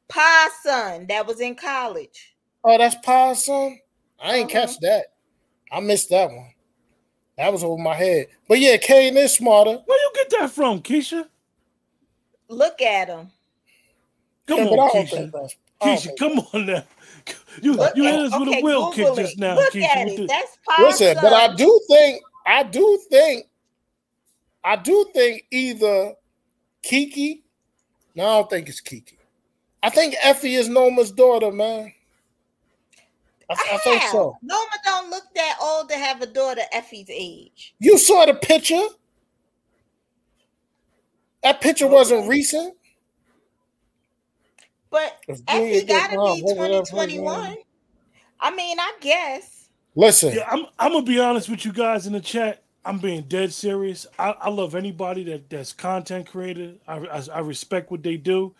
Pa's 0.08 0.52
son 0.62 1.06
that 1.08 1.26
was 1.26 1.40
in 1.40 1.56
college. 1.56 2.34
Oh, 2.62 2.78
that's 2.78 2.94
Pa's 3.04 3.44
son? 3.44 3.80
I 4.22 4.36
ain't 4.36 4.54
Uh-huh. 4.54 4.66
catch 4.66 4.78
that. 4.80 5.06
I 5.72 5.80
missed 5.80 6.10
that 6.10 6.28
one. 6.30 6.52
That 7.36 7.52
was 7.52 7.64
over 7.64 7.82
my 7.82 7.94
head. 7.94 8.28
But 8.46 8.60
yeah, 8.60 8.76
Kane 8.76 9.16
is 9.16 9.34
smarter. 9.34 9.82
Where 9.84 9.98
you 9.98 10.10
get 10.14 10.30
that 10.38 10.50
from, 10.52 10.80
Keisha? 10.80 11.28
Look 12.48 12.82
at 12.82 13.08
him. 13.08 13.30
Come 14.46 14.58
Yeah, 14.58 14.64
on, 14.66 14.76
but 14.76 14.80
I 14.80 14.88
Keisha. 14.90 15.10
think 15.16 15.32
that's 15.32 15.56
I 15.80 15.86
don't 15.86 15.96
Keisha, 15.96 16.08
oh, 16.10 16.14
come 16.18 16.38
on 16.52 16.66
now. 16.66 16.84
You 17.62 17.72
Look 17.74 17.96
you 17.96 18.04
at, 18.04 18.12
hit 18.12 18.20
us 18.26 18.38
with 18.38 18.48
okay, 18.48 18.60
a 18.60 18.62
will 18.62 18.90
kick 18.92 19.06
Google 19.06 19.16
just 19.24 19.38
now, 19.38 19.54
Look 19.56 19.72
Keisha. 19.72 19.84
at 19.84 20.08
it. 20.08 20.28
That's 20.28 20.58
Pa's 20.68 20.84
Listen, 20.84 21.14
son. 21.14 21.22
but 21.22 21.32
I 21.32 21.54
do 21.54 21.80
think 21.88 22.22
I 22.46 22.62
do 22.64 23.00
think 23.10 23.46
I 24.64 24.76
do 24.76 25.06
think 25.14 25.44
either 25.50 26.14
Kiki. 26.82 27.44
No, 28.14 28.24
I 28.24 28.34
don't 28.40 28.50
think 28.50 28.68
it's 28.68 28.80
Kiki. 28.80 29.18
I 29.82 29.90
think 29.90 30.14
Effie 30.22 30.54
is 30.54 30.68
Noma's 30.68 31.12
daughter, 31.12 31.50
man. 31.52 31.92
I, 33.50 33.54
I 33.74 33.78
think 33.78 34.02
so. 34.04 34.36
Noma 34.42 34.66
don't 34.84 35.10
look 35.10 35.24
that 35.34 35.58
old 35.62 35.88
to 35.90 35.96
have 35.96 36.22
a 36.22 36.26
daughter 36.26 36.62
Effie's 36.72 37.08
age. 37.10 37.74
You 37.78 37.98
saw 37.98 38.26
the 38.26 38.34
picture. 38.34 38.82
That 41.44 41.60
picture 41.60 41.86
wasn't 41.86 42.26
recent. 42.26 42.74
But 44.90 45.18
If 45.28 45.44
Junior 45.44 45.76
Effie 45.76 45.86
gotta 45.86 46.16
robbed, 46.16 46.38
be 46.38 46.42
what 46.42 46.56
would 46.58 46.70
that 46.70 46.84
be, 46.84 46.90
2021. 46.90 47.56
I 48.40 48.54
mean, 48.54 48.80
I 48.80 48.92
guess. 49.00 49.68
Listen, 49.94 50.34
Yeah, 50.34 50.48
I'm 50.50 50.66
I'm 50.78 50.92
gonna 50.92 51.04
be 51.04 51.20
honest 51.20 51.48
with 51.50 51.64
you 51.66 51.72
guys 51.72 52.06
in 52.06 52.14
the 52.14 52.20
chat. 52.20 52.62
I'm 52.84 52.98
being 52.98 53.22
dead 53.22 53.52
serious. 53.52 54.06
I, 54.18 54.30
I 54.40 54.48
love 54.50 54.74
anybody 54.74 55.24
that 55.24 55.50
that's 55.50 55.72
content 55.72 56.26
creator. 56.28 56.74
I, 56.88 56.96
I 56.98 57.22
I 57.34 57.38
respect 57.40 57.90
what 57.90 58.02
they 58.02 58.16
do, 58.16 58.54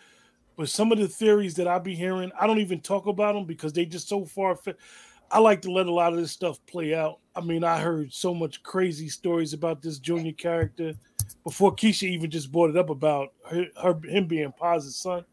but 0.55 0.69
some 0.69 0.91
of 0.91 0.99
the 0.99 1.07
theories 1.07 1.55
that 1.55 1.67
I 1.67 1.79
be 1.79 1.95
hearing, 1.95 2.31
I 2.39 2.45
don't 2.47 2.59
even 2.59 2.81
talk 2.81 3.07
about 3.07 3.33
them 3.33 3.45
because 3.45 3.73
they 3.73 3.85
just 3.85 4.07
so 4.07 4.25
far. 4.25 4.55
Fi- 4.55 4.75
I 5.31 5.39
like 5.39 5.61
to 5.63 5.71
let 5.71 5.87
a 5.87 5.91
lot 5.93 6.13
of 6.13 6.19
this 6.19 6.31
stuff 6.31 6.59
play 6.67 6.93
out. 6.93 7.19
I 7.35 7.41
mean, 7.41 7.63
I 7.63 7.79
heard 7.79 8.13
so 8.13 8.33
much 8.33 8.61
crazy 8.61 9.09
stories 9.09 9.53
about 9.53 9.81
this 9.81 9.97
junior 9.99 10.33
character 10.33 10.93
before 11.43 11.75
Keisha 11.75 12.09
even 12.09 12.29
just 12.29 12.51
brought 12.51 12.71
it 12.71 12.77
up 12.77 12.89
about 12.89 13.33
her, 13.49 13.67
her 13.81 13.99
him 14.03 14.27
being 14.27 14.51
Paz's 14.51 14.95
son. 14.95 15.25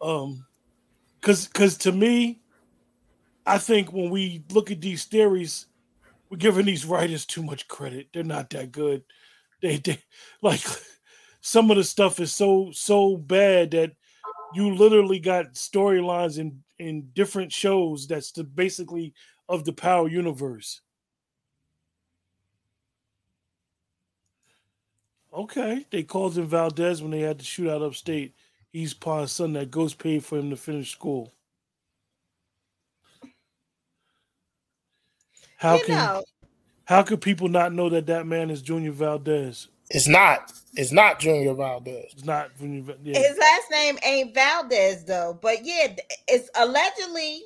Um, 0.00 0.46
because 1.20 1.46
because 1.46 1.76
to 1.78 1.92
me, 1.92 2.40
I 3.46 3.58
think 3.58 3.92
when 3.92 4.10
we 4.10 4.44
look 4.52 4.70
at 4.70 4.80
these 4.80 5.04
theories, 5.04 5.66
we're 6.30 6.36
giving 6.36 6.66
these 6.66 6.86
writers 6.86 7.26
too 7.26 7.42
much 7.42 7.68
credit. 7.68 8.08
They're 8.12 8.22
not 8.22 8.50
that 8.50 8.72
good. 8.72 9.02
They, 9.60 9.78
they 9.78 9.98
like 10.42 10.60
some 11.40 11.70
of 11.70 11.76
the 11.76 11.84
stuff 11.84 12.20
is 12.20 12.32
so 12.32 12.70
so 12.72 13.16
bad 13.16 13.72
that 13.72 13.92
you 14.54 14.74
literally 14.74 15.18
got 15.18 15.54
storylines 15.54 16.38
in 16.38 16.62
in 16.78 17.08
different 17.14 17.52
shows 17.52 18.06
that's 18.06 18.32
the 18.32 18.44
basically 18.44 19.14
of 19.48 19.64
the 19.64 19.72
Power 19.72 20.08
universe. 20.08 20.80
Okay, 25.32 25.86
they 25.90 26.02
called 26.02 26.36
him 26.36 26.46
Valdez 26.46 27.02
when 27.02 27.10
they 27.10 27.20
had 27.20 27.38
to 27.38 27.44
shoot 27.44 27.70
out 27.70 27.82
upstate. 27.82 28.34
He's 28.70 28.94
Pa's 28.94 29.32
son 29.32 29.52
that 29.54 29.70
Ghost 29.70 29.98
paid 29.98 30.24
for 30.24 30.38
him 30.38 30.50
to 30.50 30.56
finish 30.56 30.90
school. 30.90 31.32
How 35.56 35.76
you 35.76 35.84
can 35.84 35.94
know, 35.96 36.24
how 36.84 37.02
could 37.02 37.20
people 37.20 37.48
not 37.48 37.72
know 37.72 37.88
that 37.88 38.06
that 38.06 38.26
man 38.26 38.50
is 38.50 38.62
Junior 38.62 38.92
Valdez? 38.92 39.68
it's 39.90 40.08
not. 40.08 40.52
It's 40.74 40.92
not 40.92 41.18
Junior 41.18 41.54
Valdez. 41.54 42.12
It's 42.12 42.24
not 42.24 42.56
Junior. 42.58 42.94
Yeah. 43.02 43.18
his 43.18 43.38
last 43.38 43.70
name 43.70 43.98
ain't 44.04 44.34
Valdez 44.34 45.04
though. 45.04 45.38
But 45.40 45.64
yeah, 45.64 45.94
it's 46.26 46.50
allegedly, 46.54 47.42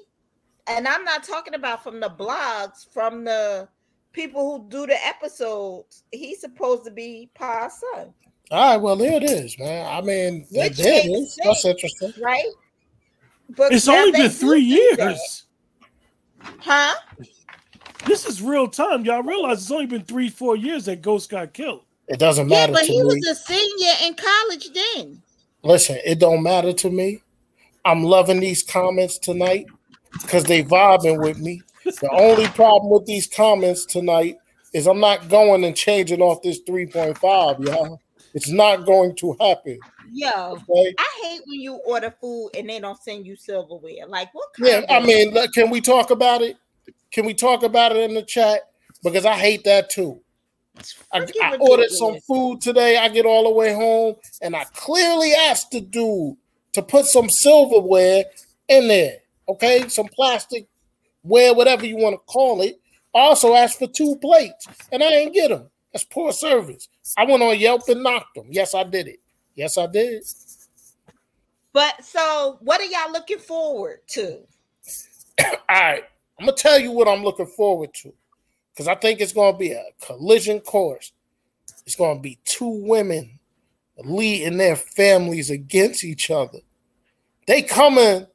and 0.66 0.88
I'm 0.88 1.05
not 1.05 1.23
talking 1.23 1.55
about 1.55 1.83
from 1.83 2.01
the 2.01 2.09
blogs, 2.09 2.87
from 2.92 3.25
the 3.25 3.68
people 4.12 4.59
who 4.62 4.68
do 4.68 4.87
the 4.87 5.07
episodes. 5.07 6.05
He's 6.12 6.40
supposed 6.40 6.85
to 6.85 6.90
be 6.90 7.31
Pa's 7.35 7.81
son, 7.81 8.12
All 8.51 8.70
right, 8.72 8.77
well 8.77 8.96
there 8.96 9.14
it 9.14 9.25
is, 9.25 9.59
man. 9.59 9.87
I 9.87 10.01
mean, 10.01 10.46
there 10.51 10.68
Which 10.68 10.79
there 10.79 11.01
it 11.05 11.11
makes. 11.11 11.37
That's 11.42 11.64
interesting. 11.64 12.12
right? 12.22 12.44
But 13.57 13.72
It's 13.72 13.88
only 13.88 14.12
been 14.12 14.31
three 14.31 14.66
do 14.68 14.96
that. 14.96 15.09
years. 15.11 15.44
huh? 16.59 16.94
This 18.07 18.27
is 18.27 18.42
real 18.42 18.66
time. 18.66 19.05
Y'all 19.05 19.22
realize 19.22 19.62
it's 19.62 19.70
only 19.70 19.87
been 19.87 20.05
three, 20.05 20.29
four 20.29 20.57
years 20.57 20.87
that 20.87 21.03
Ghost 21.03 21.31
got 21.31 21.53
killed. 21.53 21.83
It 22.09 22.18
doesn't 22.18 22.48
matter. 22.48 22.72
Yeah, 22.72 22.79
but 22.79 22.87
to 22.87 22.92
he 22.92 22.98
me. 22.98 23.05
was 23.05 23.27
a 23.29 23.35
senior 23.35 23.92
in 24.05 24.14
college 24.14 24.68
then. 24.72 25.22
Listen, 25.62 25.98
it 26.05 26.18
don't 26.18 26.42
matter 26.42 26.72
to 26.72 26.90
me. 26.90 27.22
I'm 27.85 28.03
loving 28.03 28.40
these 28.40 28.62
comments 28.62 29.18
tonight 29.18 29.66
because 30.20 30.44
they 30.44 30.64
vibing 30.64 31.20
with 31.22 31.38
me. 31.38 31.62
The 31.85 32.11
only 32.12 32.47
problem 32.49 32.90
with 32.92 33.07
these 33.07 33.27
comments 33.27 33.85
tonight 33.87 34.37
is 34.73 34.87
I'm 34.87 35.01
not 35.01 35.29
going 35.29 35.64
and 35.64 35.77
changing 35.77 36.21
off 36.21 36.42
this 36.42 36.61
3.5, 36.62 37.66
y'all. 37.66 38.01
It's 38.35 38.49
not 38.49 38.87
going 38.87 39.14
to 39.16 39.37
happen. 39.40 39.79
Yo, 40.11 40.31
Okay. 40.68 40.95
I 40.99 41.21
hate 41.23 41.42
when 41.47 41.61
you 41.61 41.75
order 41.87 42.14
food 42.21 42.51
and 42.57 42.68
they 42.68 42.81
don't 42.81 43.01
send 43.03 43.27
you 43.27 43.37
silverware. 43.37 44.07
Like 44.07 44.33
what 44.35 44.49
kind 44.55 44.85
Yeah, 44.88 44.97
of 44.97 45.03
I 45.03 45.07
mean, 45.07 45.33
look, 45.33 45.53
can 45.53 45.71
we 45.71 45.81
talk 45.81 46.11
about 46.11 46.40
it? 46.42 46.57
Can 47.11 47.27
we 47.27 47.35
talk 47.35 47.62
about 47.62 47.92
it 47.92 48.09
in 48.09 48.14
the 48.14 48.23
chat? 48.23 48.62
Because 49.03 49.27
I 49.27 49.35
hate 49.35 49.64
that 49.64 49.90
too. 49.90 50.21
I, 51.12 51.27
I 51.42 51.57
ordered 51.59 51.90
some 51.90 52.18
food 52.27 52.61
today. 52.62 52.97
I 52.97 53.09
get 53.09 53.27
all 53.27 53.45
the 53.45 53.51
way 53.51 53.75
home, 53.75 54.16
and 54.40 54.57
I 54.57 54.64
clearly 54.73 55.33
asked 55.33 55.71
the 55.71 55.81
dude 55.83 56.37
to 56.73 56.83
put 56.83 57.05
some 57.05 57.29
silverware 57.29 58.25
in 58.68 58.88
there. 58.88 59.18
Okay, 59.49 59.88
some 59.88 60.09
plastic 60.09 60.66
ware, 61.22 61.54
whatever 61.54 61.87
you 61.87 61.96
want 61.96 62.14
to 62.14 62.24
call 62.26 62.62
it. 62.62 62.80
I 63.14 63.20
also 63.20 63.54
asked 63.54 63.78
for 63.78 63.87
two 63.87 64.16
plates, 64.16 64.66
and 64.90 65.02
I 65.02 65.10
didn't 65.10 65.35
get 65.35 65.48
them. 65.48 65.68
That's 65.92 66.04
poor 66.04 66.33
service. 66.33 66.88
I 67.16 67.25
went 67.25 67.42
on 67.42 67.58
Yelp 67.58 67.88
and 67.88 68.02
knocked 68.02 68.35
them. 68.35 68.46
Yes, 68.50 68.75
I 68.75 68.85
did 68.85 69.08
it. 69.08 69.20
Yes, 69.54 69.77
I 69.77 69.87
did. 69.87 70.25
But 71.73 72.04
so 72.04 72.58
what 72.60 72.81
are 72.81 72.85
y'all 72.85 73.12
looking 73.12 73.38
forward 73.38 74.00
to? 74.08 74.38
All 75.44 75.56
right, 75.70 76.04
I'm 76.38 76.46
gonna 76.46 76.56
tell 76.56 76.79
you 76.79 76.92
what 76.92 77.08
I'm 77.08 77.23
looking 77.23 77.46
forward 77.46 77.92
to, 77.94 78.12
because 78.73 78.88
I 78.88 78.94
think 78.94 79.20
it's 79.20 79.33
gonna 79.33 79.56
be 79.56 79.73
a 79.73 79.85
collision 80.00 80.60
course. 80.60 81.12
It's 81.87 81.96
gonna 81.96 82.20
be 82.20 82.38
two 82.44 82.85
women 82.87 83.38
leading 83.98 84.56
their 84.56 84.77
families 84.77 85.50
against 85.50 86.04
each 86.04 86.31
other. 86.31 86.58
They 87.46 87.62
coming 87.62 88.27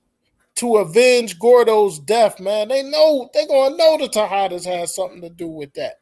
to 0.58 0.78
avenge 0.78 1.39
Gordo's 1.39 1.99
death, 1.99 2.39
man. 2.39 2.68
They 2.68 2.84
know 2.84 3.30
they're 3.34 3.47
gonna 3.47 3.78
know 3.78 3.97
the 3.97 4.10
Tejadas 4.10 4.66
has 4.66 4.93
something 4.93 5.22
to 5.22 5.30
do 5.30 5.47
with 5.47 5.74
that. 5.74 5.99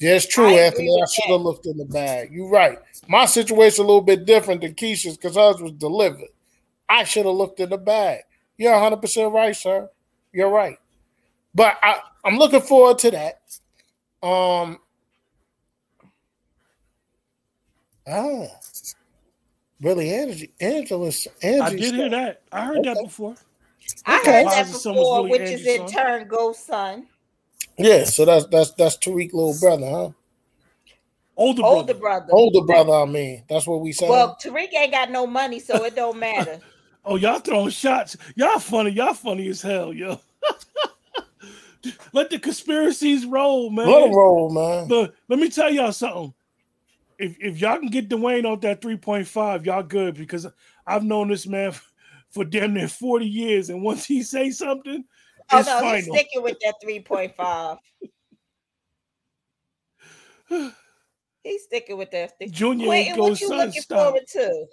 Yeah, 0.00 0.16
it's 0.16 0.26
true, 0.26 0.48
I 0.48 0.60
Anthony. 0.62 0.90
I 1.02 1.06
should 1.06 1.30
have 1.30 1.40
looked 1.40 1.66
in 1.66 1.76
the 1.76 1.84
bag. 1.84 2.30
You're 2.32 2.48
right. 2.48 2.78
My 3.08 3.26
situation 3.26 3.84
a 3.84 3.86
little 3.86 4.02
bit 4.02 4.26
different 4.26 4.60
than 4.60 4.74
Keisha's 4.74 5.16
because 5.16 5.36
hers 5.36 5.60
was 5.60 5.72
delivered. 5.72 6.28
I 6.88 7.04
should 7.04 7.26
have 7.26 7.34
looked 7.34 7.60
in 7.60 7.70
the 7.70 7.78
bag. 7.78 8.22
You're 8.58 8.72
100 8.72 8.98
percent 9.00 9.32
right, 9.32 9.56
sir. 9.56 9.88
You're 10.32 10.50
right. 10.50 10.78
But 11.54 11.78
I, 11.82 12.00
I'm 12.24 12.38
looking 12.38 12.60
forward 12.60 12.98
to 13.00 13.10
that. 13.12 13.40
Um. 14.26 14.78
Ah, 18.06 18.46
really, 19.82 20.12
Angie, 20.14 20.52
Angela's, 20.60 21.28
Angie. 21.42 21.60
I 21.60 21.70
did 21.70 21.94
hear 21.94 22.10
that. 22.10 22.42
I 22.52 22.66
heard 22.66 22.84
that 22.84 23.00
before. 23.02 23.36
I 24.06 24.18
Okay. 24.18 24.32
heard 24.32 24.50
that 24.50 24.50
Why 24.50 24.60
is 24.62 24.68
it 24.68 24.72
someone's 24.80 25.10
before, 25.10 25.12
really 25.12 25.30
which 25.30 25.52
is 25.52 25.66
in 25.66 25.86
son? 25.86 25.86
turn 25.86 26.28
Ghost 26.28 26.66
son, 26.66 27.08
Yeah, 27.78 28.04
so 28.04 28.24
that's 28.24 28.46
that's 28.46 28.72
that's 28.72 28.98
Tariq 28.98 29.32
little 29.32 29.54
brother, 29.54 29.88
huh? 29.90 30.10
Older, 31.36 31.64
brother. 31.64 31.64
older 31.64 31.94
brother. 31.94 32.00
brother. 32.00 32.34
Older 32.34 32.62
brother, 32.62 32.92
I 32.94 33.06
mean. 33.06 33.44
That's 33.48 33.66
what 33.66 33.80
we 33.82 33.92
saying. 33.92 34.12
Well, 34.12 34.36
Tariq 34.42 34.74
ain't 34.74 34.92
got 34.92 35.10
no 35.10 35.26
money, 35.26 35.60
so 35.60 35.84
it 35.84 35.96
don't 35.96 36.18
matter. 36.18 36.62
Oh, 37.04 37.16
y'all 37.16 37.40
throwing 37.40 37.70
shots. 37.70 38.16
Y'all 38.36 38.60
funny. 38.60 38.90
Y'all 38.92 39.14
funny 39.14 39.48
as 39.48 39.62
hell, 39.62 39.92
yo. 39.92 40.20
Let 42.12 42.30
the 42.30 42.38
conspiracies 42.38 43.26
roll, 43.26 43.70
man. 43.70 43.92
Let 43.92 44.02
Let 44.02 44.10
'em 44.10 44.14
roll, 44.14 44.50
man. 44.50 44.88
But 44.88 45.14
let 45.28 45.38
me 45.38 45.50
tell 45.50 45.70
y'all 45.72 45.92
something. 45.92 46.34
If 47.18 47.36
if 47.40 47.60
y'all 47.60 47.78
can 47.78 47.88
get 47.88 48.08
Dwayne 48.08 48.44
off 48.44 48.60
that 48.62 48.80
3.5, 48.80 49.66
y'all 49.66 49.82
good 49.82 50.14
because 50.14 50.46
I've 50.86 51.04
known 51.04 51.28
this 51.28 51.46
man 51.46 51.68
f- 51.68 51.92
for 52.30 52.44
damn 52.44 52.74
near 52.74 52.88
40 52.88 53.26
years. 53.26 53.70
And 53.70 53.82
once 53.82 54.04
he 54.04 54.22
say 54.22 54.50
something, 54.50 55.04
oh 55.52 55.58
it's 55.58 55.68
no, 55.68 55.94
he's 55.94 56.06
sticking 56.06 56.42
with 56.42 56.58
that 56.60 56.74
3.5. 56.84 57.78
He's 61.42 61.64
sticking 61.64 61.98
with 61.98 62.10
that. 62.12 62.32
Junior 62.50 62.86
Quentin, 62.86 63.18
what 63.18 63.38
you 63.38 63.50
looking 63.50 63.82
Stop. 63.82 63.98
forward 63.98 64.22
to? 64.28 64.66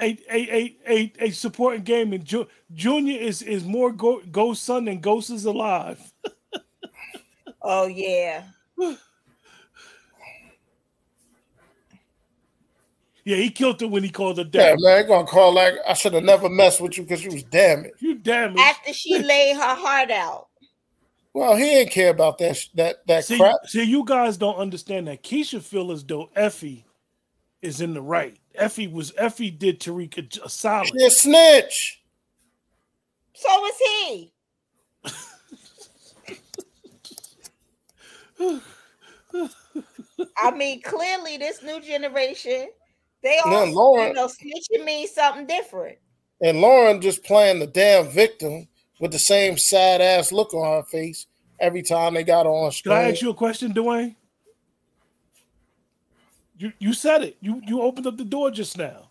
a 0.00 0.18
a 0.30 0.54
a 0.54 0.78
a, 0.88 1.12
a 1.26 1.30
supporting 1.30 1.82
game 1.82 2.12
and 2.12 2.24
Ju- 2.24 2.48
Junior 2.72 3.18
is 3.18 3.42
is 3.42 3.64
more 3.64 3.92
go- 3.92 4.22
Ghost 4.30 4.64
son 4.64 4.86
than 4.86 5.00
Ghost 5.00 5.30
is 5.30 5.44
alive. 5.44 6.00
Oh 7.62 7.88
yeah. 7.88 8.44
Yeah, 13.24 13.36
he 13.36 13.50
killed 13.50 13.80
her 13.80 13.88
when 13.88 14.02
he 14.02 14.10
called 14.10 14.38
her 14.38 14.44
dead. 14.44 14.60
Yeah, 14.60 14.70
dad. 14.70 14.78
man, 14.80 15.06
gonna 15.08 15.26
call 15.26 15.52
like 15.52 15.74
I 15.86 15.94
should 15.94 16.14
have 16.14 16.24
never 16.24 16.48
messed 16.48 16.80
with 16.80 16.96
you 16.96 17.04
because 17.04 17.24
you 17.24 17.32
was 17.32 17.42
damaged. 17.44 17.96
You 18.00 18.14
damn 18.14 18.56
it. 18.56 18.60
After 18.60 18.92
she 18.92 19.18
laid 19.22 19.56
her 19.56 19.74
heart 19.74 20.10
out. 20.10 20.48
Well, 21.32 21.54
he 21.56 21.78
ain't 21.78 21.90
care 21.90 22.10
about 22.10 22.38
that 22.38 22.58
that 22.74 23.06
that 23.06 23.24
See, 23.24 23.38
crap. 23.38 23.54
see, 23.66 23.82
you 23.84 24.04
guys 24.04 24.36
don't 24.36 24.56
understand 24.56 25.06
that. 25.08 25.22
Keisha 25.22 25.62
feel 25.62 25.92
as 25.92 26.02
though 26.04 26.30
Effie 26.34 26.84
is 27.62 27.80
in 27.80 27.94
the 27.94 28.02
right. 28.02 28.36
Effie 28.54 28.88
was 28.88 29.12
Effie 29.16 29.50
did 29.50 29.80
Tariq 29.80 30.18
a, 30.18 30.44
a 30.44 30.48
solid. 30.48 30.88
She 30.88 31.04
a 31.04 31.10
snitch. 31.10 32.02
So 33.34 33.66
is 33.66 33.74
he. 33.78 34.32
I 40.38 40.50
mean, 40.50 40.82
clearly, 40.82 41.36
this 41.38 41.62
new 41.62 41.80
generation, 41.80 42.68
they 43.22 43.36
Yeah, 43.44 43.52
all, 43.52 43.72
Lauren- 43.72 44.08
you 44.08 44.14
know, 44.14 44.26
snitching 44.26 44.84
means 44.84 45.12
something 45.12 45.46
different. 45.46 45.98
And 46.42 46.60
Lauren 46.60 47.00
just 47.00 47.22
playing 47.24 47.58
the 47.58 47.66
damn 47.66 48.08
victim 48.08 48.66
with 48.98 49.12
the 49.12 49.18
same 49.18 49.58
sad 49.58 50.00
ass 50.00 50.32
look 50.32 50.54
on 50.54 50.78
her 50.78 50.82
face 50.84 51.26
every 51.58 51.82
time 51.82 52.14
they 52.14 52.24
got 52.24 52.46
on 52.46 52.72
screen. 52.72 52.94
Can. 52.96 53.04
I 53.04 53.10
ask 53.10 53.20
you 53.20 53.30
a 53.30 53.34
question, 53.34 53.72
Dwayne? 53.74 54.14
You 56.56 56.72
you 56.78 56.92
said 56.92 57.22
it. 57.22 57.36
You 57.40 57.62
you 57.66 57.80
opened 57.80 58.06
up 58.06 58.18
the 58.18 58.24
door 58.24 58.50
just 58.50 58.76
now. 58.76 59.08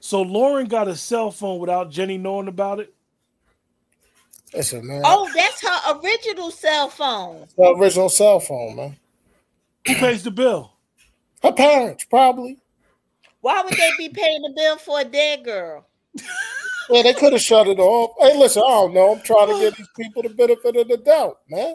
So 0.00 0.20
Lauren 0.20 0.66
got 0.66 0.86
a 0.86 0.94
cell 0.94 1.30
phone 1.30 1.58
without 1.58 1.90
Jenny 1.90 2.18
knowing 2.18 2.48
about 2.48 2.80
it. 2.80 2.92
Listen, 4.52 4.86
man. 4.86 5.02
Oh, 5.04 5.30
that's 5.34 5.62
her 5.66 5.98
original 5.98 6.50
cell 6.50 6.88
phone. 6.90 7.46
the 7.56 7.74
original 7.74 8.10
cell 8.10 8.38
phone, 8.38 8.76
man. 8.76 8.96
Who 9.86 9.94
pays 9.94 10.22
the 10.22 10.30
bill? 10.30 10.72
Her 11.42 11.52
parents, 11.52 12.04
probably. 12.04 12.58
Why 13.44 13.60
would 13.60 13.74
they 13.74 13.90
be 13.98 14.08
paying 14.08 14.40
the 14.40 14.54
bill 14.56 14.78
for 14.78 15.00
a 15.00 15.04
dead 15.04 15.44
girl? 15.44 15.86
Yeah, 16.88 17.02
they 17.02 17.12
could 17.12 17.34
have 17.34 17.42
shut 17.42 17.66
it 17.66 17.78
off. 17.78 18.12
Hey, 18.18 18.38
listen, 18.38 18.62
I 18.66 18.70
don't 18.70 18.94
know. 18.94 19.12
I'm 19.12 19.20
trying 19.20 19.48
to 19.48 19.60
give 19.60 19.74
these 19.76 19.88
people 19.98 20.22
the 20.22 20.30
benefit 20.30 20.74
of 20.76 20.88
the 20.88 20.96
doubt, 20.96 21.40
man. 21.50 21.74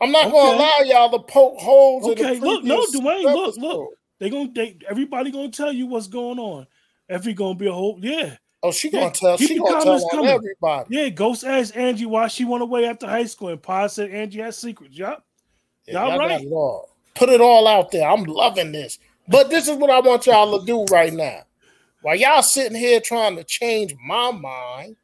I'm 0.00 0.10
not 0.10 0.32
gonna 0.32 0.56
allow 0.56 0.78
y'all 0.84 1.10
to 1.12 1.20
poke 1.20 1.60
holes 1.60 2.08
in 2.08 2.18
Okay, 2.18 2.40
the 2.40 2.44
look, 2.44 2.64
no, 2.64 2.76
previous 2.86 3.00
Dwayne, 3.00 3.22
look, 3.32 3.48
episode. 3.54 3.62
look. 3.62 3.90
They 4.18 4.30
gonna 4.30 4.50
they 4.52 4.78
everybody 4.90 5.30
gonna 5.30 5.48
tell 5.48 5.72
you 5.72 5.86
what's 5.86 6.08
going 6.08 6.40
on. 6.40 6.66
Effie 7.08 7.32
gonna 7.34 7.54
be 7.54 7.68
a 7.68 7.72
whole 7.72 8.00
yeah. 8.02 8.34
Oh, 8.64 8.72
she 8.72 8.90
Yeah, 8.90 9.02
gonna 9.02 9.12
tell. 9.12 9.36
keep 9.36 9.46
She 9.46 9.54
the 9.54 9.60
gonna 9.60 9.74
tell 9.74 9.84
comments 9.84 10.04
on 10.06 10.10
coming. 10.10 10.30
everybody. 10.32 10.96
Yeah, 10.96 11.08
Ghost 11.10 11.44
asked 11.44 11.76
Angie 11.76 12.06
why 12.06 12.26
she 12.26 12.44
went 12.44 12.64
away 12.64 12.84
after 12.84 13.06
high 13.06 13.26
school, 13.26 13.50
and 13.50 13.62
Pa 13.62 13.86
said 13.86 14.10
Angie 14.10 14.40
has 14.40 14.56
secrets. 14.58 14.96
Yup. 14.98 15.24
Yeah, 15.86 16.00
Y'all 16.00 16.08
y'all 16.08 16.18
got 16.18 16.40
it 16.40 16.52
all. 16.52 16.88
Put 17.14 17.28
it 17.28 17.40
all 17.40 17.68
out 17.68 17.92
there. 17.92 18.08
I'm 18.08 18.24
loving 18.24 18.72
this. 18.72 18.98
But 19.28 19.50
this 19.50 19.68
is 19.68 19.76
what 19.76 19.90
I 19.90 20.00
want 20.00 20.26
y'all 20.26 20.58
to 20.58 20.64
do 20.64 20.84
right 20.86 21.12
now. 21.12 21.42
While 22.02 22.16
y'all 22.16 22.42
sitting 22.42 22.78
here 22.78 23.00
trying 23.00 23.36
to 23.36 23.44
change 23.44 23.94
my 24.04 24.30
mind, 24.30 24.96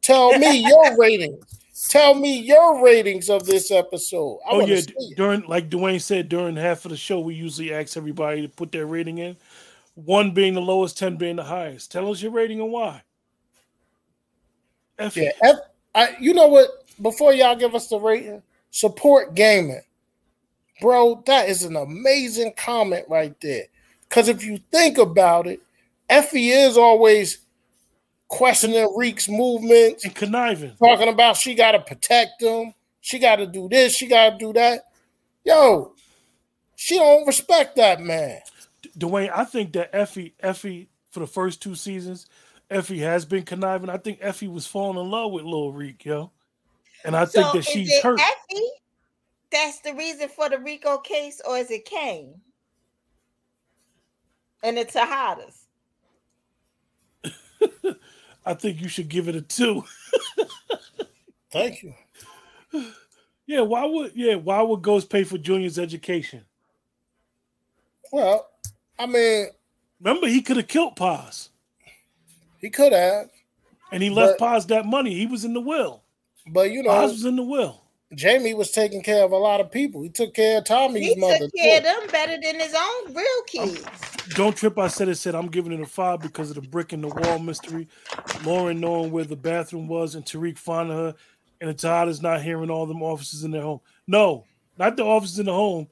tell 0.00 0.38
me 0.38 0.58
your 0.68 0.96
ratings. 0.98 1.44
Tell 1.88 2.14
me 2.14 2.40
your 2.40 2.82
ratings 2.82 3.28
of 3.28 3.44
this 3.44 3.70
episode. 3.70 4.38
I 4.46 4.52
Oh 4.52 4.60
yeah, 4.60 4.80
during 5.16 5.42
like 5.42 5.68
Dwayne 5.68 6.00
said 6.00 6.28
during 6.28 6.56
half 6.56 6.84
of 6.84 6.90
the 6.90 6.96
show, 6.96 7.20
we 7.20 7.34
usually 7.34 7.74
ask 7.74 7.96
everybody 7.96 8.42
to 8.42 8.48
put 8.48 8.72
their 8.72 8.86
rating 8.86 9.18
in. 9.18 9.36
One 9.94 10.32
being 10.32 10.54
the 10.54 10.60
lowest, 10.60 10.98
ten 10.98 11.16
being 11.16 11.36
the 11.36 11.44
highest. 11.44 11.92
Tell 11.92 12.10
us 12.10 12.22
your 12.22 12.32
rating 12.32 12.60
and 12.60 12.72
why. 12.72 13.02
F 14.98 15.16
Yeah, 15.16 15.30
F, 15.42 15.56
I, 15.94 16.16
you 16.20 16.32
know 16.32 16.46
what? 16.46 16.68
Before 17.02 17.34
y'all 17.34 17.56
give 17.56 17.74
us 17.74 17.88
the 17.88 17.98
rating, 17.98 18.42
support 18.70 19.34
gaming, 19.34 19.82
bro. 20.80 21.22
That 21.26 21.48
is 21.48 21.64
an 21.64 21.76
amazing 21.76 22.54
comment 22.56 23.06
right 23.08 23.34
there. 23.40 23.64
Because 24.08 24.28
if 24.28 24.44
you 24.44 24.58
think 24.70 24.98
about 24.98 25.46
it, 25.46 25.60
Effie 26.08 26.50
is 26.50 26.76
always 26.76 27.38
questioning 28.28 28.92
Reek's 28.96 29.28
movements, 29.28 30.04
and 30.04 30.14
conniving. 30.14 30.74
talking 30.76 31.08
about 31.08 31.36
she 31.36 31.54
got 31.54 31.72
to 31.72 31.80
protect 31.80 32.42
him, 32.42 32.74
she 33.00 33.18
got 33.18 33.36
to 33.36 33.46
do 33.46 33.68
this, 33.68 33.94
she 33.94 34.06
got 34.06 34.30
to 34.30 34.38
do 34.38 34.52
that. 34.52 34.86
Yo, 35.44 35.94
she 36.76 36.96
don't 36.96 37.26
respect 37.26 37.76
that 37.76 38.00
man. 38.00 38.40
Dwayne, 38.98 39.30
I 39.34 39.44
think 39.44 39.72
that 39.74 39.94
Effie, 39.94 40.34
Effie, 40.40 40.88
for 41.10 41.20
the 41.20 41.26
first 41.26 41.62
two 41.62 41.74
seasons, 41.74 42.26
Effie 42.70 42.98
has 42.98 43.24
been 43.24 43.44
conniving. 43.44 43.90
I 43.90 43.98
think 43.98 44.18
Effie 44.20 44.48
was 44.48 44.66
falling 44.66 44.98
in 44.98 45.10
love 45.10 45.32
with 45.32 45.44
Lil 45.44 45.72
Reek, 45.72 46.04
yo. 46.04 46.30
And 47.04 47.14
I 47.14 47.26
think 47.26 47.52
that 47.52 47.64
she's 47.64 48.00
hurt. 48.00 48.20
Effie? 48.20 48.62
That's 49.54 49.78
the 49.82 49.94
reason 49.94 50.28
for 50.28 50.48
the 50.48 50.58
Rico 50.58 50.98
case, 50.98 51.40
or 51.48 51.56
is 51.56 51.70
it 51.70 51.84
Kane? 51.84 52.34
And 54.64 54.76
the 54.76 54.84
Tejadas. 54.84 55.60
I 58.44 58.54
think 58.54 58.80
you 58.82 58.88
should 58.88 59.08
give 59.08 59.28
it 59.28 59.36
a 59.36 59.40
two. 59.42 59.84
Thank 61.52 61.84
you. 61.84 61.94
Yeah, 63.46 63.60
why 63.60 63.84
would 63.84 64.10
yeah, 64.16 64.34
why 64.34 64.60
would 64.60 64.82
Ghost 64.82 65.08
pay 65.08 65.22
for 65.22 65.38
Junior's 65.38 65.78
education? 65.78 66.42
Well, 68.10 68.48
I 68.98 69.06
mean, 69.06 69.46
Remember, 70.00 70.26
he 70.26 70.42
could 70.42 70.56
have 70.56 70.66
killed 70.66 70.96
Paz. 70.96 71.50
he 72.58 72.70
could 72.70 72.92
have, 72.92 73.30
And 73.92 74.02
he 74.02 74.10
left 74.10 74.40
But- 74.40 74.48
Paz 74.48 74.66
that 74.66 74.84
money. 74.84 75.14
He 75.14 75.26
was 75.26 75.44
in 75.44 75.54
the 75.54 75.60
will. 75.60 76.02
but 76.48 76.72
you 76.72 76.82
know, 76.82 76.90
Paz 76.90 77.12
was 77.12 77.24
in 77.24 77.36
the 77.36 77.42
will. 77.44 77.83
Jamie 78.16 78.54
was 78.54 78.70
taking 78.70 79.02
care 79.02 79.24
of 79.24 79.32
a 79.32 79.36
lot 79.36 79.60
of 79.60 79.70
people. 79.70 80.02
He 80.02 80.08
took 80.08 80.34
care 80.34 80.58
of 80.58 80.64
Tommy's 80.64 81.14
He 81.14 81.20
mother. 81.20 81.38
took 81.38 81.54
care 81.54 81.78
of 81.78 81.84
them 81.84 82.06
better 82.10 82.38
than 82.40 82.60
his 82.60 82.74
own 82.74 83.14
real 83.14 83.42
kids. 83.46 83.84
Don't 84.30 84.56
trip. 84.56 84.78
I 84.78 84.88
said 84.88 85.08
it. 85.08 85.16
Said 85.16 85.34
I'm 85.34 85.48
giving 85.48 85.72
it 85.72 85.80
a 85.80 85.86
five 85.86 86.20
because 86.20 86.50
of 86.50 86.56
the 86.56 86.62
brick 86.62 86.92
in 86.92 87.00
the 87.02 87.08
wall 87.08 87.38
mystery. 87.38 87.88
Lauren 88.44 88.80
knowing 88.80 89.10
where 89.10 89.24
the 89.24 89.36
bathroom 89.36 89.86
was 89.86 90.14
and 90.14 90.24
Tariq 90.24 90.58
finding 90.58 90.96
her, 90.96 91.14
and 91.60 91.70
the 91.70 91.74
Tejadas 91.74 92.22
not 92.22 92.42
hearing 92.42 92.70
all 92.70 92.86
them 92.86 93.02
officers 93.02 93.44
in 93.44 93.50
their 93.50 93.62
home. 93.62 93.80
No, 94.06 94.44
not 94.78 94.96
the 94.96 95.04
officers 95.04 95.38
in 95.38 95.46
the 95.46 95.52
home. 95.52 95.88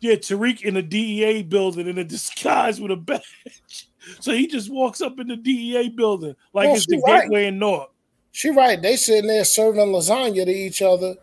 Yeah, 0.00 0.14
Tariq 0.14 0.62
in 0.62 0.76
a 0.76 0.82
DEA 0.82 1.42
building 1.42 1.86
in 1.88 1.98
a 1.98 2.04
disguise 2.16 2.80
with 2.80 2.90
a 2.90 2.96
badge. 2.96 3.88
So 4.20 4.32
he 4.32 4.46
just 4.46 4.70
walks 4.70 5.00
up 5.02 5.18
in 5.18 5.28
the 5.28 5.36
DEA 5.36 5.90
building 5.90 6.34
like 6.54 6.66
Well, 6.68 6.76
it's 6.76 6.86
the 6.86 6.98
right. 7.06 7.22
gateway 7.22 7.46
in 7.46 7.58
North. 7.58 7.88
She 8.32 8.48
right. 8.50 8.80
They 8.80 8.96
sitting 8.96 9.26
there 9.28 9.44
serving 9.44 9.86
lasagna 9.88 10.44
to 10.44 10.50
each 10.50 10.80
other, 10.82 11.16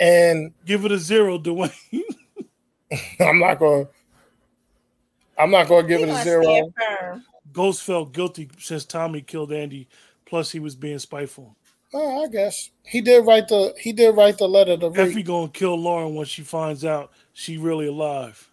and 0.00 0.52
Give 0.64 0.84
it 0.84 0.92
a 0.92 0.98
zero, 0.98 1.38
Dwayne. 1.38 1.72
I'm 3.20 3.38
not 3.38 3.58
going. 3.58 3.86
to 3.86 3.90
I'm 5.38 5.50
not 5.50 5.68
going 5.68 5.84
to 5.84 5.88
give 5.88 6.00
He 6.00 6.06
it 6.06 6.10
a 6.20 6.22
zero. 6.22 6.70
Ghost 7.52 7.82
felt 7.82 8.12
guilty 8.12 8.50
since 8.58 8.84
Tommy 8.84 9.20
killed 9.20 9.52
Andy. 9.52 9.88
Plus, 10.26 10.50
he 10.50 10.58
was 10.58 10.74
being 10.74 10.98
spiteful. 10.98 11.56
Oh, 11.92 12.24
I 12.24 12.28
guess 12.28 12.70
he 12.82 13.00
did 13.00 13.24
write 13.24 13.46
the 13.48 13.72
he 13.78 13.92
did 13.92 14.16
write 14.16 14.38
the 14.38 14.48
letter 14.48 14.76
to 14.76 14.86
Effie 14.96 15.16
Reek. 15.16 15.26
gonna 15.26 15.48
kill 15.48 15.76
Lauren 15.76 16.14
when 16.16 16.26
she 16.26 16.42
finds 16.42 16.84
out 16.84 17.12
she 17.32 17.56
really 17.56 17.86
alive. 17.86 18.50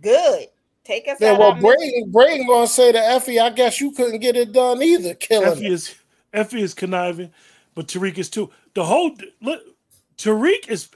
Good. 0.00 0.46
Take 0.82 1.06
us 1.08 1.18
Yeah, 1.20 1.32
out. 1.32 1.38
well, 1.38 1.50
our 1.52 1.56
misery. 1.56 2.04
Brayden 2.08 2.12
Brayden 2.12 2.46
gonna 2.48 2.66
say 2.66 2.90
to 2.90 2.98
Effie, 2.98 3.38
I 3.38 3.50
guess 3.50 3.80
you 3.80 3.92
couldn't 3.92 4.18
get 4.20 4.36
it 4.36 4.52
done 4.52 4.82
either, 4.82 5.14
killing 5.14 5.48
Effie 5.48 5.66
her. 5.68 5.72
is 5.72 5.94
Effie 6.32 6.62
is 6.62 6.74
conniving, 6.74 7.32
but 7.76 7.86
Tariq 7.86 8.18
is 8.18 8.28
too. 8.28 8.50
The 8.74 8.84
whole 8.84 9.16
look, 9.40 9.62
Tariq 10.18 10.68
is. 10.68 10.88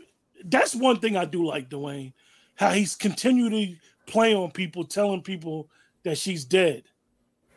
That's 0.45 0.75
one 0.75 0.99
thing 1.01 1.16
I 1.16 1.25
do 1.27 1.47
like 1.47 1.68
Dwayne, 1.68 2.12
how 2.55 2.71
he's 2.71 2.97
continually 2.97 3.79
playing 4.07 4.37
on 4.37 4.51
people, 4.51 4.85
telling 4.85 5.23
people 5.23 5.68
that 6.03 6.16
she's 6.16 6.45
dead, 6.45 6.85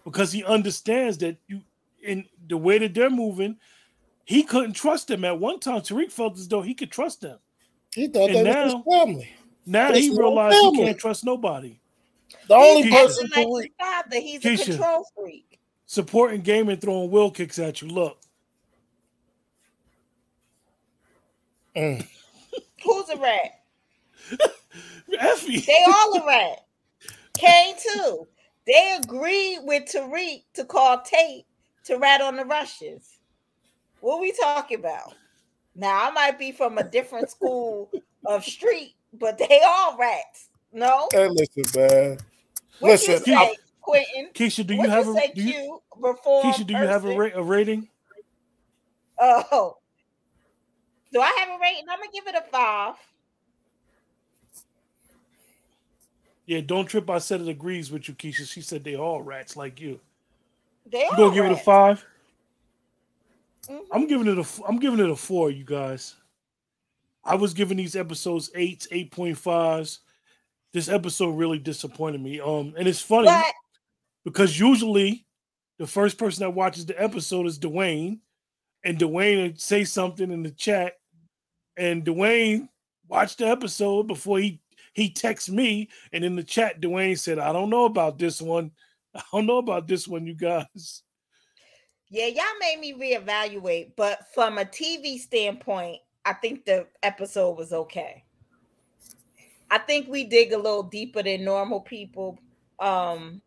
because 0.03 0.31
he 0.31 0.43
understands 0.43 1.17
that 1.19 1.37
you 1.47 1.61
in 2.03 2.25
the 2.47 2.57
way 2.57 2.77
that 2.77 2.93
they're 2.93 3.09
moving, 3.09 3.57
he 4.25 4.43
couldn't 4.43 4.73
trust 4.73 5.07
them. 5.07 5.23
At 5.23 5.39
one 5.39 5.59
time, 5.59 5.81
Tariq 5.81 6.11
felt 6.11 6.37
as 6.37 6.47
though 6.47 6.61
he 6.61 6.73
could 6.73 6.91
trust 6.91 7.21
them. 7.21 7.39
He 7.95 8.07
thought 8.07 8.29
and 8.29 8.45
they 8.45 8.63
was 8.63 8.73
his 8.73 8.81
family. 8.91 9.29
Now 9.65 9.87
That's 9.87 9.99
he 9.99 10.07
his 10.09 10.17
own 10.17 10.25
realized 10.25 10.57
he 10.57 10.77
can't 10.83 10.97
trust 10.97 11.23
nobody. 11.23 11.79
The 12.47 12.55
only 12.55 12.83
He's 12.83 12.93
person 12.93 13.25
acting 13.27 13.43
to 13.43 13.49
like 13.49 13.63
Reek. 13.63 13.73
father. 13.79 14.19
He's 14.19 14.41
Keisha. 14.41 14.61
a 14.61 14.65
control 14.65 15.07
freak. 15.15 15.59
Supporting 15.85 16.41
game 16.41 16.69
and 16.69 16.81
throwing 16.81 17.11
will 17.11 17.31
kicks 17.31 17.59
at 17.59 17.81
you. 17.81 17.87
Look, 17.87 18.19
Mm. 21.75 22.05
Who's 22.83 23.09
a 23.09 23.17
rat? 23.17 23.51
Effie. 25.19 25.59
They 25.59 25.83
all 25.87 26.21
a 26.21 26.25
rat. 26.25 26.59
Kane 27.37 27.75
too. 27.81 28.27
They 28.65 28.97
agreed 29.01 29.59
with 29.63 29.83
Tariq 29.93 30.43
to 30.55 30.65
call 30.65 31.01
Tate 31.01 31.45
to 31.85 31.97
rat 31.97 32.21
on 32.21 32.35
the 32.37 32.45
Russians. 32.45 33.19
What 33.99 34.21
we 34.21 34.31
talking 34.33 34.79
about? 34.79 35.13
Now 35.75 36.07
I 36.09 36.11
might 36.11 36.37
be 36.39 36.51
from 36.51 36.77
a 36.77 36.83
different 36.83 37.29
school 37.29 37.89
of 38.25 38.43
street, 38.43 38.95
but 39.13 39.37
they 39.37 39.61
all 39.65 39.97
rats. 39.97 40.49
No, 40.71 41.07
Hey, 41.11 41.27
listen, 41.29 41.63
man. 41.75 42.17
what 42.79 42.91
Listen, 42.91 43.13
you 43.13 43.19
say? 43.19 43.33
I- 43.35 43.55
Quentin. 43.81 44.29
Keisha, 44.33 44.65
do 44.65 44.73
What 44.75 44.85
you 44.85 44.89
have 44.91 45.07
say 45.13 45.31
a 45.31 45.35
do 45.35 45.41
you, 45.43 45.51
cute, 45.53 45.81
reform 45.97 46.53
Keisha? 46.53 46.67
Do 46.67 46.73
you 46.73 46.85
have 46.87 47.05
a, 47.05 47.17
ra- 47.19 47.29
a 47.35 47.43
rating? 47.43 47.89
Oh, 49.19 49.77
do 51.13 51.21
I 51.21 51.27
have 51.39 51.49
a 51.49 51.61
rating? 51.61 51.85
I'm 51.89 51.99
gonna 51.99 52.11
give 52.13 52.27
it 52.27 52.35
a 52.35 52.41
five. 52.51 52.95
Yeah, 56.45 56.61
don't 56.61 56.85
trip. 56.85 57.09
I 57.09 57.19
said 57.19 57.41
it 57.41 57.47
agrees 57.47 57.91
with 57.91 58.07
you, 58.07 58.15
Keisha. 58.15 58.47
She 58.49 58.61
said 58.61 58.83
they 58.83 58.95
all 58.95 59.21
rats 59.21 59.55
like 59.55 59.79
you. 59.79 59.99
They 60.85 61.05
You 61.05 61.17
gonna 61.17 61.33
give 61.33 61.45
it 61.45 61.51
a 61.51 61.55
rats. 61.55 61.65
five? 61.65 62.05
Mhm. 63.69 63.85
I'm 63.91 64.07
giving 64.07 64.27
it 64.27 64.37
a. 64.37 64.45
I'm 64.67 64.79
giving 64.79 64.99
it 64.99 65.09
a 65.09 65.15
four. 65.15 65.49
You 65.51 65.63
guys. 65.63 66.15
I 67.23 67.35
was 67.35 67.53
giving 67.53 67.77
these 67.77 67.95
episodes 67.95 68.51
eights, 68.55 68.87
eight 68.91 69.11
point 69.11 69.37
fives. 69.37 69.99
This 70.73 70.89
episode 70.89 71.31
really 71.37 71.59
disappointed 71.59 72.19
me. 72.21 72.39
Um, 72.41 72.73
and 72.77 72.87
it's 72.87 72.99
funny 73.01 73.27
But 73.27 73.53
because 74.25 74.59
usually 74.59 75.25
the 75.77 75.87
first 75.87 76.17
person 76.17 76.41
that 76.41 76.49
watches 76.49 76.85
the 76.85 77.01
episode 77.01 77.45
is 77.45 77.59
Dwayne, 77.59 78.19
and 78.83 78.97
Dwayne 78.99 79.41
would 79.43 79.61
say 79.61 79.85
something 79.85 80.31
in 80.31 80.43
the 80.43 80.51
chat, 80.51 80.99
and 81.77 82.05
Dwayne 82.05 82.69
watched 83.07 83.39
the 83.39 83.47
episode 83.47 84.07
before 84.07 84.39
he 84.39 84.59
he 84.93 85.09
texts 85.09 85.49
me, 85.49 85.89
and 86.11 86.23
in 86.23 86.35
the 86.35 86.43
chat, 86.43 86.81
Dwayne 86.81 87.17
said, 87.17 87.39
"I 87.39 87.53
don't 87.53 87.69
know 87.69 87.85
about 87.85 88.17
this 88.19 88.41
one. 88.41 88.71
I 89.15 89.21
don't 89.31 89.45
know 89.45 89.57
about 89.57 89.87
this 89.87 90.07
one, 90.07 90.25
you 90.25 90.35
guys." 90.35 91.03
yeah, 92.13 92.27
y'all 92.27 92.43
made 92.59 92.79
me 92.79 92.93
reevaluate. 92.93 93.93
But 93.97 94.31
from 94.35 94.59
a 94.59 94.65
TV 94.65 95.17
standpoint, 95.17 95.99
I 96.23 96.33
think 96.33 96.63
the 96.63 96.85
episode 97.01 97.57
was 97.57 97.73
okay. 97.73 98.23
I 99.71 99.79
think 99.79 100.07
we 100.07 100.23
dig 100.23 100.53
a 100.53 100.57
little 100.57 100.83
deeper 100.83 101.23
than 101.23 101.43
normal 101.43 101.81
people. 101.81 102.37
Um, 102.79 103.41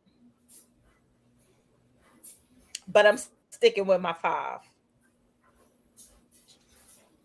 but 2.89 3.07
I'm 3.07 3.19
sticking 3.51 3.87
with 3.87 4.01
my 4.01 4.15
five. 4.15 4.59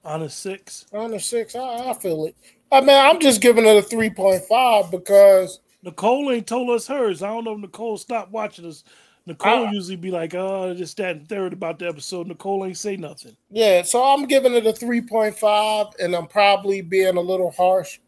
On 0.03 0.23
a 0.23 0.29
six, 0.29 0.85
On 0.93 1.13
a 1.13 1.19
six, 1.19 1.55
I, 1.55 1.89
I 1.89 1.93
feel 1.93 2.25
it. 2.25 2.35
I 2.71 2.81
mean, 2.81 2.89
I'm 2.97 3.19
just 3.19 3.41
giving 3.41 3.65
it 3.65 3.77
a 3.77 3.81
three 3.81 4.09
point 4.09 4.43
five 4.45 4.89
because 4.89 5.59
Nicole 5.83 6.31
ain't 6.31 6.47
told 6.47 6.69
us 6.71 6.87
hers. 6.87 7.21
I 7.21 7.27
don't 7.27 7.43
know 7.43 7.53
if 7.53 7.59
Nicole 7.59 7.97
stopped 7.97 8.31
watching 8.31 8.65
us. 8.65 8.83
Nicole 9.27 9.67
I- 9.67 9.71
usually 9.71 9.97
be 9.97 10.09
like, 10.09 10.33
"Oh, 10.33 10.73
just 10.73 10.97
that 10.97 11.15
and 11.17 11.29
third 11.29 11.53
about 11.53 11.77
the 11.77 11.87
episode." 11.87 12.27
Nicole 12.27 12.65
ain't 12.65 12.77
say 12.77 12.95
nothing. 12.97 13.35
yeah, 13.51 13.83
so 13.83 14.03
I'm 14.03 14.25
giving 14.25 14.53
it 14.53 14.65
a 14.65 14.73
three 14.73 15.01
point 15.01 15.37
five, 15.37 15.87
and 15.99 16.15
I'm 16.15 16.27
probably 16.27 16.81
being 16.81 17.17
a 17.17 17.21
little 17.21 17.51
harsh 17.51 17.99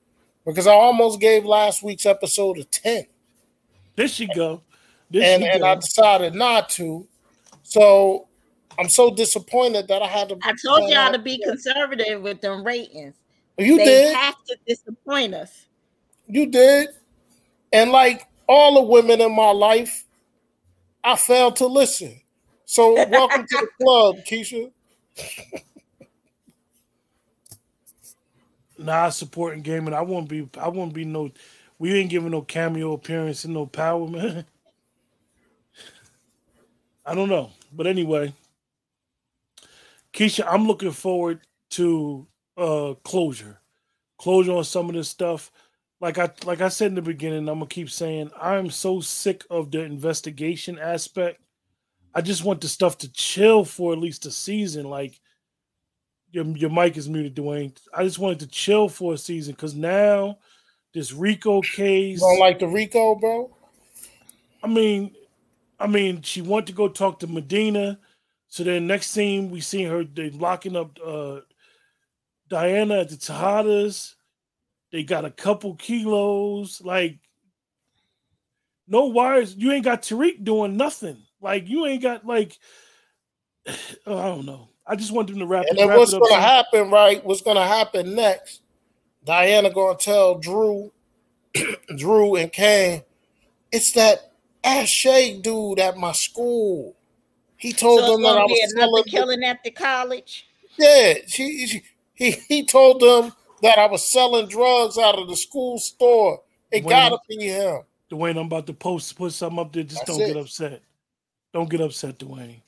because 0.45 0.65
I 0.65 0.73
almost 0.73 1.19
gave 1.19 1.45
last 1.45 1.83
week's 1.83 2.07
episode 2.07 2.57
a 2.57 2.63
ten, 2.63 3.05
There 3.95 4.07
she 4.07 4.25
go. 4.33 4.63
There 5.11 5.21
and 5.21 5.43
she 5.43 5.49
and 5.49 5.61
go. 5.61 5.67
I 5.67 5.75
decided 5.75 6.33
not 6.33 6.69
to. 6.69 7.07
So 7.61 8.27
I'm 8.77 8.89
so 8.89 9.13
disappointed 9.13 9.87
that 9.87 10.01
I 10.01 10.07
had 10.07 10.29
to. 10.29 10.37
I 10.41 10.53
told 10.65 10.89
y'all 10.89 11.11
to 11.11 11.19
be 11.19 11.41
conservative 11.43 12.21
with 12.21 12.41
them 12.41 12.63
ratings. 12.63 13.15
You 13.57 13.77
did, 13.77 13.87
they 13.87 13.99
did. 13.99 14.15
have 14.15 14.35
to 14.47 14.57
disappoint 14.67 15.35
us. 15.35 15.67
You 16.27 16.47
did. 16.47 16.89
And 17.71 17.91
like 17.91 18.27
all 18.47 18.75
the 18.75 18.83
women 18.83 19.21
in 19.21 19.35
my 19.35 19.51
life, 19.51 20.05
I 21.03 21.15
failed 21.15 21.57
to 21.57 21.67
listen. 21.67 22.19
So 22.65 23.07
welcome 23.07 23.45
to 23.47 23.57
the 23.57 23.67
club, 23.83 24.15
Keisha. 24.25 24.71
Nah, 28.77 29.09
supporting 29.09 29.61
gaming. 29.61 29.93
I 29.93 30.01
won't 30.01 30.27
be. 30.27 30.49
I 30.57 30.69
won't 30.69 30.93
be 30.93 31.05
no. 31.05 31.29
We 31.77 31.93
ain't 31.93 32.09
giving 32.09 32.31
no 32.31 32.41
cameo 32.41 32.93
appearance 32.93 33.45
and 33.45 33.53
no 33.53 33.65
power, 33.65 34.07
man. 34.07 34.45
I 37.05 37.15
don't 37.15 37.29
know, 37.29 37.51
but 37.73 37.85
anyway, 37.85 38.33
Keisha, 40.13 40.45
I'm 40.47 40.67
looking 40.67 40.91
forward 40.91 41.41
to 41.71 42.27
uh 42.55 42.93
closure, 43.03 43.59
closure 44.17 44.51
on 44.53 44.63
some 44.63 44.87
of 44.89 44.95
this 44.95 45.09
stuff. 45.09 45.51
Like 45.99 46.17
I 46.17 46.29
like 46.45 46.61
I 46.61 46.69
said 46.69 46.87
in 46.87 46.95
the 46.95 47.01
beginning, 47.01 47.47
I'm 47.49 47.59
gonna 47.59 47.65
keep 47.67 47.89
saying 47.89 48.31
I'm 48.39 48.69
so 48.69 48.99
sick 49.01 49.43
of 49.49 49.71
the 49.71 49.81
investigation 49.81 50.77
aspect. 50.77 51.39
I 52.13 52.21
just 52.21 52.43
want 52.43 52.61
the 52.61 52.67
stuff 52.67 52.97
to 52.99 53.11
chill 53.11 53.65
for 53.65 53.93
at 53.93 53.99
least 53.99 54.25
a 54.27 54.31
season. 54.31 54.85
Like 54.89 55.19
your 56.31 56.45
your 56.45 56.69
mic 56.69 56.97
is 56.97 57.09
muted, 57.09 57.35
Dwayne. 57.35 57.75
I 57.93 58.03
just 58.03 58.19
wanted 58.19 58.41
to 58.41 58.47
chill 58.47 58.89
for 58.89 59.13
a 59.13 59.17
season 59.17 59.53
because 59.53 59.73
now 59.73 60.37
this 60.93 61.11
Rico 61.11 61.55
You 61.55 61.61
case. 61.61 62.19
don't 62.19 62.39
like 62.39 62.59
the 62.59 62.67
Rico, 62.67 63.15
bro? 63.15 63.49
I 64.63 64.67
mean, 64.67 65.15
I 65.79 65.87
mean, 65.87 66.21
she 66.21 66.41
went 66.41 66.67
to 66.67 66.73
go 66.73 66.87
talk 66.87 67.19
to 67.19 67.27
Medina. 67.27 67.99
So 68.53 68.63
then 68.63 68.85
next 68.85 69.09
scene 69.09 69.49
we 69.49 69.61
see 69.61 69.81
her 69.85 70.03
they 70.03 70.29
locking 70.29 70.75
up 70.75 70.99
uh 71.03 71.39
Diana 72.49 72.99
at 72.99 73.09
the 73.09 73.15
Tejadas. 73.15 74.13
They 74.91 75.01
got 75.01 75.25
a 75.25 75.31
couple 75.31 75.73
kilos, 75.73 76.79
like 76.79 77.17
no 78.87 79.05
wires. 79.05 79.55
You 79.55 79.71
ain't 79.71 79.83
got 79.83 80.03
Tariq 80.03 80.43
doing 80.43 80.77
nothing. 80.77 81.17
Like 81.41 81.67
you 81.67 81.87
ain't 81.87 82.03
got 82.03 82.27
like 82.27 82.59
I 83.67 83.73
don't 84.05 84.45
know. 84.45 84.69
I 84.85 84.97
just 84.97 85.11
want 85.11 85.29
them 85.29 85.39
to 85.39 85.47
wrap, 85.47 85.65
And 85.67 85.79
then 85.79 85.87
wrap 85.87 85.97
what's 85.97 86.11
gonna 86.11 86.25
so- 86.27 86.35
happen, 86.35 86.91
right? 86.91 87.25
What's 87.25 87.41
gonna 87.41 87.65
happen 87.65 88.13
next? 88.13 88.61
Diana 89.25 89.71
gonna 89.71 89.97
tell 89.97 90.35
Drew, 90.37 90.91
Drew 91.97 92.35
and 92.35 92.51
Kane, 92.51 93.01
it's 93.71 93.93
that 93.93 94.31
Ash 94.63 94.91
Shake 94.91 95.41
dude 95.41 95.79
at 95.79 95.97
my 95.97 96.11
school. 96.11 96.95
He 97.63 97.71
told 97.71 98.01
So 98.01 98.11
them 98.11 98.23
that 98.23 98.37
I 98.37 98.43
was 98.43 98.73
selling. 98.73 99.03
killing 99.05 99.43
after 99.45 99.71
college. 99.71 100.45
Yeah, 100.77 101.13
she, 101.27 101.65
she 101.65 101.83
he 102.13 102.31
he 102.49 102.65
told 102.65 102.99
them 102.99 103.31
that 103.61 103.79
I 103.79 103.85
was 103.85 104.05
selling 104.05 104.49
drugs 104.49 104.97
out 104.97 105.17
of 105.17 105.29
the 105.29 105.37
school 105.37 105.79
store. 105.79 106.41
It 106.71 106.83
Wait. 106.83 106.91
gotta 106.91 107.19
be 107.29 107.37
him. 107.47 107.83
Dwayne, 108.11 108.31
I'm 108.31 108.47
about 108.47 108.67
to 108.67 108.73
post 108.73 109.15
put 109.15 109.31
something 109.31 109.59
up 109.59 109.71
there. 109.71 109.83
Just 109.83 110.05
That's 110.05 110.17
don't 110.17 110.27
it. 110.29 110.33
get 110.33 110.41
upset. 110.43 110.81
Don't 111.53 111.69
get 111.69 111.79
upset, 111.79 112.19
Dwayne. 112.19 112.59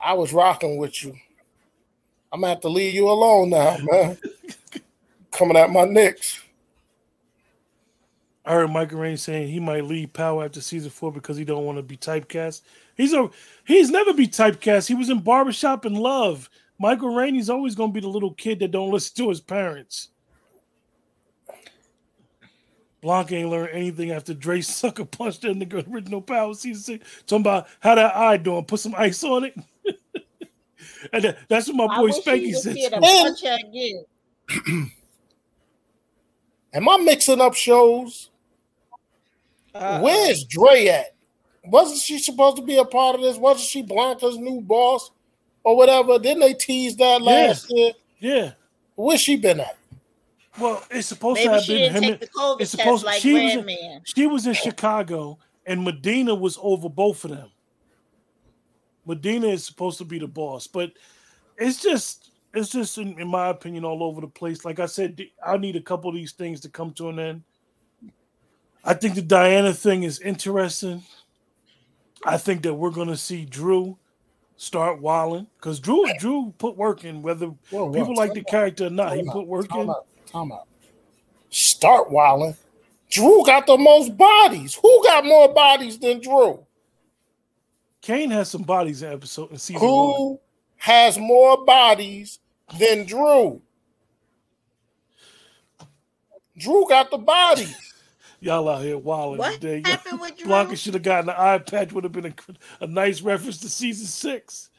I 0.00 0.14
was 0.14 0.32
rocking 0.32 0.78
with 0.78 1.04
you. 1.04 1.14
I'm 2.32 2.40
gonna 2.40 2.54
have 2.54 2.62
to 2.62 2.70
leave 2.70 2.94
you 2.94 3.10
alone 3.10 3.50
now, 3.50 3.76
man. 3.82 4.16
Coming 5.30 5.58
at 5.58 5.68
my 5.68 5.84
Knicks. 5.84 6.40
I 8.46 8.52
heard 8.54 8.70
Michael 8.70 9.00
Rainey 9.00 9.16
saying 9.16 9.48
he 9.48 9.58
might 9.58 9.84
leave 9.84 10.12
Power 10.12 10.44
after 10.44 10.60
season 10.60 10.90
four 10.90 11.10
because 11.10 11.36
he 11.36 11.44
don't 11.44 11.64
want 11.64 11.78
to 11.78 11.82
be 11.82 11.96
typecast. 11.96 12.62
He's 12.96 13.12
a 13.12 13.28
he's 13.66 13.90
never 13.90 14.14
be 14.14 14.28
typecast. 14.28 14.86
He 14.86 14.94
was 14.94 15.10
in 15.10 15.20
Barbershop 15.20 15.84
and 15.84 15.98
Love. 15.98 16.48
Michael 16.78 17.14
Rainey's 17.14 17.50
always 17.50 17.74
gonna 17.74 17.92
be 17.92 18.00
the 18.00 18.08
little 18.08 18.32
kid 18.34 18.60
that 18.60 18.70
don't 18.70 18.92
listen 18.92 19.16
to 19.16 19.28
his 19.30 19.40
parents. 19.40 20.08
Blanca 23.02 23.34
ain't 23.34 23.50
learned 23.50 23.70
anything 23.72 24.12
after 24.12 24.32
Dre 24.32 24.60
sucker 24.62 25.04
punched 25.04 25.42
her 25.42 25.50
in 25.50 25.58
the 25.58 25.84
original 25.90 26.22
Power 26.22 26.54
season 26.54 26.82
six. 26.82 27.22
Talking 27.26 27.42
about 27.42 27.66
how 27.80 27.96
that 27.96 28.14
eye 28.14 28.36
doing, 28.36 28.64
put 28.64 28.78
some 28.80 28.94
ice 28.96 29.22
on 29.24 29.44
it. 29.44 29.54
and 31.12 31.24
that- 31.24 31.38
that's 31.48 31.66
what 31.68 31.76
my 31.76 31.86
I 31.86 31.96
boy 31.98 32.04
wish 32.04 32.16
Spanky 32.18 32.54
said. 32.54 32.76
here 32.76 32.90
to 32.90 32.96
to 32.96 33.00
me. 33.00 33.22
punch 33.22 33.42
her 33.42 33.58
again. 33.68 34.90
Am 36.74 36.88
I 36.88 36.96
mixing 36.98 37.40
up 37.40 37.54
shows? 37.54 38.30
Uh-uh. 39.80 40.00
Where's 40.00 40.44
Dre 40.44 40.86
at? 40.88 41.14
Wasn't 41.64 41.98
she 42.00 42.18
supposed 42.18 42.56
to 42.56 42.62
be 42.62 42.76
a 42.78 42.84
part 42.84 43.16
of 43.16 43.22
this? 43.22 43.36
Wasn't 43.36 43.66
she 43.68 43.82
Blanca's 43.82 44.38
new 44.38 44.60
boss 44.60 45.10
or 45.64 45.76
whatever? 45.76 46.18
Didn't 46.18 46.40
they 46.40 46.54
tease 46.54 46.96
that 46.96 47.22
last 47.22 47.70
year? 47.70 47.92
Yeah. 48.18 48.52
Where's 48.94 49.20
she 49.20 49.36
been 49.36 49.60
at? 49.60 49.76
Well, 50.58 50.82
it's 50.90 51.08
supposed 51.08 51.42
to 51.42 51.48
Maybe 51.48 51.54
have 51.54 51.64
she 51.64 51.72
been 51.74 51.92
didn't 51.92 52.02
him. 52.04 52.10
take 52.12 52.20
the 52.20 52.26
COVID 52.28 52.60
it's 52.60 52.70
supposed 52.70 53.04
like 53.04 53.20
she 53.20 53.32
was 53.34 53.42
in- 53.52 53.56
Redman. 53.58 54.00
She 54.04 54.26
was 54.26 54.46
in 54.46 54.54
Chicago, 54.54 55.38
and 55.66 55.84
Medina 55.84 56.34
was 56.34 56.58
over 56.62 56.88
both 56.88 57.24
of 57.24 57.32
them. 57.32 57.50
Medina 59.04 59.48
is 59.48 59.64
supposed 59.64 59.98
to 59.98 60.04
be 60.04 60.18
the 60.18 60.26
boss, 60.26 60.66
but 60.66 60.92
it's 61.58 61.82
just, 61.82 62.30
it's 62.54 62.70
just, 62.70 62.96
in, 62.98 63.18
in 63.20 63.28
my 63.28 63.48
opinion, 63.48 63.84
all 63.84 64.02
over 64.02 64.20
the 64.20 64.26
place. 64.28 64.64
Like 64.64 64.80
I 64.80 64.86
said, 64.86 65.20
I 65.44 65.56
need 65.58 65.76
a 65.76 65.80
couple 65.80 66.08
of 66.08 66.16
these 66.16 66.32
things 66.32 66.60
to 66.60 66.68
come 66.68 66.92
to 66.94 67.08
an 67.10 67.18
end. 67.18 67.42
I 68.86 68.94
think 68.94 69.16
the 69.16 69.22
Diana 69.22 69.74
thing 69.74 70.04
is 70.04 70.20
interesting. 70.20 71.02
I 72.24 72.38
think 72.38 72.62
that 72.62 72.74
we're 72.74 72.90
going 72.90 73.08
to 73.08 73.16
see 73.16 73.44
Drew 73.44 73.98
start 74.56 75.00
wilding 75.00 75.48
because 75.58 75.80
Drew, 75.80 76.06
Drew 76.18 76.54
put 76.56 76.76
work 76.76 77.04
in, 77.04 77.20
whether 77.20 77.46
Whoa, 77.46 77.86
whoa, 77.86 77.92
people 77.92 78.14
like 78.14 78.32
the 78.32 78.40
out, 78.40 78.46
character 78.46 78.86
or 78.86 78.90
not. 78.90 79.16
He 79.16 79.22
time 79.22 79.32
put 79.32 79.40
out, 79.40 79.46
work 79.48 79.68
time 79.68 79.80
in. 79.80 79.90
out, 79.90 80.06
time 80.32 80.52
out. 80.52 80.68
Start 81.50 82.10
wilding. 82.10 82.56
Drew 83.10 83.44
got 83.44 83.66
the 83.66 83.76
most 83.76 84.16
bodies. 84.16 84.74
Who 84.74 85.04
got 85.04 85.24
more 85.24 85.52
bodies 85.52 85.98
than 85.98 86.20
Drew? 86.20 86.64
Kane 88.02 88.30
has 88.30 88.50
some 88.50 88.62
bodies 88.62 89.02
in 89.02 89.12
episode 89.12 89.50
in 89.50 89.58
season 89.58 89.82
one. 89.82 90.16
Who 90.16 90.40
has 90.76 91.18
more 91.18 91.64
bodies 91.64 92.38
than 92.78 93.04
Drew? 93.04 93.60
Drew 96.56 96.86
got 96.88 97.10
the 97.10 97.18
body. 97.18 97.66
Y'all 98.46 98.68
out 98.68 98.80
here 98.80 98.96
wilding 98.96 99.38
What 99.38 99.60
today. 99.60 99.82
happened 99.84 100.20
with 100.20 100.36
Drew? 100.36 100.46
Blanca 100.46 100.76
should 100.76 100.94
have 100.94 101.02
gotten 101.02 101.26
the 101.26 101.40
eye 101.40 101.58
patch. 101.58 101.92
Would 101.92 102.04
have 102.04 102.12
been 102.12 102.26
a, 102.26 102.34
a 102.84 102.86
nice 102.86 103.20
reference 103.20 103.58
to 103.58 103.68
season 103.68 104.06
six. 104.06 104.70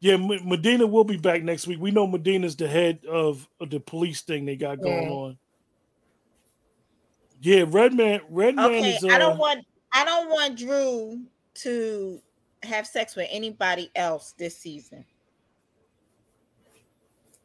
Yeah, 0.00 0.18
Medina 0.18 0.86
will 0.86 1.02
be 1.04 1.16
back 1.16 1.42
next 1.42 1.66
week. 1.66 1.80
We 1.80 1.92
know 1.92 2.06
Medina's 2.06 2.56
the 2.56 2.68
head 2.68 3.06
of, 3.06 3.48
of 3.58 3.70
the 3.70 3.80
police 3.80 4.20
thing 4.20 4.44
they 4.44 4.54
got 4.54 4.82
going 4.82 5.06
Yeah. 5.06 5.10
on. 5.10 5.38
Yeah, 7.40 7.64
Redman. 7.66 8.20
Redman 8.28 8.66
Okay, 8.66 8.90
is. 8.96 9.02
Uh, 9.02 9.08
I 9.08 9.18
don't 9.18 9.38
want 9.38 9.64
I 9.92 10.04
don't 10.04 10.28
want 10.28 10.58
Drew 10.58 11.22
to 11.54 12.20
have 12.64 12.86
sex 12.86 13.16
with 13.16 13.28
anybody 13.30 13.90
else 13.94 14.34
this 14.36 14.58
season. 14.58 15.06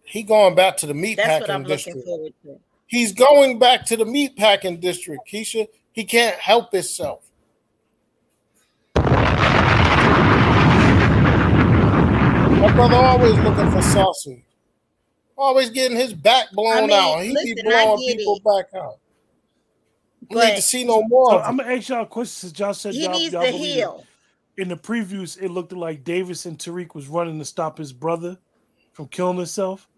He 0.03 0.21
going 0.24 0.53
back 0.53 0.76
to 0.78 0.86
the 0.86 0.93
meat 0.93 1.15
That's 1.15 1.39
what 1.39 1.49
I'm 1.49 1.63
packing 1.63 1.95
looking 1.95 2.03
district. 2.03 2.63
Forward 2.93 2.99
to. 2.99 2.99
He's 2.99 3.13
going 3.13 3.59
back 3.59 3.85
to 3.85 3.97
the 3.97 4.05
meat 4.05 4.37
packing 4.37 4.79
district. 4.79 5.27
Keisha, 5.31 5.67
he 5.91 6.03
can't 6.03 6.35
help 6.37 6.71
himself. 6.71 7.29
My 12.63 12.71
brother 12.75 12.95
always 12.95 13.37
looking 13.39 13.71
for 13.71 13.81
sausage. 13.81 14.43
Always 15.37 15.71
getting 15.71 15.97
his 15.97 16.13
back 16.13 16.51
blown 16.51 16.87
mean, 16.87 16.91
out. 16.91 17.19
He 17.23 17.31
listen, 17.31 17.55
be 17.55 17.61
blowing 17.63 18.17
people 18.17 18.35
it. 18.37 18.43
back 18.43 18.81
out. 18.81 18.99
We 20.29 20.35
need 20.35 20.41
But 20.41 20.55
to 20.55 20.61
see 20.61 20.83
no 20.85 21.01
more. 21.03 21.31
So 21.31 21.39
I'm 21.39 21.57
gonna 21.57 21.73
ask 21.73 21.89
y'all 21.89 22.03
a 22.03 22.05
question 22.05 22.49
since 22.49 22.59
y'all 22.59 22.73
said 22.73 22.93
he 22.93 23.03
y'all, 23.03 23.11
needs 23.11 23.33
y'all 23.33 23.43
to 23.43 23.51
heal. 23.51 24.05
In 24.55 24.69
the 24.69 24.77
previews, 24.77 25.41
it 25.41 25.49
looked 25.49 25.73
like 25.73 26.03
Davis 26.03 26.45
and 26.45 26.57
Tariq 26.57 26.93
was 26.93 27.07
running 27.07 27.39
to 27.39 27.45
stop 27.45 27.79
his 27.79 27.91
brother 27.91 28.37
from 28.93 29.07
killing 29.07 29.37
himself. 29.37 29.89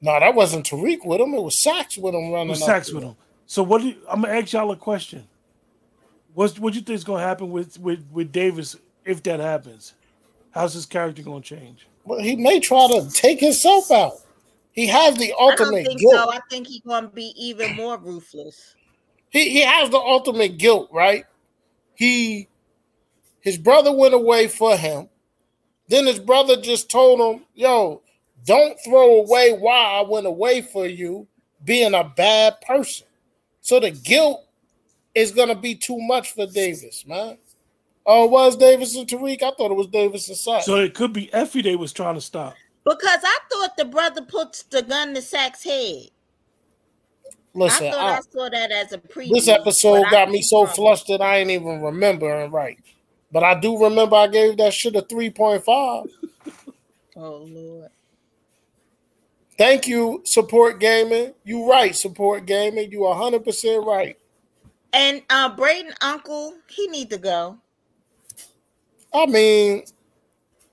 No, 0.00 0.18
that 0.18 0.34
wasn't 0.34 0.66
Tariq 0.66 1.04
with 1.04 1.20
him. 1.20 1.34
It 1.34 1.42
was 1.42 1.60
Saxe 1.62 1.98
with 1.98 2.14
him 2.14 2.24
It 2.24 2.32
running. 2.32 2.48
was 2.48 2.62
up 2.62 2.66
Saxe 2.66 2.92
with 2.92 3.04
him. 3.04 3.16
So 3.46 3.62
what? 3.62 3.82
Do 3.82 3.88
you, 3.88 3.96
I'm 4.08 4.22
gonna 4.22 4.34
ask 4.34 4.52
y'all 4.52 4.70
a 4.70 4.76
question. 4.76 5.26
What's 6.34 6.58
what 6.58 6.72
do 6.72 6.78
you 6.78 6.84
think 6.84 6.94
is 6.96 7.04
gonna 7.04 7.22
happen 7.22 7.50
with 7.50 7.78
with 7.80 8.04
with 8.12 8.32
Davis 8.32 8.76
if 9.04 9.22
that 9.24 9.40
happens? 9.40 9.94
How's 10.52 10.72
his 10.74 10.86
character 10.86 11.22
gonna 11.22 11.40
change? 11.42 11.86
Well, 12.04 12.20
he 12.20 12.36
may 12.36 12.60
try 12.60 12.86
to 12.88 13.10
take 13.10 13.40
himself 13.40 13.90
out. 13.90 14.12
He 14.72 14.86
has 14.86 15.16
the 15.16 15.32
I 15.32 15.36
don't 15.36 15.60
ultimate 15.60 15.86
think 15.86 16.00
guilt. 16.00 16.14
so. 16.14 16.30
I 16.32 16.38
think 16.48 16.66
he's 16.68 16.80
gonna 16.80 17.08
be 17.08 17.34
even 17.36 17.74
more 17.76 17.98
ruthless. 17.98 18.74
he 19.30 19.50
he 19.50 19.60
has 19.60 19.90
the 19.90 19.98
ultimate 19.98 20.56
guilt, 20.58 20.88
right? 20.92 21.24
He 21.94 22.48
his 23.40 23.58
brother 23.58 23.92
went 23.94 24.14
away 24.14 24.46
for 24.46 24.76
him. 24.76 25.08
Then 25.88 26.06
his 26.06 26.20
brother 26.20 26.56
just 26.56 26.88
told 26.88 27.20
him, 27.20 27.44
"Yo, 27.54 28.02
don't 28.44 28.78
throw 28.84 29.20
away 29.20 29.52
why 29.52 29.98
I 29.98 30.02
went 30.02 30.26
away 30.26 30.62
for 30.62 30.86
you, 30.86 31.26
being 31.64 31.94
a 31.94 32.04
bad 32.04 32.60
person." 32.60 33.06
So 33.60 33.80
the 33.80 33.90
guilt 33.90 34.44
is 35.14 35.32
gonna 35.32 35.54
be 35.54 35.74
too 35.74 35.98
much 35.98 36.32
for 36.32 36.46
Davis, 36.46 37.04
man. 37.06 37.38
Oh, 38.06 38.24
it 38.24 38.30
was 38.30 38.56
Davis 38.56 38.96
and 38.96 39.06
Tariq? 39.06 39.42
I 39.42 39.50
thought 39.50 39.70
it 39.70 39.76
was 39.76 39.86
Davis 39.88 40.28
and 40.28 40.36
Saxe. 40.36 40.64
So 40.66 40.76
it 40.76 40.94
could 40.94 41.12
be 41.12 41.32
Effie 41.32 41.62
they 41.62 41.76
was 41.76 41.92
trying 41.92 42.14
to 42.14 42.20
stop. 42.20 42.54
Because 42.84 43.20
I 43.22 43.38
thought 43.52 43.76
the 43.76 43.84
brother 43.84 44.22
puts 44.22 44.62
the 44.62 44.82
gun 44.82 45.14
to 45.14 45.22
Saxe's 45.22 45.70
head. 45.70 46.10
Listen, 47.52 47.88
I 47.88 47.90
thought 47.90 48.00
I- 48.00 48.16
I, 48.16 48.20
saw 48.20 48.48
that 48.48 48.70
as 48.72 48.92
a 48.92 48.98
preview. 48.98 49.34
this 49.34 49.48
episode 49.48 50.04
got 50.10 50.30
me 50.30 50.40
so 50.40 50.64
wrong. 50.64 50.74
flushed 50.74 51.08
that 51.08 51.20
I 51.20 51.38
ain't 51.38 51.50
even 51.50 51.82
remembering 51.82 52.50
right. 52.50 52.78
But 53.32 53.42
I 53.44 53.58
do 53.58 53.76
remember 53.82 54.16
I 54.16 54.28
gave 54.28 54.56
that 54.56 54.72
shit 54.72 54.96
a 54.96 55.02
3.5. 55.02 56.08
Oh 57.16 57.46
Lord. 57.48 57.90
Thank 59.60 59.86
you, 59.86 60.22
support 60.24 60.80
gaming. 60.80 61.34
You 61.44 61.70
right, 61.70 61.94
support 61.94 62.46
gaming. 62.46 62.90
You 62.90 63.00
100% 63.00 63.84
right. 63.84 64.16
And 64.94 65.20
uh 65.28 65.54
Brayden 65.54 65.92
uncle, 66.00 66.54
he 66.66 66.86
need 66.86 67.10
to 67.10 67.18
go. 67.18 67.58
I 69.12 69.26
mean, 69.26 69.82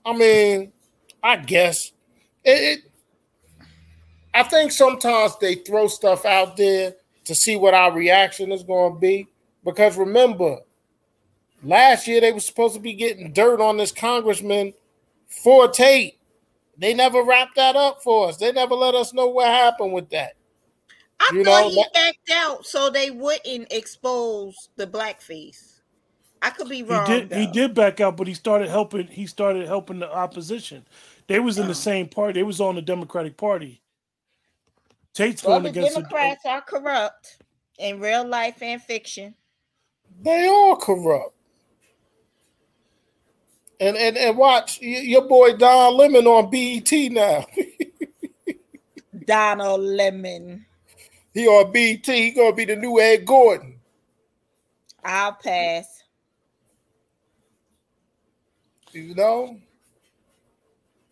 I 0.06 0.16
mean, 0.16 0.72
I 1.22 1.36
guess 1.36 1.92
it, 2.42 2.78
it 2.78 2.90
I 4.32 4.42
think 4.44 4.72
sometimes 4.72 5.36
they 5.38 5.56
throw 5.56 5.86
stuff 5.88 6.24
out 6.24 6.56
there 6.56 6.94
to 7.26 7.34
see 7.34 7.56
what 7.56 7.74
our 7.74 7.92
reaction 7.92 8.52
is 8.52 8.62
going 8.62 8.94
to 8.94 8.98
be. 8.98 9.28
Because 9.66 9.98
remember, 9.98 10.60
last 11.62 12.08
year 12.08 12.22
they 12.22 12.32
were 12.32 12.40
supposed 12.40 12.72
to 12.72 12.80
be 12.80 12.94
getting 12.94 13.34
dirt 13.34 13.60
on 13.60 13.76
this 13.76 13.92
congressman 13.92 14.72
for 15.26 15.68
Tate. 15.68 16.17
They 16.78 16.94
never 16.94 17.22
wrapped 17.24 17.56
that 17.56 17.74
up 17.76 18.02
for 18.02 18.28
us. 18.28 18.36
They 18.36 18.52
never 18.52 18.74
let 18.74 18.94
us 18.94 19.12
know 19.12 19.26
what 19.26 19.48
happened 19.48 19.92
with 19.92 20.08
that. 20.10 20.34
I 21.20 21.30
You 21.34 21.44
thought 21.44 21.62
know, 21.64 21.68
he 21.70 21.76
that- 21.82 21.92
backed 21.92 22.30
out 22.32 22.64
so 22.66 22.88
they 22.90 23.10
wouldn't 23.10 23.72
expose 23.72 24.54
the 24.76 24.86
blackface. 24.86 25.80
I 26.40 26.50
could 26.50 26.68
be 26.68 26.76
He 26.76 26.82
wrong. 26.84 27.04
did 27.04 27.32
he 27.32 27.48
did 27.48 27.74
back 27.74 28.00
out, 28.00 28.16
but 28.16 28.28
he 28.28 28.34
started 28.34 28.68
helping. 28.68 29.08
He 29.08 29.26
started 29.26 29.66
helping 29.66 29.98
the 29.98 30.08
opposition. 30.12 30.86
They 31.26 31.40
was 31.40 31.58
in 31.58 31.64
Oh. 31.64 31.68
the 31.68 31.74
same 31.74 32.08
party. 32.08 32.34
They 32.38 32.44
was 32.44 32.60
on 32.60 32.76
the 32.76 32.82
Democratic 32.82 33.36
Party. 33.36 33.82
Tate's 35.14 35.42
Well, 35.42 35.54
going 35.60 35.64
the 35.72 35.80
against. 35.80 35.98
a- 35.98 36.02
Democrats 36.02 36.46
are 36.46 36.60
corrupt 36.62 37.38
in 37.78 37.98
real 37.98 38.24
life 38.24 38.62
and 38.62 38.80
fiction. 38.80 39.34
They 40.20 40.46
are 40.46 40.76
corrupt. 40.76 41.34
And 43.80 43.96
and 43.96 44.16
and 44.16 44.36
watch 44.36 44.80
your 44.80 45.22
boy 45.22 45.56
Don 45.56 45.96
Lemon 45.96 46.26
on 46.26 46.50
BET 46.50 46.90
now. 47.12 47.46
Donald 49.24 49.80
Lemon. 49.80 50.66
he 51.32 51.46
on 51.46 51.70
BET. 51.70 52.04
He 52.06 52.32
gonna 52.32 52.54
be 52.54 52.64
the 52.64 52.76
new 52.76 52.98
Ed 53.00 53.24
Gordon. 53.24 53.78
I'll 55.04 55.32
pass. 55.32 56.02
You 58.92 59.14
know, 59.14 59.58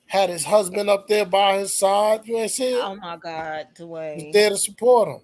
had 0.07 0.31
his 0.31 0.45
husband 0.45 0.91
up 0.91 1.07
there 1.07 1.27
by 1.27 1.59
his 1.59 1.79
side. 1.79 2.23
You 2.25 2.39
ain't 2.39 2.51
see 2.51 2.73
it. 2.73 2.81
Oh 2.83 2.97
my 2.97 3.17
God, 3.17 3.67
He's 3.77 4.33
there 4.33 4.51
to 4.51 4.57
support 4.57 5.09
him. 5.09 5.21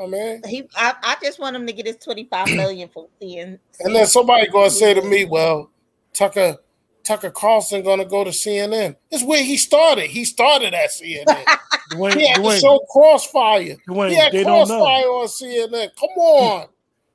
I 0.00 0.06
mean, 0.06 0.42
He, 0.46 0.68
I, 0.74 0.94
I 1.02 1.16
just 1.22 1.38
want 1.38 1.54
him 1.56 1.66
to 1.66 1.72
get 1.72 1.86
his 1.86 1.96
twenty-five 1.96 2.48
million 2.56 2.88
for 2.88 3.08
seeing. 3.20 3.58
and 3.80 3.94
then 3.94 4.06
somebody 4.06 4.48
gonna 4.48 4.70
say 4.70 4.94
to 4.94 5.02
me, 5.02 5.24
"Well, 5.24 5.70
Tucker." 6.14 6.58
Tucker 7.02 7.30
Carlson 7.30 7.82
gonna 7.82 8.04
go 8.04 8.22
to 8.24 8.30
CNN. 8.30 8.94
It's 9.10 9.24
where 9.24 9.42
he 9.42 9.56
started. 9.56 10.10
He 10.10 10.24
started 10.26 10.74
at 10.74 10.90
CNN. 10.90 11.24
Dwayne, 11.92 12.14
He 12.14 12.28
had 12.28 12.36
the 12.36 12.42
Dwayne, 12.42 12.60
show 12.60 12.78
Crossfire. 12.90 13.76
Dwayne, 13.88 14.10
he 14.10 14.16
had 14.16 14.32
they 14.32 14.44
don't 14.44 14.66
Crossfire 14.68 15.02
know. 15.02 15.20
on 15.22 15.26
CNN. 15.26 15.88
Come 15.98 16.10
on, 16.18 16.66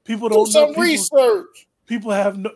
People 0.04 0.28
do 0.28 0.36
don't 0.36 0.46
know. 0.46 0.52
some 0.52 0.70
People, 0.70 0.84
research. 0.84 1.68
people 1.86 2.12
have 2.12 2.38
no. 2.38 2.50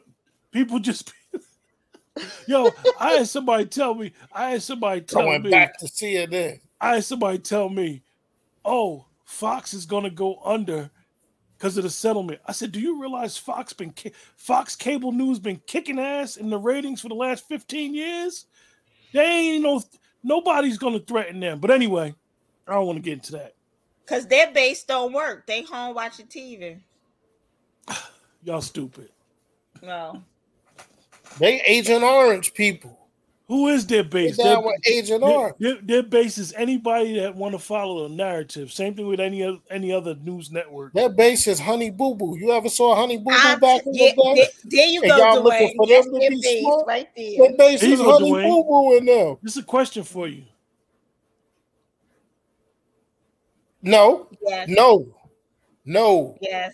People 0.52 0.80
just. 0.80 1.14
Yo, 2.48 2.70
I 3.00 3.12
had 3.12 3.28
somebody 3.28 3.66
tell 3.66 3.94
me. 3.94 4.12
I 4.34 4.50
had 4.52 4.64
somebody 4.64 5.02
tell 5.02 5.22
Going 5.22 5.44
me. 5.44 5.52
back 5.52 5.78
to 5.80 5.86
CNN. 5.86 6.60
I 6.82 6.96
had 6.96 7.04
somebody 7.06 7.38
tell 7.38 7.70
me, 7.70 8.02
"Oh, 8.66 9.06
Fox 9.24 9.74
is 9.74 9.86
going 9.86 10.04
to 10.04 10.10
go 10.10 10.42
under 10.44 10.90
because 11.60 11.78
of 11.78 11.84
the 11.84 11.90
settlement." 11.90 12.40
I 12.48 12.54
said, 12.54 12.72
"Do 12.72 12.80
you 12.80 13.00
realize 13.00 13.38
Fox 13.38 13.74
been 13.74 13.92
ki- 13.92 14.14
Fox 14.38 14.76
Cable 14.76 15.12
News 15.12 15.38
been 15.38 15.62
kicking 15.68 16.00
ass 16.00 16.38
in 16.38 16.50
the 16.50 16.58
ratings 16.58 17.02
for 17.02 17.10
the 17.10 17.16
last 17.16 17.48
fifteen 17.48 17.94
years? 17.94 18.46
They 19.12 19.26
ain't 19.26 19.64
no 19.64 19.84
nobody's 20.24 20.78
going 20.78 20.98
to 20.98 21.06
threaten 21.06 21.40
them." 21.40 21.60
But 21.60 21.72
anyway, 21.72 22.16
I 22.68 22.74
don't 22.74 22.88
want 22.88 22.98
to 22.98 23.04
get 23.04 23.14
into 23.14 23.34
that. 23.34 23.54
Because 24.06 24.26
their 24.26 24.52
base 24.52 24.84
don't 24.84 25.14
work. 25.14 25.46
They 25.46 25.62
home 25.62 25.94
watching 25.94 26.26
TV. 26.26 26.80
Y'all 28.44 28.62
stupid. 28.62 29.10
No. 29.84 30.24
They 31.38 31.62
Agent 31.62 32.04
Orange 32.04 32.54
people. 32.54 32.99
Who 33.50 33.68
is 33.70 33.86
their 33.88 34.04
They 34.04 34.10
base? 34.28 34.38
down 34.38 34.46
Their, 34.46 34.62
with 34.62 34.76
Agent 34.88 35.22
their, 35.22 35.30
Orange. 35.32 35.56
their- 35.60 35.82
their 35.82 36.04
base 36.04 36.38
is 36.38 36.54
anybody 36.54 37.20
that 37.20 37.36
want 37.36 37.54
to 37.54 37.60
follow 37.60 38.06
a 38.06 38.10
narrative. 38.10 38.72
Same 38.72 38.94
thing 38.94 39.08
with 39.08 39.20
any 39.20 39.44
oth- 39.44 39.62
any 39.72 39.92
other 39.92 40.14
news 40.16 40.52
network. 40.52 40.94
Their 40.94 41.10
base 41.10 41.48
is 41.48 41.60
Honey 41.60 41.90
Boo 41.90 42.14
Boo. 42.14 42.38
You 42.38 42.52
ever 42.52 42.70
saw 42.70 42.96
Honey 42.96 43.18
Boo 43.18 43.24
Boo 43.32 43.58
back 43.60 43.86
in 43.88 43.94
yeah, 43.96 44.12
the 44.16 44.22
day? 44.24 44.36
there, 44.36 44.48
there 44.66 44.88
you 44.88 45.02
And 45.02 45.10
go, 45.12 45.18
y'all 45.18 45.44
looking 45.44 45.74
for 45.76 45.88
That's 45.88 46.06
them 46.06 46.14
to 46.14 46.20
their 46.20 46.30
be 46.30 46.42
base 46.42 46.62
smart? 46.62 46.88
right 46.88 47.10
there. 47.18 47.38
Their 47.40 47.58
base 47.58 47.82
Here 47.82 47.94
is 47.94 48.00
go, 48.02 48.12
Honey 48.14 48.32
Boo 48.32 48.64
Boo 48.64 48.98
in 48.98 49.06
them. 49.06 49.38
This 49.42 49.54
is 49.58 49.64
a 49.64 49.66
question 49.66 50.04
for 50.04 50.28
you. 50.28 50.44
No, 53.82 54.28
Yes. 54.46 54.70
no, 54.70 55.08
no. 55.86 56.38
Yes. 56.42 56.74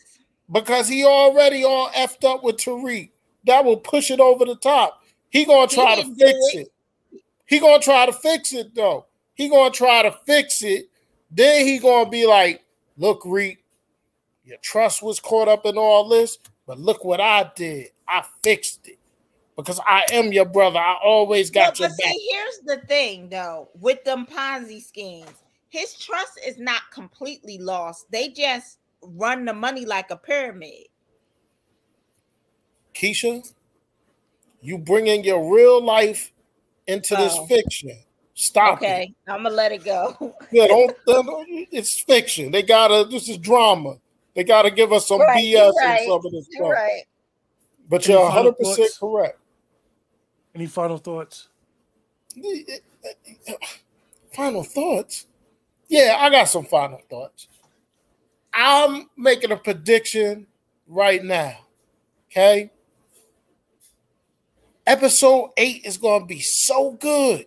Because 0.51 0.87
he 0.89 1.05
already 1.05 1.63
all 1.63 1.87
effed 1.89 2.23
up 2.29 2.43
with 2.43 2.57
Tariq. 2.57 3.11
That 3.45 3.63
will 3.63 3.77
push 3.77 4.11
it 4.11 4.19
over 4.19 4.43
the 4.43 4.55
top. 4.55 5.01
He 5.35 5.43
gonna 5.43 5.67
He 5.67 5.75
try 5.75 5.95
to 5.97 6.15
fix 6.15 6.37
it. 6.53 6.71
it. 7.11 7.21
He 7.45 7.59
gonna 7.59 7.83
try 7.83 8.05
to 8.05 8.13
fix 8.13 8.53
it 8.53 8.73
though. 8.73 9.05
He 9.33 9.49
gonna 9.49 9.69
try 9.69 10.01
to 10.03 10.13
fix 10.25 10.63
it. 10.63 10.87
Then 11.29 11.67
he 11.67 11.77
gonna 11.77 12.09
be 12.09 12.25
like, 12.25 12.63
"Look, 12.97 13.23
Reed, 13.25 13.57
your 14.45 14.57
trust 14.59 15.03
was 15.03 15.19
caught 15.19 15.49
up 15.49 15.65
in 15.65 15.77
all 15.77 16.07
this, 16.07 16.37
but 16.65 16.79
look 16.79 17.03
what 17.03 17.19
I 17.19 17.51
did. 17.53 17.91
I 18.07 18.23
fixed 18.43 18.87
it 18.87 18.97
because 19.57 19.81
I 19.85 20.05
am 20.13 20.31
your 20.31 20.45
brother. 20.45 20.79
I 20.79 20.97
always 21.03 21.53
No, 21.53 21.63
got 21.63 21.79
your 21.79 21.89
but 21.89 21.97
back." 21.97 22.13
see, 22.13 22.29
here's 22.31 22.59
the 22.59 22.87
thing 22.87 23.27
though, 23.27 23.67
with 23.81 24.05
them 24.05 24.25
Ponzi 24.25 24.81
schemes, 24.81 25.43
his 25.67 25.95
trust 25.95 26.39
is 26.47 26.57
not 26.57 26.83
completely 26.93 27.57
lost. 27.57 28.09
They 28.09 28.29
just 28.29 28.77
run 29.01 29.43
the 29.43 29.53
money 29.53 29.83
like 29.83 30.11
a 30.11 30.15
pyramid. 30.15 30.85
Keisha, 32.93 33.53
you 34.65 34.77
bringing 34.77 35.23
your 35.23 35.53
real 35.53 35.83
life 35.83 36.31
into 36.87 37.15
this 37.15 37.33
Oh. 37.37 37.45
fiction. 37.45 37.97
Stop 38.33 38.81
it. 38.81 38.85
Okay, 38.85 39.13
I'm 39.27 39.43
gonna 39.43 39.55
let 39.55 39.71
it 39.71 39.83
go. 39.85 40.35
Yeah, 40.51 40.67
don't, 40.67 40.95
don't- 41.07 41.47
it's 41.71 41.99
fiction. 41.99 42.51
They 42.51 42.63
gotta. 42.63 43.07
This 43.09 43.29
is 43.29 43.37
drama. 43.37 43.95
They 44.33 44.43
gotta 44.43 44.69
give 44.71 44.91
us 44.91 45.07
some 45.07 45.21
Right, 45.21 45.37
BS 45.37 45.51
you're 45.51 45.65
and 45.67 45.75
right, 45.77 46.07
some 46.07 46.25
of 46.25 46.31
this 46.31 46.47
You're 46.51 46.65
stuff. 46.65 46.71
right. 46.73 47.03
But 47.89 48.05
Any 48.05 48.13
you're 48.13 48.23
100 48.23 48.57
percent 48.57 48.89
correct. 48.99 49.39
Any 50.53 50.65
final 50.65 50.97
thoughts? 50.97 51.47
Final 54.33 54.63
thoughts. 54.63 55.27
Yeah, 55.87 56.15
I 56.19 56.29
got 56.29 56.49
some 56.49 56.65
final 56.65 56.99
thoughts. 57.09 57.47
I'm 58.53 59.09
making 59.17 59.51
a 59.51 59.57
prediction 59.57 60.47
right 60.87 61.23
now. 61.23 61.57
Okay. 62.31 62.71
Episode 64.87 65.51
eight 65.57 65.83
is 65.85 65.97
going 65.97 66.21
to 66.21 66.25
be 66.27 66.39
so 66.39 66.91
good 66.91 67.45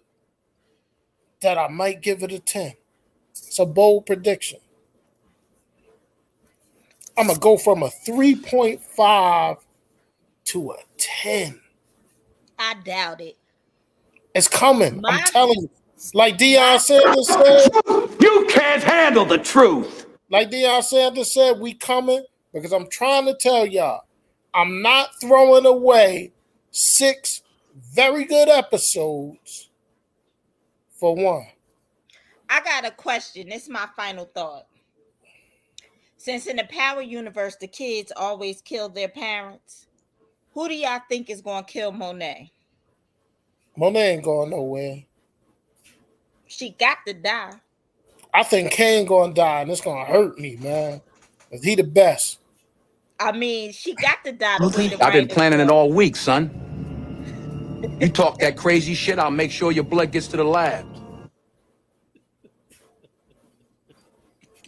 that 1.40 1.56
I 1.56 1.68
might 1.68 2.02
give 2.02 2.22
it 2.22 2.32
a 2.32 2.40
10. 2.40 2.74
It's 3.30 3.58
a 3.58 3.66
bold 3.66 4.06
prediction. 4.06 4.58
I'm 7.16 7.26
going 7.26 7.36
to 7.36 7.40
go 7.40 7.56
from 7.56 7.82
a 7.82 7.88
3.5 8.06 9.58
to 10.46 10.70
a 10.72 10.76
10. 10.96 11.60
I 12.58 12.74
doubt 12.84 13.20
it. 13.20 13.36
It's 14.34 14.48
coming. 14.48 15.00
My- 15.00 15.10
I'm 15.10 15.24
telling 15.26 15.60
you. 15.62 15.70
Like 16.14 16.38
Deion 16.38 16.78
Sanders 16.80 17.26
said, 17.26 17.70
You 18.20 18.46
can't 18.48 18.82
handle 18.84 19.24
the 19.24 19.38
truth. 19.38 20.06
like 20.30 20.48
Deion 20.48 20.82
Sanders 20.84 21.32
said, 21.34 21.58
we 21.58 21.74
coming 21.74 22.24
because 22.52 22.72
I'm 22.72 22.88
trying 22.88 23.26
to 23.26 23.34
tell 23.34 23.66
y'all, 23.66 24.02
I'm 24.54 24.80
not 24.80 25.10
throwing 25.20 25.66
away 25.66 26.30
six 26.70 27.42
very 27.94 28.24
good 28.24 28.48
episodes 28.48 29.68
for 30.92 31.14
one. 31.14 31.46
I 32.48 32.60
got 32.60 32.86
a 32.86 32.90
question. 32.90 33.48
This 33.48 33.64
is 33.64 33.68
my 33.68 33.88
final 33.96 34.24
thought. 34.24 34.66
Since 36.16 36.46
in 36.46 36.56
the 36.56 36.64
Power 36.64 37.02
Universe, 37.02 37.56
the 37.56 37.68
kids 37.68 38.12
always 38.16 38.60
kill 38.62 38.88
their 38.88 39.08
parents, 39.08 39.86
who 40.52 40.68
do 40.68 40.74
y'all 40.74 41.00
think 41.08 41.30
is 41.30 41.40
going 41.40 41.64
to 41.64 41.72
kill 41.72 41.92
Monet? 41.92 42.50
Monet 43.76 44.14
ain't 44.14 44.24
going 44.24 44.50
nowhere. 44.50 45.04
She 46.48 46.70
got 46.70 46.98
to 47.06 47.12
die. 47.12 47.52
I 48.34 48.42
think 48.42 48.72
Kane 48.72 49.06
gonna 49.06 49.32
die, 49.32 49.62
and 49.62 49.70
it's 49.70 49.80
gonna 49.80 50.04
hurt 50.04 50.38
me, 50.38 50.56
man. 50.56 51.00
'Cause 51.50 51.62
he 51.62 51.74
the 51.74 51.84
best. 51.84 52.38
I 53.20 53.32
mean, 53.32 53.72
she 53.72 53.94
got 53.94 54.18
to 54.24 54.32
die. 54.32 54.58
The 54.58 54.68
way 54.68 54.88
the 54.88 55.04
I've 55.04 55.12
been 55.12 55.28
planning 55.28 55.60
it 55.60 55.70
all 55.70 55.92
week, 55.92 56.16
son. 56.16 56.50
You 58.00 58.10
talk 58.10 58.38
that 58.40 58.56
crazy 58.56 58.94
shit, 58.94 59.18
I'll 59.18 59.30
make 59.30 59.50
sure 59.50 59.72
your 59.72 59.84
blood 59.84 60.12
gets 60.12 60.28
to 60.28 60.36
the 60.36 60.44
lab. 60.44 60.86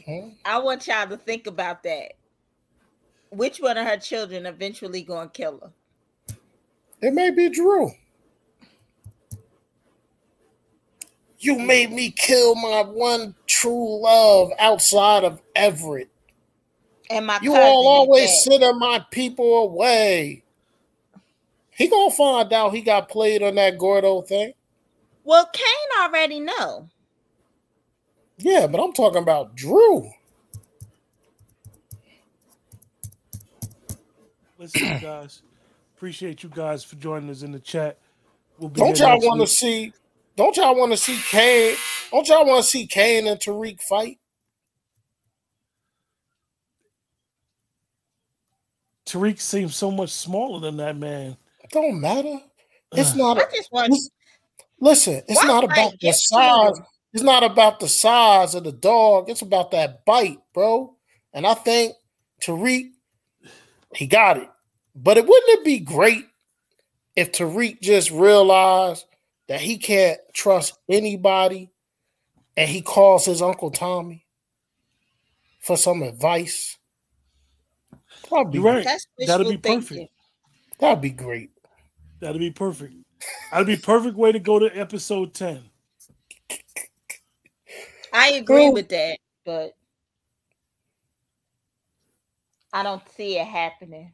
Okay. 0.01 0.35
I 0.45 0.59
want 0.59 0.87
y'all 0.87 1.09
to 1.09 1.17
think 1.17 1.47
about 1.47 1.83
that. 1.85 2.15
Which 3.31 3.59
one 3.59 3.79
of 3.79 3.87
her 3.87 3.97
children 3.99 4.47
eventually 4.47 5.03
going 5.03 5.29
to 5.29 5.33
kill 5.33 5.61
her? 5.63 5.71
It 7.03 7.15
may 7.15 7.31
be 7.31 7.49
Drew. 7.49 7.93
You 11.39 11.59
made 11.59 11.93
me 11.93 12.11
kill 12.11 12.55
my 12.55 12.83
one 12.83 13.35
true 13.47 14.03
love 14.03 14.53
outside 14.59 15.25
of 15.25 15.41
Everett. 15.57 16.10
And 17.11 17.27
my 17.27 17.41
You 17.43 17.55
all 17.55 17.89
always 17.89 18.31
dead. 18.31 18.53
sending 18.53 18.79
my 18.79 19.05
people 19.11 19.65
away. 19.65 20.45
He 21.71 21.89
gonna 21.89 22.11
find 22.11 22.53
out 22.53 22.75
he 22.75 22.83
got 22.83 23.09
played 23.09 23.43
on 23.43 23.57
that 23.57 23.79
Gordo 23.79 24.23
thing. 24.23 24.53
Well, 25.25 25.49
Kane 25.53 26.05
already 26.05 26.41
know. 26.41 26.89
Yeah, 28.39 28.67
but 28.67 28.81
I'm 28.81 28.93
talking 28.93 29.23
about 29.23 29.57
Drew. 29.57 30.11
Listen, 34.59 34.99
guys. 35.03 35.43
Appreciate 35.97 36.43
you 36.43 36.49
guys 36.49 36.85
for 36.85 36.97
joining 36.97 37.29
us 37.29 37.43
in 37.43 37.53
the 37.53 37.59
chat. 37.59 37.99
We'll 38.59 38.71
be 38.71 38.81
Don't 38.81 38.99
y'all 38.99 39.19
want 39.21 39.41
to 39.41 39.47
see? 39.47 39.93
Don't 40.37 40.57
y'all 40.57 40.77
want 40.77 40.93
to 40.93 40.97
see 40.97 41.19
Kane? 41.29 41.77
Don't 42.11 42.29
y'all 42.29 42.47
want 42.47 42.65
to 42.65 42.71
see 42.71 42.87
Kane 42.87 43.27
and 43.27 43.39
Tariq 43.39 43.81
fight? 43.83 44.19
Tariq 49.11 49.41
seems 49.41 49.75
so 49.75 49.91
much 49.91 50.11
smaller 50.11 50.61
than 50.61 50.77
that 50.77 50.97
man. 50.97 51.37
Don't 51.73 52.01
matter. 52.01 52.41
It's 52.93 53.15
not. 53.17 53.39
I 53.39 53.45
just 53.55 53.73
want 53.73 53.91
Listen, 53.91 54.11
listen, 54.81 55.23
it's 55.29 55.45
not 55.45 55.65
about 55.65 55.95
the 56.01 56.13
size. 56.13 56.77
to. 56.77 56.85
It's 57.13 57.23
not 57.25 57.43
about 57.43 57.81
the 57.81 57.89
size 57.89 58.55
of 58.55 58.63
the 58.63 58.73
dog. 58.73 59.29
It's 59.29 59.43
about 59.43 59.73
that 59.73 60.05
bite, 60.05 60.39
bro. 60.55 60.95
And 61.33 61.45
I 61.45 61.55
think 61.55 61.95
Tariq, 62.41 62.91
he 63.97 64.07
got 64.07 64.37
it. 64.37 64.49
But 64.95 65.19
it 65.19 65.27
wouldn't 65.27 65.59
it 65.59 65.65
be 65.65 65.81
great 65.81 66.25
if 67.17 67.33
Tariq 67.33 67.81
just 67.81 68.13
realized 68.13 69.05
that 69.49 69.61
he 69.61 69.79
can't 69.79 70.21
trust 70.33 70.79
anybody 70.89 71.71
and 72.57 72.69
he 72.69 72.81
calls 72.81 73.25
his 73.25 73.43
Uncle 73.43 73.73
Tommy 73.73 74.25
for 75.59 75.77
some 75.77 76.03
advice? 76.03 76.77
That'd 78.31 78.51
be, 78.53 78.59
You're 78.59 78.67
right. 78.67 78.85
That's 78.85 79.07
That'd 79.27 79.47
wishful 79.47 79.51
be 79.53 79.57
perfect. 79.59 79.89
thinking. 79.89 80.09
That'd 80.79 81.01
be 81.03 81.11
great. 81.11 81.51
That'd 82.21 82.39
be 82.41 82.51
perfect. 82.51 82.95
That'd 83.51 83.67
be 83.67 83.77
perfect 83.77 84.17
way 84.17 84.33
to 84.33 84.39
go 84.39 84.59
to 84.59 84.67
episode 84.79 85.35
10. 85.35 85.63
I 88.13 88.31
agree 88.33 88.65
Well- 88.65 88.73
with 88.75 88.89
that, 88.89 89.19
but 89.45 89.75
I 92.73 92.83
don't 92.83 93.03
see 93.17 93.39
it 93.39 93.47
happening. 93.47 94.13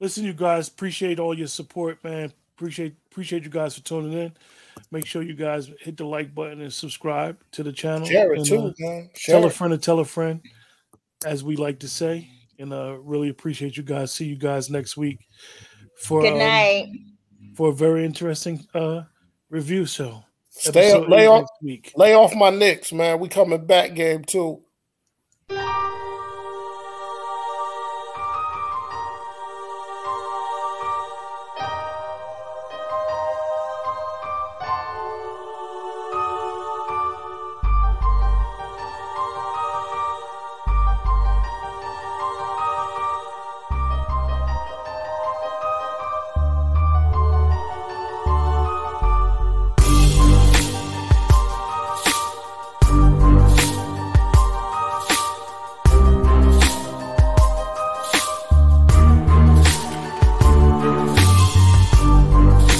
Listen, 0.00 0.24
you 0.24 0.32
guys, 0.32 0.68
appreciate 0.68 1.18
all 1.18 1.36
your 1.36 1.48
support, 1.48 2.02
man. 2.04 2.32
Appreciate 2.56 2.94
appreciate 3.10 3.44
you 3.44 3.50
guys 3.50 3.76
for 3.76 3.82
tuning 3.84 4.12
in. 4.12 4.32
Make 4.92 5.06
sure 5.06 5.22
you 5.22 5.34
guys 5.34 5.70
hit 5.80 5.96
the 5.96 6.04
like 6.04 6.34
button 6.34 6.60
and 6.60 6.72
subscribe 6.72 7.36
to 7.52 7.62
the 7.64 7.72
channel. 7.72 8.06
Share 8.06 8.32
it 8.32 8.38
And, 8.38 8.46
too, 8.46 8.58
uh, 8.58 8.72
man. 8.78 9.10
tell 9.14 9.40
Share 9.42 9.46
a 9.46 9.50
friend 9.50 9.72
to 9.72 9.78
tell 9.78 9.98
a 9.98 10.04
friend, 10.04 10.40
as 11.24 11.42
we 11.42 11.56
like 11.56 11.80
to 11.80 11.88
say. 11.88 12.28
And 12.58 12.72
uh 12.72 12.98
really 13.00 13.28
appreciate 13.28 13.76
you 13.76 13.82
guys. 13.82 14.12
See 14.12 14.24
you 14.26 14.36
guys 14.36 14.70
next 14.70 14.96
week 14.96 15.18
for 16.02 16.22
Good 16.22 16.32
um, 16.32 16.38
night. 16.38 16.88
for 17.54 17.68
a 17.70 17.74
very 17.74 18.04
interesting 18.04 18.66
uh 18.74 19.02
review 19.50 19.86
show. 19.86 20.24
Stay 20.50 20.90
up, 20.90 21.08
lay 21.08 21.28
off, 21.28 21.48
week. 21.62 21.92
lay 21.96 22.14
off 22.14 22.34
my 22.34 22.50
Knicks, 22.50 22.92
man. 22.92 23.20
We 23.20 23.28
coming 23.28 23.64
back 23.64 23.94
game 23.94 24.24
two. 24.24 24.60